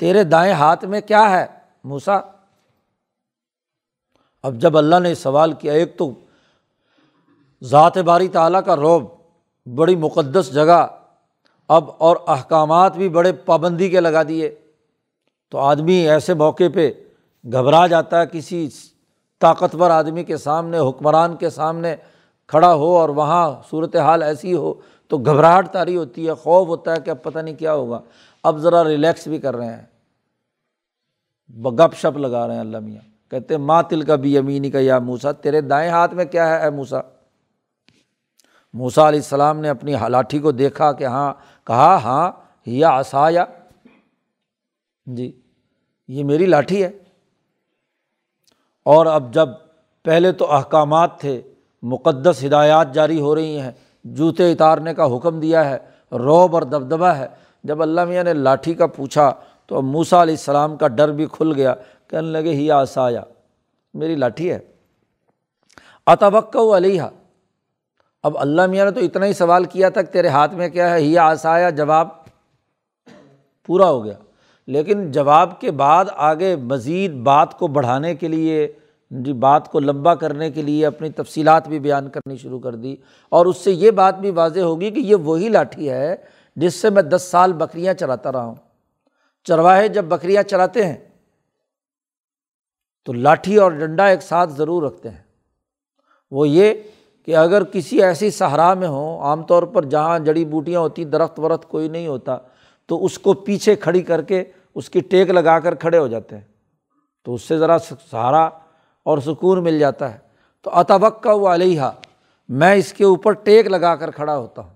تیرے 0.00 0.24
دائیں 0.24 0.52
ہاتھ 0.52 0.84
میں 0.84 1.00
کیا 1.00 1.30
ہے 1.30 1.46
موسا 1.84 2.18
اب 4.42 4.54
جب 4.54 4.76
اللہ 4.78 4.98
نے 5.02 5.14
سوال 5.14 5.52
کیا، 5.52 5.72
ایک 5.72 5.96
تو 5.98 6.10
ذات 7.62 7.98
باری 7.98 8.28
تعلیٰ 8.28 8.60
کا 8.64 8.76
روب 8.76 9.04
بڑی 9.66 9.96
مقدس 9.96 10.52
جگہ، 10.54 10.86
اب 11.68 11.90
اور 11.98 12.16
احکامات 12.26 12.96
بھی 12.96 13.08
بڑے 13.08 13.32
پابندی 13.32 13.88
کے 13.90 14.00
لگا 14.00 14.22
دیے۔ 14.22 14.54
تو 15.50 15.58
آدمی 15.58 15.94
ایسے 16.08 16.34
موقع 16.34 16.68
پہ 16.74 16.90
گھبرا 17.44 17.86
جاتا 17.86 18.20
ہے، 18.20 18.26
کسی 18.32 18.68
طاقتور 19.40 19.90
آدمی 19.90 20.24
کے 20.24 20.36
سامنے، 20.36 20.78
حکمران 20.78 21.36
کے 21.36 21.50
سامنے 21.50 21.96
کھڑا 22.46 22.74
ہو 22.74 22.96
اور 22.96 23.08
وہاں 23.08 23.62
صورت 23.70 23.96
حال 23.96 24.22
ایسی 24.22 24.54
ہو 24.54 24.74
تو 25.14 25.32
گھبراہٹ 25.32 25.72
تاری 25.72 25.96
ہوتی 25.96 26.28
ہے، 26.28 26.34
خوف 26.34 26.68
ہوتا 26.68 26.92
ہے 26.92 27.00
کہ 27.00 27.10
اب 27.10 27.22
پتہ 27.22 27.38
نہیں 27.38 27.54
کیا 27.54 27.74
ہوگا۔ 27.74 28.00
اب 28.42 28.58
ذرا 28.58 28.84
ریلیکس 28.84 29.28
بھی 29.28 29.38
کر 29.38 29.56
رہے 29.56 29.76
ہیں۔ 29.76 29.86
گپ 31.64 31.94
شپ 31.94 32.18
لگا 32.18 32.46
رہے 32.46 32.54
ہیں 32.54 32.60
اللہ 32.60 32.78
میاں۔ 32.78 33.30
کہتے 33.30 33.56
ماں 33.56 33.82
تل 33.82 34.02
کا 34.02 34.14
بھی 34.14 34.38
امینی 34.38 34.70
کا 34.70 34.78
یا 34.80 34.98
موسا 34.98 35.32
تیرے 35.32 35.60
دائیں 35.60 35.90
ہاتھ 35.90 36.14
میں 36.14 36.24
کیا 36.24 36.48
ہے 36.48 36.64
اے 36.64 36.70
موسا 36.70 36.96
موسا 38.72 39.08
علیہ 39.08 39.18
السلام 39.18 39.60
نے 39.60 39.68
اپنی 39.68 39.94
لاٹھی 40.08 40.38
کو 40.38 40.52
دیکھا 40.52 40.92
کہ 40.92 41.04
ہاں 41.04 41.34
کہا 41.64 41.96
ہاں 42.04 42.32
یا 42.66 42.90
آسایا۔ 42.90 43.44
جی 45.06 45.40
یہ 46.08 46.24
میری 46.24 46.46
لاٹھی 46.46 46.84
ہے۔ 46.84 46.90
اور 48.84 49.06
اب 49.06 49.34
جب 49.34 49.48
پہلے 50.02 50.32
تو 50.32 50.52
احکامات 50.52 51.20
تھے، 51.20 51.42
مقدس 51.82 52.44
ہدایات 52.44 52.94
جاری 52.94 53.20
ہو 53.20 53.34
رہی 53.34 53.60
ہیں۔ 53.60 53.72
جوتے 54.04 54.52
اتارنے 54.52 54.94
کا 54.94 55.16
حکم 55.16 55.40
دیا 55.40 55.70
ہے، 55.70 55.78
روب 56.12 56.54
اور 56.54 56.62
دبدبہ 56.62 57.06
ہے۔ 57.06 57.26
جب 57.64 57.82
اللہ 57.82 58.04
میاں 58.04 58.24
نے 58.24 58.32
لاٹھی 58.32 58.74
کا 58.74 58.86
پوچھا 58.86 59.32
تو 59.66 59.76
اب 59.76 59.84
موسا 59.84 60.22
علیہ 60.22 60.34
السلام 60.34 60.76
کا 60.76 60.88
ڈر 60.88 61.12
بھی 61.12 61.26
کھل 61.32 61.52
گیا، 61.52 61.74
کہنے 62.08 62.28
لگے، 62.28 62.50
ہی 62.50 62.70
آسایا، 62.70 63.22
میری 63.94 64.14
لاٹھی 64.14 64.52
ہے۔ 64.52 64.58
اتوقع 66.06 66.76
علیہ 66.76 67.02
اب 68.22 68.38
اللہ 68.38 68.66
میاں 68.66 68.84
نے 68.84 68.90
تو 68.90 69.00
اتنا 69.00 69.26
ہی 69.26 69.32
سوال 69.32 69.64
کیا 69.64 69.88
تھا 69.88 70.02
کہ 70.02 70.12
تیرے 70.12 70.28
ہاتھ 70.28 70.54
میں 70.54 70.68
کیا 70.68 70.90
ہے؟ 70.90 70.98
ہی 70.98 71.18
آسایا، 71.18 71.70
جواب 71.70 72.08
پورا 73.66 73.86
ہو 73.86 74.04
گیا۔ 74.04 74.14
لیکن 74.66 75.10
جواب 75.10 75.60
کے 75.60 75.70
بعد 75.70 76.04
آگے 76.16 76.56
مزید 76.56 77.12
بات 77.12 77.58
کو 77.58 77.66
بڑھانے 77.66 78.14
کے 78.14 78.28
لیے 78.28 78.72
جی 79.18 79.32
بات 79.32 79.72
کو 79.72 79.80
لمبا 79.80 80.14
کرنے 80.14 80.50
کے 80.50 80.62
لیے 80.62 80.86
اپنی 80.86 81.10
تفصیلات 81.10 81.68
بھی 81.68 81.78
بیان 81.78 82.08
کرنی 82.08 82.36
شروع 82.36 82.60
کر 82.60 82.74
دی۔ 82.74 82.96
اور 83.28 83.46
اس 83.46 83.56
سے 83.56 83.72
یہ 83.72 83.90
بات 83.90 84.18
بھی 84.18 84.30
واضح 84.30 84.60
ہوگی 84.60 84.90
کہ 84.90 85.00
یہ 85.00 85.14
وہی 85.14 85.48
لاٹھی 85.48 85.90
ہے 85.90 86.16
جس 86.56 86.74
سے 86.74 86.90
میں 86.90 87.02
دس 87.02 87.28
سال 87.30 87.52
بکریاں 87.52 87.94
چراتا 87.94 88.32
رہا 88.32 88.44
ہوں۔ 88.44 88.54
چرواہے 89.44 89.88
جب 89.88 90.04
بکریاں 90.04 90.42
چراتے 90.42 90.86
ہیں، 90.86 90.96
تو 93.04 93.12
لاٹھی 93.12 93.56
اور 93.56 93.70
ڈنڈا 93.70 94.06
ایک 94.06 94.22
ساتھ 94.22 94.50
ضرور 94.50 94.82
رکھتے 94.82 95.10
ہیں۔ 95.10 95.22
وہ 96.30 96.48
یہ 96.48 96.74
کہ 97.26 97.36
اگر 97.36 97.64
کسی 97.64 98.02
ایسی 98.02 98.30
صحرا 98.30 98.74
میں 98.74 98.88
ہوں، 98.88 99.20
عام 99.20 99.42
طور 99.42 99.62
پر 99.62 99.84
جہاں 99.84 100.18
جڑی 100.18 100.44
بوٹیاں 100.44 100.80
ہوتی، 100.80 101.04
درخت 101.04 101.40
ورخت 101.40 101.68
کوئی 101.68 101.88
نہیں 101.88 102.06
ہوتا، 102.06 102.38
تو 102.86 103.04
اس 103.04 103.18
کو 103.18 103.32
پیچھے 103.32 103.76
کھڑی 103.76 104.02
کر 104.02 104.22
کے 104.22 104.44
اس 104.74 104.90
کی 104.90 105.00
ٹیک 105.00 105.30
لگا 105.30 105.60
کر 105.60 105.74
کھڑے 105.74 105.98
ہو 105.98 106.08
جاتے 106.08 106.36
ہیں۔ 106.36 106.44
تو 107.24 107.34
اس 107.34 107.42
سے 107.42 107.58
ذرا 107.58 107.76
سہارا 108.10 108.48
اور 109.04 109.18
سکون 109.18 109.64
مل 109.64 109.78
جاتا 109.78 110.14
ہے۔ 110.14 110.18
تو 110.62 110.70
اتوقع 110.78 111.28
و 111.28 111.54
علیہ 111.54 111.82
میں 112.48 112.74
اس 112.74 112.92
کے 112.92 113.04
اوپر 113.04 113.32
ٹیک 113.32 113.66
لگا 113.66 113.96
کر 113.96 114.10
کھڑا 114.10 114.36
ہوتا 114.36 114.62
ہوں۔ 114.62 114.74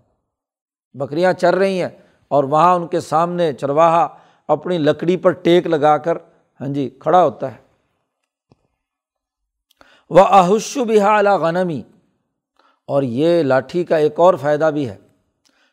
بکریاں 0.94 1.32
چر 1.32 1.54
رہی 1.54 1.82
ہیں 1.82 1.88
اور 2.28 2.44
وہاں 2.44 2.74
ان 2.74 2.86
کے 2.86 3.00
سامنے 3.00 3.52
چرواہا 3.52 4.08
اپنی 4.48 4.78
لکڑی 4.78 5.16
پر 5.16 5.30
ٹیک 5.30 5.66
لگا 5.66 5.96
کر 5.98 6.16
ہاں 6.60 6.68
جی 6.68 6.90
کھڑا 6.98 7.24
ہوتا 7.24 7.52
ہے۔ 7.52 7.56
وہ 10.10 10.20
احش 10.20 10.78
بحا 10.78 11.16
اعلیٰ 11.16 11.38
غنمی 11.38 11.82
اور 12.86 13.02
یہ 13.02 13.42
لاٹھی 13.42 13.84
کا 13.84 13.96
ایک 13.96 14.20
اور 14.20 14.34
فائدہ 14.34 14.70
بھی 14.74 14.88
ہے 14.88 14.96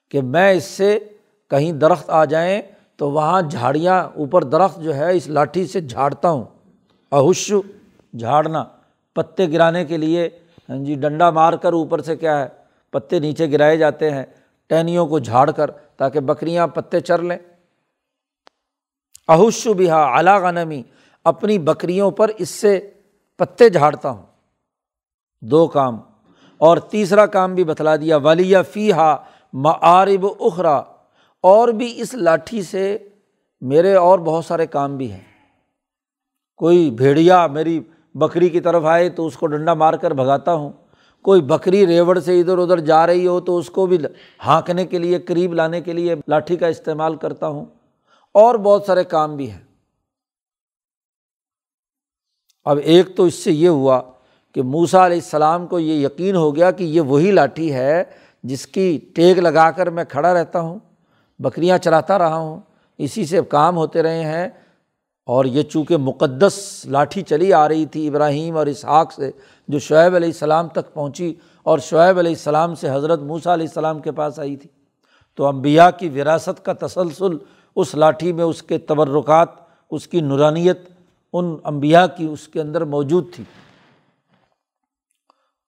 کہ 0.10 0.22
میں 0.22 0.52
اس 0.52 0.64
سے 0.64 1.00
کہیں 1.50 1.72
درخت 1.72 2.10
آ 2.10 2.26
جائیں 2.26 2.62
تو 2.98 3.12
وہاں 3.12 3.42
جھاڑیاں 3.42 4.04
اوپر 4.04 4.44
درخت 4.44 4.80
جو 4.80 4.96
ہے 4.96 5.16
اس 5.16 5.28
لاٹھی 5.28 5.68
سے 5.68 5.82
جھاڑتا 5.82 6.30
ہوں۔ 6.30 6.44
احش 7.12 7.54
جھاڑنا، 8.16 8.64
پتے 9.16 9.52
گرانے 9.52 9.84
کے 9.86 9.98
لیے 9.98 10.30
ہاں 10.70 10.78
جی 10.86 10.96
ڈنڈا 10.96 11.30
مار 11.30 11.54
کر 11.54 11.74
اوپر 11.74 12.02
سے 12.02 12.16
کیا 12.16 12.38
ہے، 12.40 12.48
پتے 12.94 13.20
نیچے 13.20 13.52
گرائے 13.52 13.78
جاتے 13.78 14.10
ہیں، 14.12 14.24
ٹہنیوں 14.70 15.06
کو 15.08 15.20
جھاڑ 15.20 15.50
کر 15.52 15.72
تاکہ 15.98 16.20
بکریاں 16.20 16.68
پتے 16.68 17.00
چر 17.00 17.22
لیں۔ 17.22 17.38
احش 19.28 19.68
بہا 19.78 20.02
اعلیٰ 20.08 20.40
غنمی، 20.42 20.82
اپنی 21.26 21.58
بکریوں 21.60 22.10
پر 22.12 22.32
اس 22.38 22.50
سے 22.52 22.80
پتے 23.40 23.70
جھاڑتا 23.70 24.10
ہوں۔ 24.10 24.26
دو 25.44 25.68
کام، 25.68 26.00
اور 26.62 26.78
تیسرا 26.90 27.26
کام 27.26 27.56
بھی 27.56 27.64
بتلا 27.64 27.96
دیا، 27.96 28.18
ولی 28.18 28.54
فی 28.74 28.92
ہا 28.92 29.16
معرب 29.54 30.26
اخرا، 30.40 30.76
اور 31.44 31.68
بھی 31.70 31.94
اس 32.02 32.14
لاٹھی 32.14 32.62
سے 32.64 32.98
میرے 33.62 33.94
اور 33.96 34.20
بہت 34.20 34.46
سارے 34.46 34.66
کام 34.68 34.98
بھی 34.98 35.12
ہیں۔ 35.12 35.24
کوئی 36.60 36.90
بھیڑیا 36.92 37.46
میری 37.48 37.80
بکری 38.16 38.50
کی 38.50 38.60
طرف 38.60 38.84
آئے 38.86 39.10
تو 39.10 39.28
اس 39.28 39.38
کو 39.38 39.48
ڈنڈا 39.48 39.74
مار 39.74 39.94
کر 39.94 40.12
بھگاتا 40.12 40.54
ہوں۔ 40.54 40.70
کوئی 41.22 41.42
بکری 41.42 41.88
ریوڑ 41.88 42.20
سے 42.20 42.40
ادھر 42.40 42.58
ادھر 42.58 42.80
جا 42.80 43.08
رہی 43.08 43.28
ہو 43.28 43.40
تو 43.40 43.58
اس 43.58 43.70
کو 43.70 43.86
بھی 43.86 43.98
ہانکنے 44.46 44.86
کے 44.86 45.00
لیے، 45.00 45.20
قریب 45.20 45.54
لانے 45.54 45.82
کے 45.82 45.94
لیے 45.94 46.16
لاٹھی 46.28 46.56
کا 46.56 46.68
استعمال 46.68 47.16
کرتا 47.16 47.48
ہوں۔ 47.48 47.66
اور 48.32 48.56
بہت 48.56 48.84
سارے 48.84 49.04
کام 49.04 49.36
بھی 49.36 49.52
ہیں۔ 49.52 49.62
اب 52.66 52.80
ایک 52.84 53.16
تو 53.16 53.24
اس 53.24 53.34
سے 53.34 53.52
یہ 53.52 53.68
ہوا 53.68 54.02
کہ 54.54 54.62
موسا 54.62 55.06
علیہ 55.06 55.18
السلام 55.18 55.68
کو 55.68 55.80
یہ 55.80 56.06
یقین 56.06 56.36
ہو 56.36 56.56
گیا 56.56 56.72
کہ 56.72 56.84
یہ 56.84 57.02
وہی 57.02 57.32
لاٹھی 57.32 57.74
ہے 57.74 58.04
جس 58.44 58.68
کی 58.68 59.00
ٹیک 59.16 59.38
لگا 59.38 59.72
کر 59.72 59.90
میں 59.90 60.04
کھڑا 60.10 60.34
رہتا 60.34 60.60
ہوں، 60.60 60.80
بکریاں 61.40 61.78
چلاتا 61.78 62.18
رہا 62.18 62.36
ہوں۔ 62.36 62.60
اسی 62.98 63.26
سے 63.26 63.40
کام 63.50 63.78
ہوتے 63.78 64.04
رہے 64.04 64.26
ہیں۔ 64.26 64.48
اور 65.26 65.46
یہ 65.46 65.64
چونکہ 65.64 65.98
مقدس 65.98 66.86
لاٹھی 66.90 67.22
چلی 67.22 67.54
آ 67.54 67.68
رہی 67.68 67.86
تھی 67.86 68.08
ابراہیم 68.08 68.58
اور 68.58 68.68
اسحاق 68.68 69.14
سے، 69.14 69.32
جو 69.68 69.80
شعیب 69.80 70.16
علیہ 70.16 70.28
السلام 70.28 70.68
تک 70.68 70.94
پہنچی 70.94 71.34
اور 71.64 71.80
شعیب 71.80 72.18
علیہ 72.20 72.32
السلام 72.32 72.76
سے 72.76 72.90
حضرت 72.90 73.20
موسیٰ 73.20 73.54
علیہ 73.54 73.68
السلام 73.68 74.00
کے 74.00 74.12
پاس 74.12 74.40
آئی 74.40 74.56
تھی۔ 74.56 74.70
تو 75.36 75.46
امبیا 75.46 75.92
کی 75.92 76.10
وراثت 76.10 76.66
کا 76.66 76.74
تسلسل 76.74 77.38
اس 77.76 77.96
لاٹھی 77.96 78.34
میں 78.34 78.44
اس 78.44 78.64
کے 78.64 78.78
تبرکات، 78.78 79.50
اس 79.92 80.08
کی 80.08 80.22
نورانیت، 80.22 80.80
ان 81.34 81.56
امبیا 81.64 82.08
کی 82.08 82.26
اس 82.26 82.48
کے 82.48 82.62
اندر 82.62 82.86
موجود 82.86 83.34
تھی۔ 83.34 83.44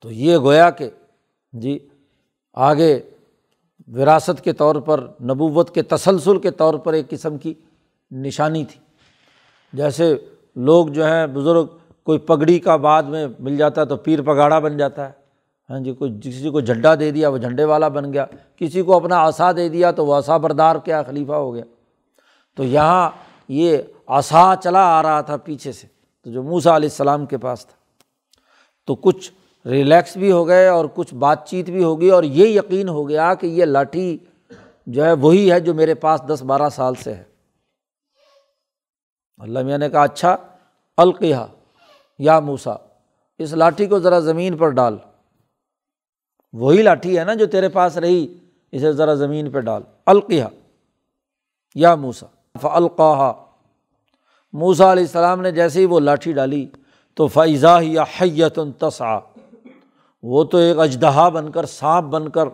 تو 0.01 0.11
یہ 0.11 0.37
گویا 0.37 0.69
کہ 0.69 0.89
جی 1.53 1.79
آگے 2.53 2.99
وراثت 3.87 4.43
کے 4.43 4.53
طور 4.53 4.75
پر، 4.75 5.07
نبوت 5.21 5.75
کے 5.75 5.81
تسلسل 5.81 6.39
کے 6.39 6.51
طور 6.51 6.73
پر 6.73 6.93
ایک 6.93 7.09
قسم 7.09 7.37
کی 7.37 7.53
نشانی 8.11 8.65
تھی۔ 8.65 8.86
جیسے 9.77 10.15
لوگ 10.55 10.87
جو 10.87 11.05
ہیں، 11.05 11.27
بزرگ، 11.27 11.65
کوئی 12.03 12.19
پگڑی 12.19 12.59
کا 12.59 12.75
بعد 12.75 13.03
میں 13.03 13.27
مل 13.39 13.57
جاتا 13.57 13.81
ہے 13.81 13.85
تو 13.85 13.95
پیر 13.95 14.21
پگاڑا 14.21 14.59
بن 14.59 14.77
جاتا 14.77 15.05
ہے۔ 15.05 15.11
ہاں 15.69 15.79
جی 15.79 15.93
کوئی 15.93 16.19
کسی 16.23 16.49
کو 16.49 16.59
جھنڈا 16.59 16.95
دے 16.95 17.11
دیا، 17.11 17.29
وہ 17.29 17.37
جھنڈے 17.37 17.63
والا 17.63 17.87
بن 17.87 18.13
گیا۔ 18.13 18.25
کسی 18.55 18.81
کو 18.81 18.95
اپنا 18.95 19.17
آسا 19.17 19.51
دے 19.51 19.69
دیا 19.69 19.91
تو 19.91 20.05
وہ 20.05 20.15
آسا 20.15 20.37
بردار 20.37 20.75
کیا 20.75 21.03
خلیفہ 21.03 21.33
ہو 21.33 21.53
گیا۔ 21.53 21.63
تو 22.55 22.63
یہاں 22.63 23.09
یہ 23.49 23.77
آسا 24.07 24.53
چلا 24.63 24.83
آ 24.99 25.03
رہا 25.03 25.21
تھا 25.21 25.37
پیچھے 25.37 25.71
سے، 25.71 25.87
تو 26.23 26.31
جو 26.31 26.43
موسا 26.43 26.75
علیہ 26.75 26.89
السلام 26.89 27.25
کے 27.25 27.37
پاس 27.37 27.65
تھا۔ 27.65 27.75
تو 28.85 28.95
کچھ 28.95 29.31
ریلیکس 29.65 30.17
بھی 30.17 30.31
ہو 30.31 30.47
گئے 30.47 30.67
اور 30.67 30.85
کچھ 30.93 31.13
بات 31.15 31.47
چیت 31.47 31.69
بھی 31.69 31.83
ہوگی 31.83 32.09
اور 32.09 32.23
یہ 32.23 32.47
یقین 32.47 32.89
ہو 32.89 33.09
گیا 33.09 33.33
کہ 33.33 33.47
یہ 33.47 33.65
لاٹھی 33.65 34.17
جو 34.87 35.05
ہے، 35.05 35.13
وہی 35.13 35.51
ہے 35.51 35.59
جو 35.59 35.73
میرے 35.73 35.93
پاس 35.93 36.21
دس 36.29 36.43
بارہ 36.43 36.69
سال 36.69 36.95
سے 36.95 37.13
ہے۔ 37.13 37.23
اللہ 39.37 39.63
میاں 39.63 39.77
نے 39.77 39.89
کہا 39.89 40.03
اچھا 40.03 40.35
القیہ 40.97 41.35
یا 42.19 42.39
موسا 42.39 42.75
اس 43.39 43.53
لاٹھی 43.53 43.85
کو 43.85 43.99
ذرا 43.99 44.19
زمین 44.19 44.57
پر 44.57 44.69
ڈال۔ 44.69 44.97
وہی 46.53 46.81
لاٹھی 46.81 47.17
ہے 47.19 47.23
نا 47.23 47.33
جو 47.33 47.45
تیرے 47.45 47.69
پاس 47.69 47.97
رہی، 47.97 48.25
اسے 48.71 48.91
ذرا 48.91 49.13
زمین 49.13 49.51
پہ 49.51 49.59
ڈال۔ 49.59 49.81
القیہ 50.05 50.43
یا 51.75 51.95
موسا 51.95 52.25
فلقہ 52.61 53.33
موسا 54.53 54.91
علیہ 54.91 55.03
السلام 55.03 55.41
نے 55.41 55.51
جیسے 55.51 55.79
ہی 55.79 55.85
وہ 55.85 55.99
لاٹھی 55.99 56.33
ڈالی 56.33 56.65
تو 57.17 57.27
فیضا 57.27 57.77
یا 57.81 58.03
حیت 58.19 58.59
تسا 58.79 59.17
وہ 60.23 60.43
تو 60.43 60.57
ایک 60.57 60.77
اجدہا 60.79 61.29
بن 61.29 61.51
کر، 61.51 61.65
سانپ 61.65 62.07
بن 62.07 62.29
کر 62.29 62.47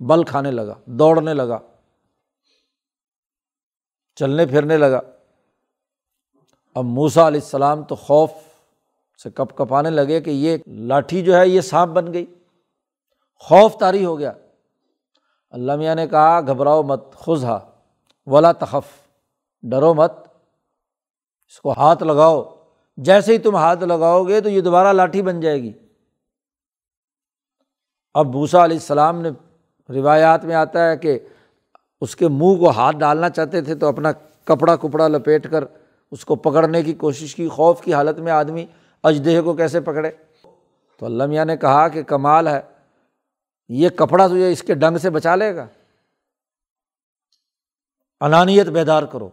بل 0.00 0.22
کھانے 0.24 0.50
لگا، 0.50 0.74
دوڑنے 0.84 1.34
لگا، 1.34 1.58
چلنے 4.18 4.46
پھرنے 4.46 4.76
لگا۔ 4.76 5.00
اب 6.78 6.84
موسا 6.84 7.28
علیہ 7.28 7.40
السلام 7.40 7.82
تو 7.82 7.94
خوف 7.94 8.30
سے 9.22 9.30
کپ 9.30 9.56
کپانے 9.56 9.90
لگے 9.90 10.20
کہ 10.20 10.30
یہ 10.30 10.56
لاٹھی 10.66 11.22
جو 11.22 11.36
ہے 11.36 11.48
یہ 11.48 11.60
سانپ 11.60 11.92
بن 11.92 12.12
گئی۔ 12.12 12.26
خوف 13.38 13.78
طاری 13.78 14.04
ہو 14.04 14.18
گیا۔ 14.18 14.32
اللہ 15.50 15.76
میاں 15.76 15.94
نے 15.94 16.06
کہا، 16.06 16.40
گھبراؤ 16.40 16.82
مت 16.82 17.04
خزا 17.14 17.58
ولا 18.26 18.52
تخف، 18.52 18.84
ڈرو 19.62 19.94
مت۔ 19.94 20.12
اس 21.48 21.60
کو 21.60 21.72
ہاتھ 21.72 22.02
لگاؤ۔ 22.02 22.44
جیسے 22.96 23.32
ہی 23.32 23.38
تم 23.38 23.56
ہاتھ 23.56 23.84
لگاؤ 23.84 24.24
گے 24.24 24.40
تو 24.40 24.48
یہ 24.48 24.60
دوبارہ 24.60 24.92
لاٹھی 24.92 25.22
بن 25.22 25.40
جائے 25.40 25.62
گی۔ 25.62 25.72
اب 28.14 28.26
بھوسا 28.26 28.64
علیہ 28.64 28.76
السلام 28.76 29.20
نے 29.20 29.28
روایات 29.88 30.44
میں 30.44 30.54
آتا 30.54 30.90
ہے 30.90 30.96
کہ 30.96 31.18
اس 32.00 32.16
کے 32.16 32.28
منہ 32.28 32.58
کو 32.58 32.70
ہاتھ 32.70 32.96
ڈالنا 32.96 33.30
چاہتے 33.30 33.60
تھے 33.60 33.74
تو 33.74 33.88
اپنا 33.88 34.12
کپڑا 34.44 34.76
کپڑا 34.76 35.08
لپیٹ 35.08 35.50
کر 35.50 35.64
اس 36.10 36.24
کو 36.24 36.36
پکڑنے 36.36 36.82
کی 36.82 36.92
کوشش 36.92 37.34
کی، 37.34 37.48
خوف 37.48 37.80
کی 37.80 37.94
حالت 37.94 38.18
میں 38.18 38.32
آدمی 38.32 38.66
اجدہ 39.02 39.42
کو 39.44 39.54
کیسے 39.54 39.80
پکڑے؟ 39.80 40.10
تو 40.98 41.06
اللہ 41.06 41.26
میاں 41.26 41.44
نے 41.44 41.56
کہا 41.56 41.88
کہ 41.88 42.02
کمال 42.02 42.48
ہے، 42.48 42.60
یہ 43.68 43.88
کپڑا 43.88 44.26
تجھے 44.26 44.52
اس 44.52 44.62
کے 44.62 44.74
ڈنگ 44.74 44.98
سے 44.98 45.10
بچا 45.10 45.34
لے 45.34 45.56
گا۔ 45.56 45.66
انانیت 48.20 48.66
بیدار 48.66 49.02
کرو۔ 49.02 49.30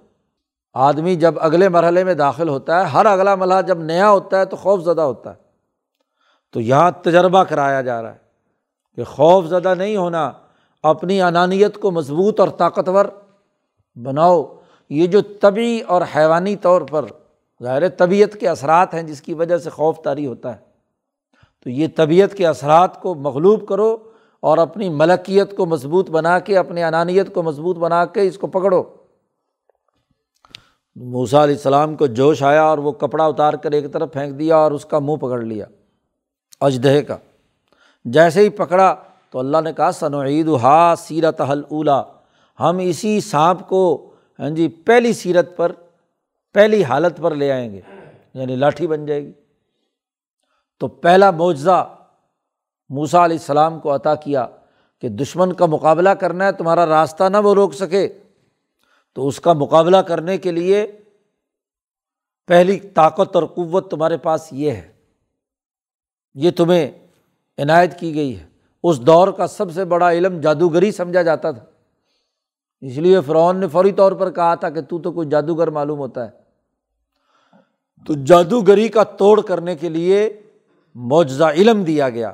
آدمی 0.73 1.15
جب 1.15 1.34
اگلے 1.39 1.69
مرحلے 1.69 2.03
میں 2.03 2.13
داخل 2.13 2.49
ہوتا 2.49 2.80
ہے، 2.80 2.86
ہر 2.86 3.05
اگلا 3.05 3.36
مرحلہ 3.36 3.61
جب 3.67 3.80
نیا 3.80 4.09
ہوتا 4.09 4.39
ہے 4.39 4.45
تو 4.45 4.55
خوف 4.55 4.82
زدہ 4.82 5.01
ہوتا 5.01 5.30
ہے۔ 5.30 5.36
تو 6.51 6.61
یہاں 6.61 6.91
تجربہ 6.91 7.43
کرایا 7.43 7.82
جا 7.82 8.01
رہا 8.01 8.13
ہے 8.13 8.17
کہ 8.95 9.03
خوف 9.03 9.45
زدہ 9.45 9.76
نہیں 9.76 9.97
ہونا، 9.97 10.32
اپنی 10.84 11.21
انانیت 11.21 11.78
کو 11.78 11.91
مضبوط 11.91 12.39
اور 12.39 12.47
طاقتور 12.47 13.05
بناؤ۔ 13.95 14.61
یہ 14.89 15.07
جو 15.07 15.21
طبی 15.21 15.79
اور 15.79 16.01
حیوانی 16.15 16.55
طور 16.55 16.81
پر 16.81 17.05
ظاہر 17.63 17.89
طبیعت 17.89 18.39
کے 18.39 18.49
اثرات 18.49 18.93
ہیں 18.93 19.03
جس 19.03 19.21
کی 19.21 19.33
وجہ 19.33 19.57
سے 19.57 19.69
خوف 19.69 20.03
طاری 20.03 20.27
ہوتا 20.27 20.53
ہے، 20.53 20.59
تو 21.63 21.69
یہ 21.69 21.88
طبیعت 21.95 22.33
کے 22.33 22.47
اثرات 22.47 23.01
کو 23.01 23.15
مغلوب 23.15 23.67
کرو 23.67 23.97
اور 24.39 24.57
اپنی 24.57 24.89
ملکیت 24.89 25.55
کو 25.57 25.65
مضبوط 25.65 26.09
بنا 26.09 26.39
کے، 26.39 26.57
اپنی 26.57 26.83
انانیت 26.83 27.33
کو 27.33 27.43
مضبوط 27.43 27.77
بنا 27.77 28.05
کے 28.05 28.21
اس 28.21 28.38
کو 28.38 28.47
پکڑو۔ 28.47 28.83
موسا 30.95 31.43
علیہ 31.43 31.55
السلام 31.55 31.95
کو 31.95 32.07
جوش 32.07 32.43
آیا 32.43 32.63
اور 32.63 32.77
وہ 32.77 32.91
کپڑا 32.91 33.25
اتار 33.25 33.53
کر 33.53 33.71
ایک 33.71 33.91
طرف 33.93 34.13
پھینک 34.13 34.39
دیا 34.39 34.57
اور 34.57 34.71
اس 34.71 34.86
کا 34.86 34.99
منہ 34.99 35.15
پکڑ 35.15 35.41
لیا 35.41 35.65
اجدہ 36.61 36.99
کا۔ 37.07 37.17
جیسے 38.05 38.41
ہی 38.41 38.49
پکڑا 38.49 38.95
تو 39.29 39.39
اللہ 39.39 39.57
نے 39.63 39.73
کہا 39.73 39.91
سنعید 39.91 40.47
ہا 40.47 40.93
سیرت 40.97 41.41
حل 41.41 41.61
اولا 41.69 42.01
ہم 42.59 42.77
اسی 42.81 43.19
سانپ 43.21 43.67
کو 43.69 44.11
ہاں 44.39 44.49
جی 44.49 44.67
پہلی 44.67 45.13
سیرت 45.13 45.57
پر، 45.57 45.71
پہلی 46.53 46.83
حالت 46.83 47.17
پر 47.17 47.36
لے 47.36 47.51
آئیں 47.51 47.71
گے 47.71 47.81
یعنی 48.33 48.55
لاٹھی 48.55 48.88
بن 48.88 49.05
جائے 49.05 49.25
گی۔ 49.25 49.31
تو 50.79 50.88
پہلا 50.88 51.31
معجزہ 51.31 51.97
موسا 52.89 53.25
علیہ 53.25 53.38
السلام 53.38 53.79
کو 53.79 53.95
عطا 53.95 54.15
کیا 54.15 54.47
کہ 55.01 55.09
دشمن 55.09 55.53
کا 55.53 55.65
مقابلہ 55.65 56.09
کرنا 56.09 56.45
ہے، 56.45 56.51
تمہارا 56.51 56.86
راستہ 56.86 57.23
نہ 57.23 57.38
وہ 57.38 57.53
روک 57.53 57.73
سکے۔ 57.73 58.19
تو 59.13 59.27
اس 59.27 59.39
کا 59.39 59.53
مقابلہ 59.53 59.97
کرنے 59.97 60.38
کے 60.38 60.51
لیے 60.51 60.91
پہلی 62.47 62.79
طاقت 62.79 63.36
اور 63.36 63.43
قوت 63.43 63.91
تمہارے 63.91 64.17
پاس 64.17 64.47
یہ 64.51 64.71
ہے۔ 64.71 64.91
یہ 66.33 66.51
تمہیں 66.51 66.91
عنایت 67.57 67.99
کی 67.99 68.15
گئی 68.15 68.39
ہے۔ 68.39 68.47
اس 68.83 69.01
دور 69.01 69.27
کا 69.27 69.47
سب 69.47 69.73
سے 69.73 69.86
بڑا 69.86 70.11
علم 70.11 70.39
جادوگری 70.39 70.91
سمجھا 70.91 71.21
جاتا 71.21 71.51
تھا۔ 71.51 71.65
اس 72.82 72.97
لیے 72.97 73.21
فرعون 73.21 73.57
نے 73.57 73.67
فوری 73.67 73.91
طور 73.91 74.11
پر 74.11 74.32
کہا 74.32 74.55
تھا 74.55 74.69
کہ 74.69 74.82
تو 74.82 74.99
تو 74.99 75.11
کوئی 75.11 75.30
جادوگر 75.30 75.67
معلوم 75.67 75.99
ہوتا 75.99 76.26
ہے۔ 76.26 76.45
تو 78.07 78.13
جادوگری 78.26 78.88
کا 78.88 79.03
توڑ 79.03 79.41
کرنے 79.41 79.76
کے 79.76 79.89
لیے 79.89 80.41
معجزہ 80.95 81.43
علم 81.43 81.84
دیا 81.84 82.09
گیا۔ 82.09 82.32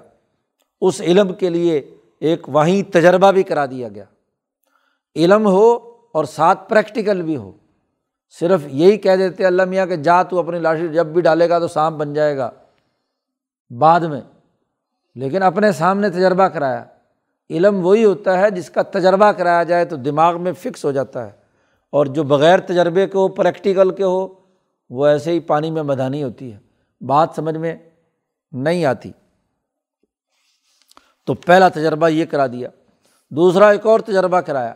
اس 0.82 1.02
علم 1.02 1.34
کے 1.34 1.50
لیے 1.50 1.96
ایک 2.20 2.50
وہیں 2.50 2.92
تجربہ 2.94 3.32
بھی 3.32 3.44
کرا 3.44 3.66
دیا 3.66 3.88
گیا۔ 3.96 4.04
علم 5.16 5.48
ہو 5.48 5.74
اور 6.12 6.26
ساتھ 6.26 6.70
پریکٹیکل 6.70 7.22
بھی 7.22 7.38
ہو۔ 7.38 7.52
صرف 8.40 8.62
یہی 8.68 8.98
کہہ 8.98 9.16
دیتے 9.16 9.46
اللہ 9.46 9.66
میاں 9.66 9.86
کہ 9.86 9.96
جا 9.96 10.24
تو 10.24 10.40
اپنی 10.40 10.60
لاشی 10.60 10.88
جب 10.88 11.06
بھی 11.06 11.22
ڈالے 11.22 11.50
گا 11.50 11.60
تو 11.60 11.68
سانپ 11.68 11.98
بن 11.98 12.14
جائے 12.14 12.38
گا 12.38 12.52
بعد 13.70 14.00
میں۔ 14.00 14.22
لیکن 15.16 15.44
اپنے 15.44 15.72
سامنے 15.72 16.10
تجربہ 16.10 16.48
کرایا۔ 16.48 16.86
علم 17.52 17.86
وہی 17.86 18.06
ہوتا 18.06 18.40
ہے 18.40 18.52
جس 18.52 18.70
کا 18.70 18.82
تجربہ 18.82 19.32
کرایا 19.32 19.64
جائے 19.64 19.86
تو 19.86 19.96
دماغ 19.96 20.42
میں 20.42 20.54
فکس 20.54 20.86
ہو 20.86 20.92
جاتا 20.92 21.26
ہے 21.26 21.32
اور 21.90 22.06
جو 22.06 22.24
بغیر 22.24 22.60
تجربے 22.60 23.08
کے 23.08 23.18
ہو، 23.18 23.28
پریکٹیکل 23.28 23.96
کے 23.96 24.04
ہو، 24.04 24.28
وہ 24.90 25.06
ایسے 25.06 25.32
ہی 25.32 25.40
پانی 25.40 25.72
میں 25.72 25.84
مدانی 25.84 26.24
ہوتی 26.24 26.54
ہے۔ 26.54 26.60
بات 27.02 27.30
سمجھ 27.36 27.58
میں 27.58 27.76
نہیں 28.52 28.86
آتی۔ 28.86 29.12
تو 31.26 31.34
پہلا 31.34 31.70
تجربہ 31.70 32.08
یہ 32.08 32.26
کرا 32.26 32.48
دیا۔ 32.48 32.70
دوسرا 33.30 33.70
ایک 33.70 33.86
اور 33.86 34.00
تجربہ 34.00 34.42
کرایا 34.42 34.74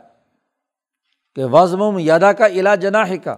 کہ 1.34 1.44
وزم 1.44 1.98
یادا 1.98 2.32
کا 2.32 2.46
علا 2.46 2.74
جناح 2.74 3.14
کا۔ 3.24 3.36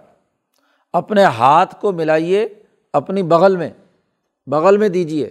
اپنے 0.92 1.24
ہاتھ 1.24 1.80
کو 1.80 1.92
ملائیے 1.92 2.48
اپنی 2.92 3.22
بغل 3.22 3.56
میں 3.56 3.70
بغل 4.46 4.76
میں 4.76 4.88
دیجیے 4.88 5.30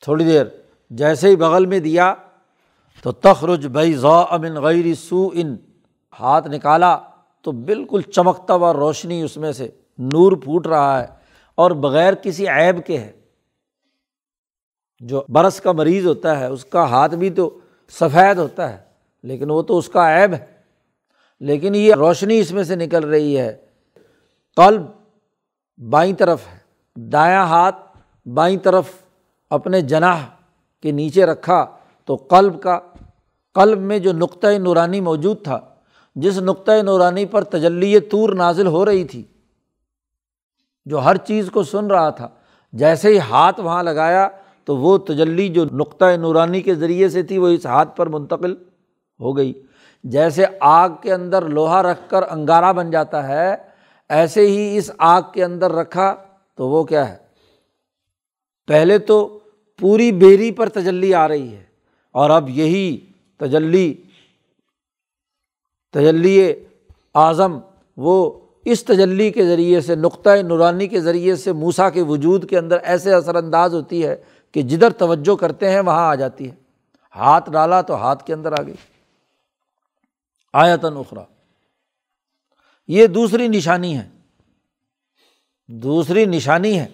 تھوڑی 0.00 0.24
دیر۔ 0.24 0.44
جیسے 0.96 1.28
ہی 1.28 1.36
بغل 1.36 1.66
میں 1.66 1.80
دیا 1.80 2.14
تو 3.02 3.12
تخرج 3.12 3.66
بھائی 3.66 3.94
ذو 3.94 4.12
امن 4.12 4.62
غیر 4.62 4.94
سو 4.94 5.30
ان 5.32 5.56
ہاتھ 6.20 6.48
نکالا 6.48 6.98
تو 7.40 7.52
بالکل 7.52 8.00
چمکتا 8.00 8.54
ہوا 8.54 8.72
روشنی 8.72 9.22
اس 9.22 9.36
میں 9.36 9.52
سے 9.52 9.68
نور 9.98 10.32
پھوٹ 10.32 10.66
رہا 10.66 11.00
ہے 11.00 11.06
اور 11.54 11.70
بغیر 11.70 12.14
کسی 12.14 12.48
عیب 12.48 12.86
کے 12.86 12.98
ہے۔ 12.98 13.12
جو 15.00 15.24
برس 15.28 15.60
کا 15.60 15.72
مریض 15.72 16.06
ہوتا 16.06 16.40
ہے، 16.40 16.46
اس 16.46 16.64
کا 16.64 16.90
ہاتھ 16.90 17.14
بھی 17.14 17.30
تو 17.30 17.58
سفید 17.88 18.38
ہوتا 18.38 18.72
ہے، 18.72 18.76
لیکن 19.22 19.50
وہ 19.50 19.62
تو 19.62 19.78
اس 19.78 19.88
کا 19.88 20.16
عیب 20.16 20.34
ہے۔ 20.34 20.46
لیکن 21.40 21.74
یہ 21.74 21.94
روشنی 21.94 22.38
اس 22.38 22.52
میں 22.52 22.64
سے 22.64 22.76
نکل 22.76 23.04
رہی 23.04 23.38
ہے۔ 23.38 23.56
قلب 24.56 24.82
بائیں 25.90 26.14
طرف 26.14 26.42
ہے، 26.52 26.58
دایاں 27.00 27.46
ہاتھ 27.46 27.98
بائیں 28.28 28.58
طرف 28.58 28.84
اپنے 29.50 29.80
جناح 29.80 30.26
کے 30.84 30.92
نیچے 30.92 31.26
رکھا 31.26 31.64
تو 32.08 32.16
قلب 32.30 32.62
کا، 32.62 32.78
قلب 33.56 33.80
میں 33.80 33.98
جو 33.98 34.12
نقطۂ 34.12 34.58
نورانی 34.58 35.00
موجود 35.00 35.42
تھا، 35.44 35.58
جس 36.16 36.38
نقطۂ 36.38 36.82
نورانی 36.82 37.24
پر 37.26 37.44
تجلی 37.44 37.98
طور 38.00 38.34
نازل 38.34 38.66
ہو 38.66 38.84
رہی 38.84 39.04
تھی، 39.04 39.22
جو 40.86 40.98
ہر 40.98 41.16
چیز 41.16 41.50
کو 41.50 41.62
سن 41.62 41.86
رہا 41.86 42.10
تھا، 42.10 42.28
جیسے 42.72 43.08
ہی 43.08 43.18
ہاتھ 43.18 43.60
وہاں 43.60 43.82
لگایا 43.82 44.28
تو 44.64 44.76
وہ 44.76 44.96
تجلی 44.98 45.48
جو 45.48 45.64
نقطۂ 45.72 46.16
نورانی 46.16 46.60
کے 46.60 46.74
ذریعے 46.74 47.08
سے 47.08 47.22
تھی، 47.22 47.38
وہ 47.38 47.48
اس 47.48 47.66
ہاتھ 47.66 47.96
پر 47.96 48.06
منتقل 48.06 48.54
ہو 49.20 49.36
گئی۔ 49.36 49.52
جیسے 50.04 50.44
آگ 50.60 50.88
کے 51.02 51.12
اندر 51.12 51.48
لوہا 51.48 51.82
رکھ 51.82 52.08
کر 52.08 52.22
انگارہ 52.30 52.72
بن 52.72 52.90
جاتا 52.90 53.28
ہے، 53.28 53.54
ایسے 54.10 54.46
ہی 54.46 54.76
اس 54.78 54.90
آگ 54.98 55.22
کے 55.32 55.44
اندر 55.44 55.72
رکھا 55.72 56.14
تو 56.58 56.68
وہ 56.68 56.84
کیا 56.84 57.08
ہے؟ 57.08 57.16
پہلے 58.68 58.98
تو 58.98 59.38
پوری 59.78 60.12
بیری 60.12 60.52
پر 60.52 60.68
تجلی 60.68 61.14
آ 61.14 61.28
رہی 61.28 61.54
ہے 61.54 61.64
اور 62.12 62.30
اب 62.30 62.48
یہی 62.48 63.06
تجلی 63.36 63.94
تجلی 65.92 66.52
اعظم، 67.14 67.58
وہ 67.96 68.40
اس 68.64 68.84
تجلی 68.84 69.30
کے 69.30 69.46
ذریعے 69.46 69.80
سے 69.80 69.94
نقطۂ 69.94 70.38
نورانی 70.42 70.88
کے 70.88 71.00
ذریعے 71.00 71.36
سے 71.36 71.52
موسا 71.52 71.90
کے 71.90 72.02
وجود 72.02 72.50
کے 72.50 72.58
اندر 72.58 72.78
ایسے 72.82 73.14
اثر 73.14 73.34
انداز 73.34 73.74
ہوتی 73.74 74.06
ہے 74.06 74.16
کہ 74.52 74.62
جدھر 74.62 74.90
توجہ 74.90 75.36
کرتے 75.36 75.70
ہیں، 75.70 75.80
وہاں 75.80 76.08
آ 76.08 76.14
جاتی 76.14 76.50
ہے۔ 76.50 76.54
ہاتھ 77.16 77.50
ڈالا 77.50 77.80
تو 77.80 77.96
ہاتھ 77.96 78.26
کے 78.26 78.34
اندر 78.34 78.52
آ 78.52 78.62
گئی۔ 78.62 78.74
آیتن 80.52 80.96
اخرا 80.96 81.24
یہ 82.88 83.06
دوسری 83.06 83.48
نشانی 83.48 83.98
ہے۔ 83.98 84.08
دوسری 85.68 86.24
نشانی 86.24 86.78
ہے۔ 86.78 86.86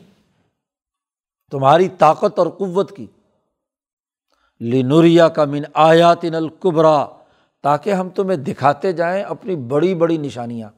تمہاری 1.50 1.88
طاقت 1.88 2.38
اور 2.38 2.46
قوت 2.46 2.96
کی۔ 2.96 3.06
لنوریا 4.60 5.28
کا 5.28 5.44
من 5.44 5.62
آیاتن 5.74 6.34
القبرا 6.34 7.06
تاکہ 7.62 7.92
ہم 7.92 8.08
تمہیں 8.08 8.36
دکھاتے 8.36 8.92
جائیں 8.92 9.24
اپنی 9.24 9.56
بڑی 9.56 9.94
بڑی 9.94 10.18
نشانیاں۔ 10.18 10.68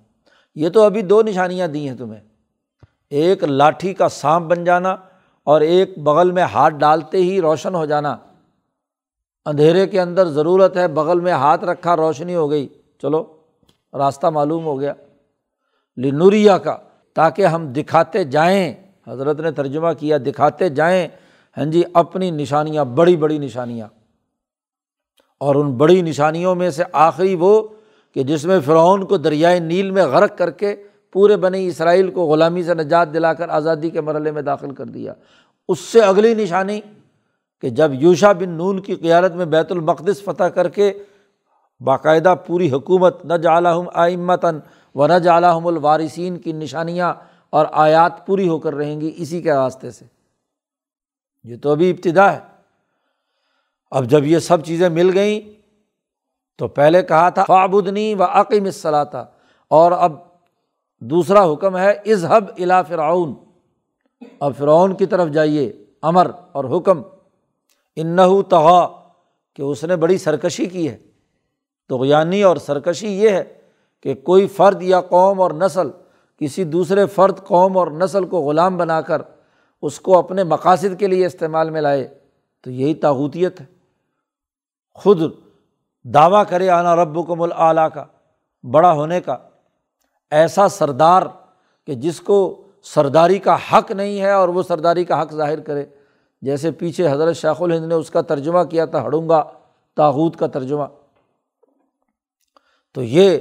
یہ 0.54 0.68
تو 0.68 0.82
ابھی 0.82 1.02
دو 1.02 1.22
نشانیاں 1.22 1.68
دی 1.68 1.88
ہیں 1.88 1.96
تمہیں۔ 1.96 2.20
ایک 3.10 3.44
لاٹھی 3.44 3.94
کا 3.94 4.08
سانپ 4.08 4.46
بن 4.46 4.64
جانا 4.64 4.96
اور 5.44 5.60
ایک 5.60 5.98
بغل 5.98 6.30
میں 6.30 6.42
ہاتھ 6.42 6.74
ڈالتے 6.74 7.18
ہی 7.18 7.40
روشن 7.40 7.74
ہو 7.74 7.86
جانا۔ 7.86 8.16
اندھیرے 9.46 9.86
کے 9.86 10.00
اندر 10.00 10.28
ضرورت 10.28 10.76
ہے 10.76 10.88
بغل 10.88 11.20
میں 11.20 11.32
ہاتھ 11.32 11.64
رکھا 11.64 11.96
روشنی 11.96 12.34
ہو 12.34 12.50
گئی۔ 12.50 12.68
چلو، 13.02 13.24
راستہ 13.92 14.26
معلوم 14.26 14.64
ہو 14.64 14.80
گیا۔ 14.80 14.92
لنوریا 15.96 16.58
کا 16.58 16.76
تاکہ 17.14 17.46
ہم 17.46 17.72
دکھاتے 17.72 18.24
جائیں۔ 18.24 18.81
حضرت 19.08 19.40
نے 19.40 19.50
ترجمہ 19.50 19.92
کیا، 19.98 20.16
دکھاتے 20.26 20.68
جائیں۔ 20.68 21.08
ہاں 21.56 21.64
جی 21.64 21.82
اپنی 21.94 22.30
نشانیاں، 22.30 22.84
بڑی 22.84 23.16
بڑی 23.16 23.38
نشانیاں۔ 23.38 23.88
اور 25.40 25.54
ان 25.54 25.72
بڑی 25.72 26.02
نشانیوں 26.02 26.54
میں 26.54 26.70
سے 26.70 26.84
آخری 26.92 27.34
وہ 27.34 27.62
کہ 28.14 28.22
جس 28.22 28.44
میں 28.44 28.60
فرعون 28.60 29.04
کو 29.04 29.16
دریائے 29.16 29.60
نیل 29.60 29.90
میں 29.90 30.06
غرق 30.06 30.38
کر 30.38 30.50
کے 30.50 30.76
پورے 31.12 31.36
بنی 31.36 31.66
اسرائیل 31.66 32.10
کو 32.10 32.24
غلامی 32.24 32.62
سے 32.62 32.74
نجات 32.74 33.14
دلا 33.14 33.34
کر 33.34 33.48
آزادی 33.48 33.90
کے 33.90 34.00
مرحلے 34.00 34.30
میں 34.30 34.42
داخل 34.42 34.74
کر 34.74 34.84
دیا۔ 34.84 35.12
اس 35.68 35.78
سے 35.78 36.00
اگلی 36.00 36.34
نشانی 36.34 36.80
کہ 37.60 37.70
جب 37.70 37.90
یوشا 37.94 38.32
بن 38.32 38.48
نون 38.48 38.80
کی 38.80 38.94
قیادت 38.94 39.34
میں 39.34 39.46
بیت 39.46 39.72
المقدس 39.72 40.24
فتح 40.24 40.44
کر 40.44 40.68
کے 40.68 40.92
باقاعدہ 41.80 42.34
پوری 42.46 42.70
حکومت 42.70 43.24
نہ 43.24 43.34
جالحم 43.34 43.84
آئمتاً 43.94 44.58
و 44.94 45.06
نہ 45.06 45.18
جالحم 45.18 45.66
الوارثین 45.66 46.38
کی 46.38 46.52
نشانیاں 46.52 47.14
اور 47.52 47.66
آیات 47.72 48.26
پوری 48.26 48.48
ہو 48.48 48.58
کر 48.58 48.74
رہیں 48.74 49.00
گی 49.00 49.12
اسی 49.16 49.42
کے 49.42 49.52
راستے 49.52 49.90
سے۔ 49.90 50.04
یہ 51.44 51.56
تو 51.62 51.70
ابھی 51.70 51.90
ابتدا 51.90 52.32
ہے۔ 52.32 52.40
اب 53.90 54.04
جب 54.04 54.24
یہ 54.24 54.38
سب 54.38 54.64
چیزیں 54.64 54.88
مل 54.88 55.10
گئیں 55.14 55.60
تو 56.58 56.68
پہلے 56.68 57.02
کہا 57.02 57.28
تھا 57.28 57.44
فابدنی 57.44 58.14
و 58.14 58.22
عقیم 58.22 58.64
الصلاح 58.64 59.22
اور 59.68 59.92
اب 59.92 60.12
دوسرا 61.00 61.52
حکم 61.52 61.76
ہے 61.76 61.90
اظہب 61.90 62.44
الا 62.58 62.82
فرعون۔ 62.82 63.34
اب 64.40 64.52
فرعون 64.58 64.96
کی 64.96 65.06
طرف 65.06 65.28
جائیے، 65.28 65.84
امر 66.02 66.30
اور 66.52 66.64
حکم۔ 66.64 67.02
انََََََََََََََََََََََََََََََََََََََََََََََََ 67.96 68.42
تغا، 68.42 69.10
کہ 69.54 69.62
اس 69.62 69.84
نے 69.84 69.96
بڑی 69.96 70.18
سرکشی 70.18 70.66
کی 70.66 70.90
ہے۔ 70.90 70.98
تو 71.88 72.04
یعنی 72.04 72.42
اور 72.42 72.56
سرکشی 72.56 73.08
یہ 73.08 73.28
ہے 73.28 73.60
کہ 74.00 74.14
کوئی 74.14 74.46
فرد 74.46 74.82
یا 74.82 75.00
قوم 75.00 75.40
اور 75.40 75.50
نسل 75.50 75.90
کسی 76.42 76.64
دوسرے 76.64 77.06
فرد، 77.06 77.38
قوم 77.44 77.78
اور 77.78 77.86
نسل 77.86 78.24
کو 78.24 78.40
غلام 78.40 78.76
بنا 78.76 79.00
کر 79.00 79.22
اس 79.82 80.00
کو 80.00 80.18
اپنے 80.18 80.44
مقاصد 80.44 80.98
کے 80.98 81.06
لیے 81.06 81.26
استعمال 81.26 81.70
میں 81.70 81.80
لائے، 81.80 82.18
تو 82.62 82.70
یہی 82.70 82.94
تاغوتیت 82.94 83.60
ہے۔ 83.60 83.66
خود 84.94 85.22
دعویٰ 86.04 86.42
کرے، 86.48 86.68
آنا 86.68 86.96
رب 86.96 87.26
کو 87.26 87.36
مل 87.36 87.50
کا، 87.94 88.04
بڑا 88.70 88.92
ہونے 88.92 89.20
کا۔ 89.20 89.36
ایسا 90.30 90.68
سردار 90.68 91.22
کہ 91.86 91.94
جس 91.94 92.20
کو 92.20 92.68
سرداری 92.82 93.38
کا 93.38 93.56
حق 93.72 93.90
نہیں 93.90 94.20
ہے 94.20 94.32
اور 94.32 94.48
وہ 94.48 94.62
سرداری 94.62 95.04
کا 95.04 95.22
حق 95.22 95.32
ظاہر 95.32 95.60
کرے۔ 95.60 95.84
جیسے 96.42 96.70
پیچھے 96.70 97.12
حضرت 97.12 97.36
شیخ 97.36 97.62
الہند 97.62 97.86
نے 97.86 97.94
اس 97.94 98.10
کا 98.10 98.20
ترجمہ 98.20 98.62
کیا 98.62 98.84
تھا 98.84 99.02
ہڑونگا 99.02 99.52
تاحود 99.96 100.36
کا 100.36 100.46
ترجمہ۔ 100.46 100.84
تو 102.94 103.02
یہ 103.02 103.38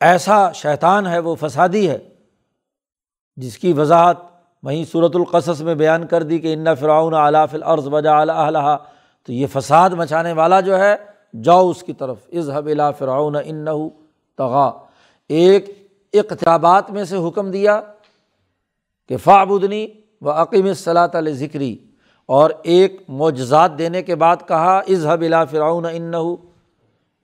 ایسا 0.00 0.52
شیطان 0.52 1.06
ہے، 1.06 1.18
وہ 1.18 1.34
فسادی 1.34 1.90
ہے۔ 1.90 2.08
جس 3.36 3.58
کی 3.58 3.72
وضاحت 3.72 4.16
وہیں 4.62 4.84
صورت 4.92 5.16
القصص 5.16 5.60
میں 5.60 5.74
بیان 5.74 6.06
کر 6.06 6.22
دی 6.22 6.38
کہ 6.38 6.52
ان 6.52 6.74
فراؤن 6.74 7.14
اعلیٰ 7.14 7.46
العرض 7.52 7.88
وجا 7.88 8.20
اللہ 8.20 8.76
تو 9.26 9.32
یہ 9.32 9.46
فساد 9.52 9.90
مچانے 9.90 10.32
والا 10.32 10.60
جو 10.60 10.78
ہے، 10.78 10.96
جاؤ 11.42 11.70
اس 11.70 11.82
کی 11.82 11.92
طرف۔ 11.92 12.16
اظہب 12.32 12.66
الا 12.66 12.90
فرعون 12.90 13.36
ان 13.44 13.66
تغا 14.38 14.70
ایک 15.28 15.88
اقتبات 16.12 16.90
میں 16.90 17.04
سے 17.04 17.16
حکم 17.16 17.50
دیا 17.50 17.80
کہ 19.08 19.16
فعبدنی 19.16 19.86
و 20.20 20.30
عقیم 20.30 20.72
صلاۃ 20.74 21.08
علیہ 21.14 21.32
ذکری 21.32 21.76
اور 22.26 22.50
ایک 22.62 23.02
معجزات 23.08 23.78
دینے 23.78 24.02
کے 24.02 24.14
بعد 24.14 24.36
کہا 24.48 24.78
اظہب 24.78 25.20
الا 25.20 25.44
فرعون 25.44 25.86
ان 25.92 26.14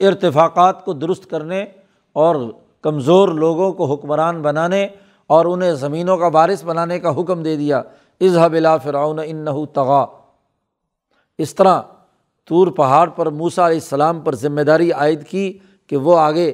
ارتفاقات 0.01 0.85
کو 0.85 0.93
درست 0.93 1.31
کرنے 1.31 1.65
اور 2.13 2.37
کمزور 2.83 3.29
لوگوں 3.29 3.73
کو 3.73 3.85
حکمران 3.85 4.43
بنانے۔ 4.43 4.89
اور 5.33 5.45
انہیں 5.45 5.73
زمینوں 5.73 6.17
کا 6.17 6.29
بارث 6.29 6.65
بنانے 6.65 7.01
کا 7.01 7.11
حکم 7.21 7.43
دے 7.43 7.57
دیا۔ 7.57 7.83
اظہب 8.21 8.53
الا 8.53 8.77
فرعون 8.77 9.21
ان 9.25 9.47
تغا 9.75 10.05
اس 11.39 11.55
طرح 11.55 11.81
طور 12.49 12.67
پہاڑ 12.67 13.09
پر 13.11 13.27
موسا 13.31 13.67
علیہ 13.67 13.77
السلام 13.77 14.21
پر 14.21 14.35
ذمہ 14.35 14.61
داری 14.61 14.93
عائد 14.93 15.27
کی 15.27 15.59
کہ 15.87 15.97
وہ 15.97 16.19
آگے 16.19 16.53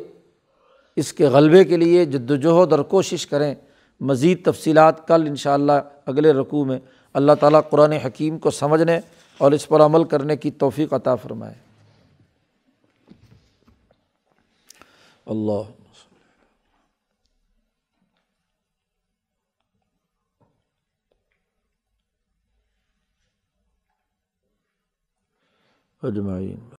اس 0.96 1.12
کے 1.12 1.26
غلبے 1.26 1.64
کے 1.64 1.76
لیے 1.76 2.04
جد 2.04 2.30
وجہد 2.30 2.72
اور 2.72 2.82
کوشش 2.84 3.26
کریں 3.26 3.54
مزید 4.00 4.44
تفصیلات 4.44 5.08
کل 5.08 5.24
ان 5.28 5.36
شاء 5.36 5.54
اللہ 5.54 5.72
اگلے 6.06 6.32
رقوع 6.32 6.64
میں 6.64 6.78
اللہ 7.14 7.32
تعالیٰ 7.40 7.60
قرآن 7.70 7.92
حکیم 7.92 8.38
کو 8.38 8.50
سمجھنے 8.50 9.00
اور 9.38 9.52
اس 9.52 9.68
پر 9.68 9.80
عمل 9.80 10.04
کرنے 10.04 10.36
کی 10.36 10.50
توفیق 10.50 10.92
عطا 10.92 11.14
فرمائے 11.14 11.54
اللہ 15.26 15.62
اجمعین۔ 26.03 26.72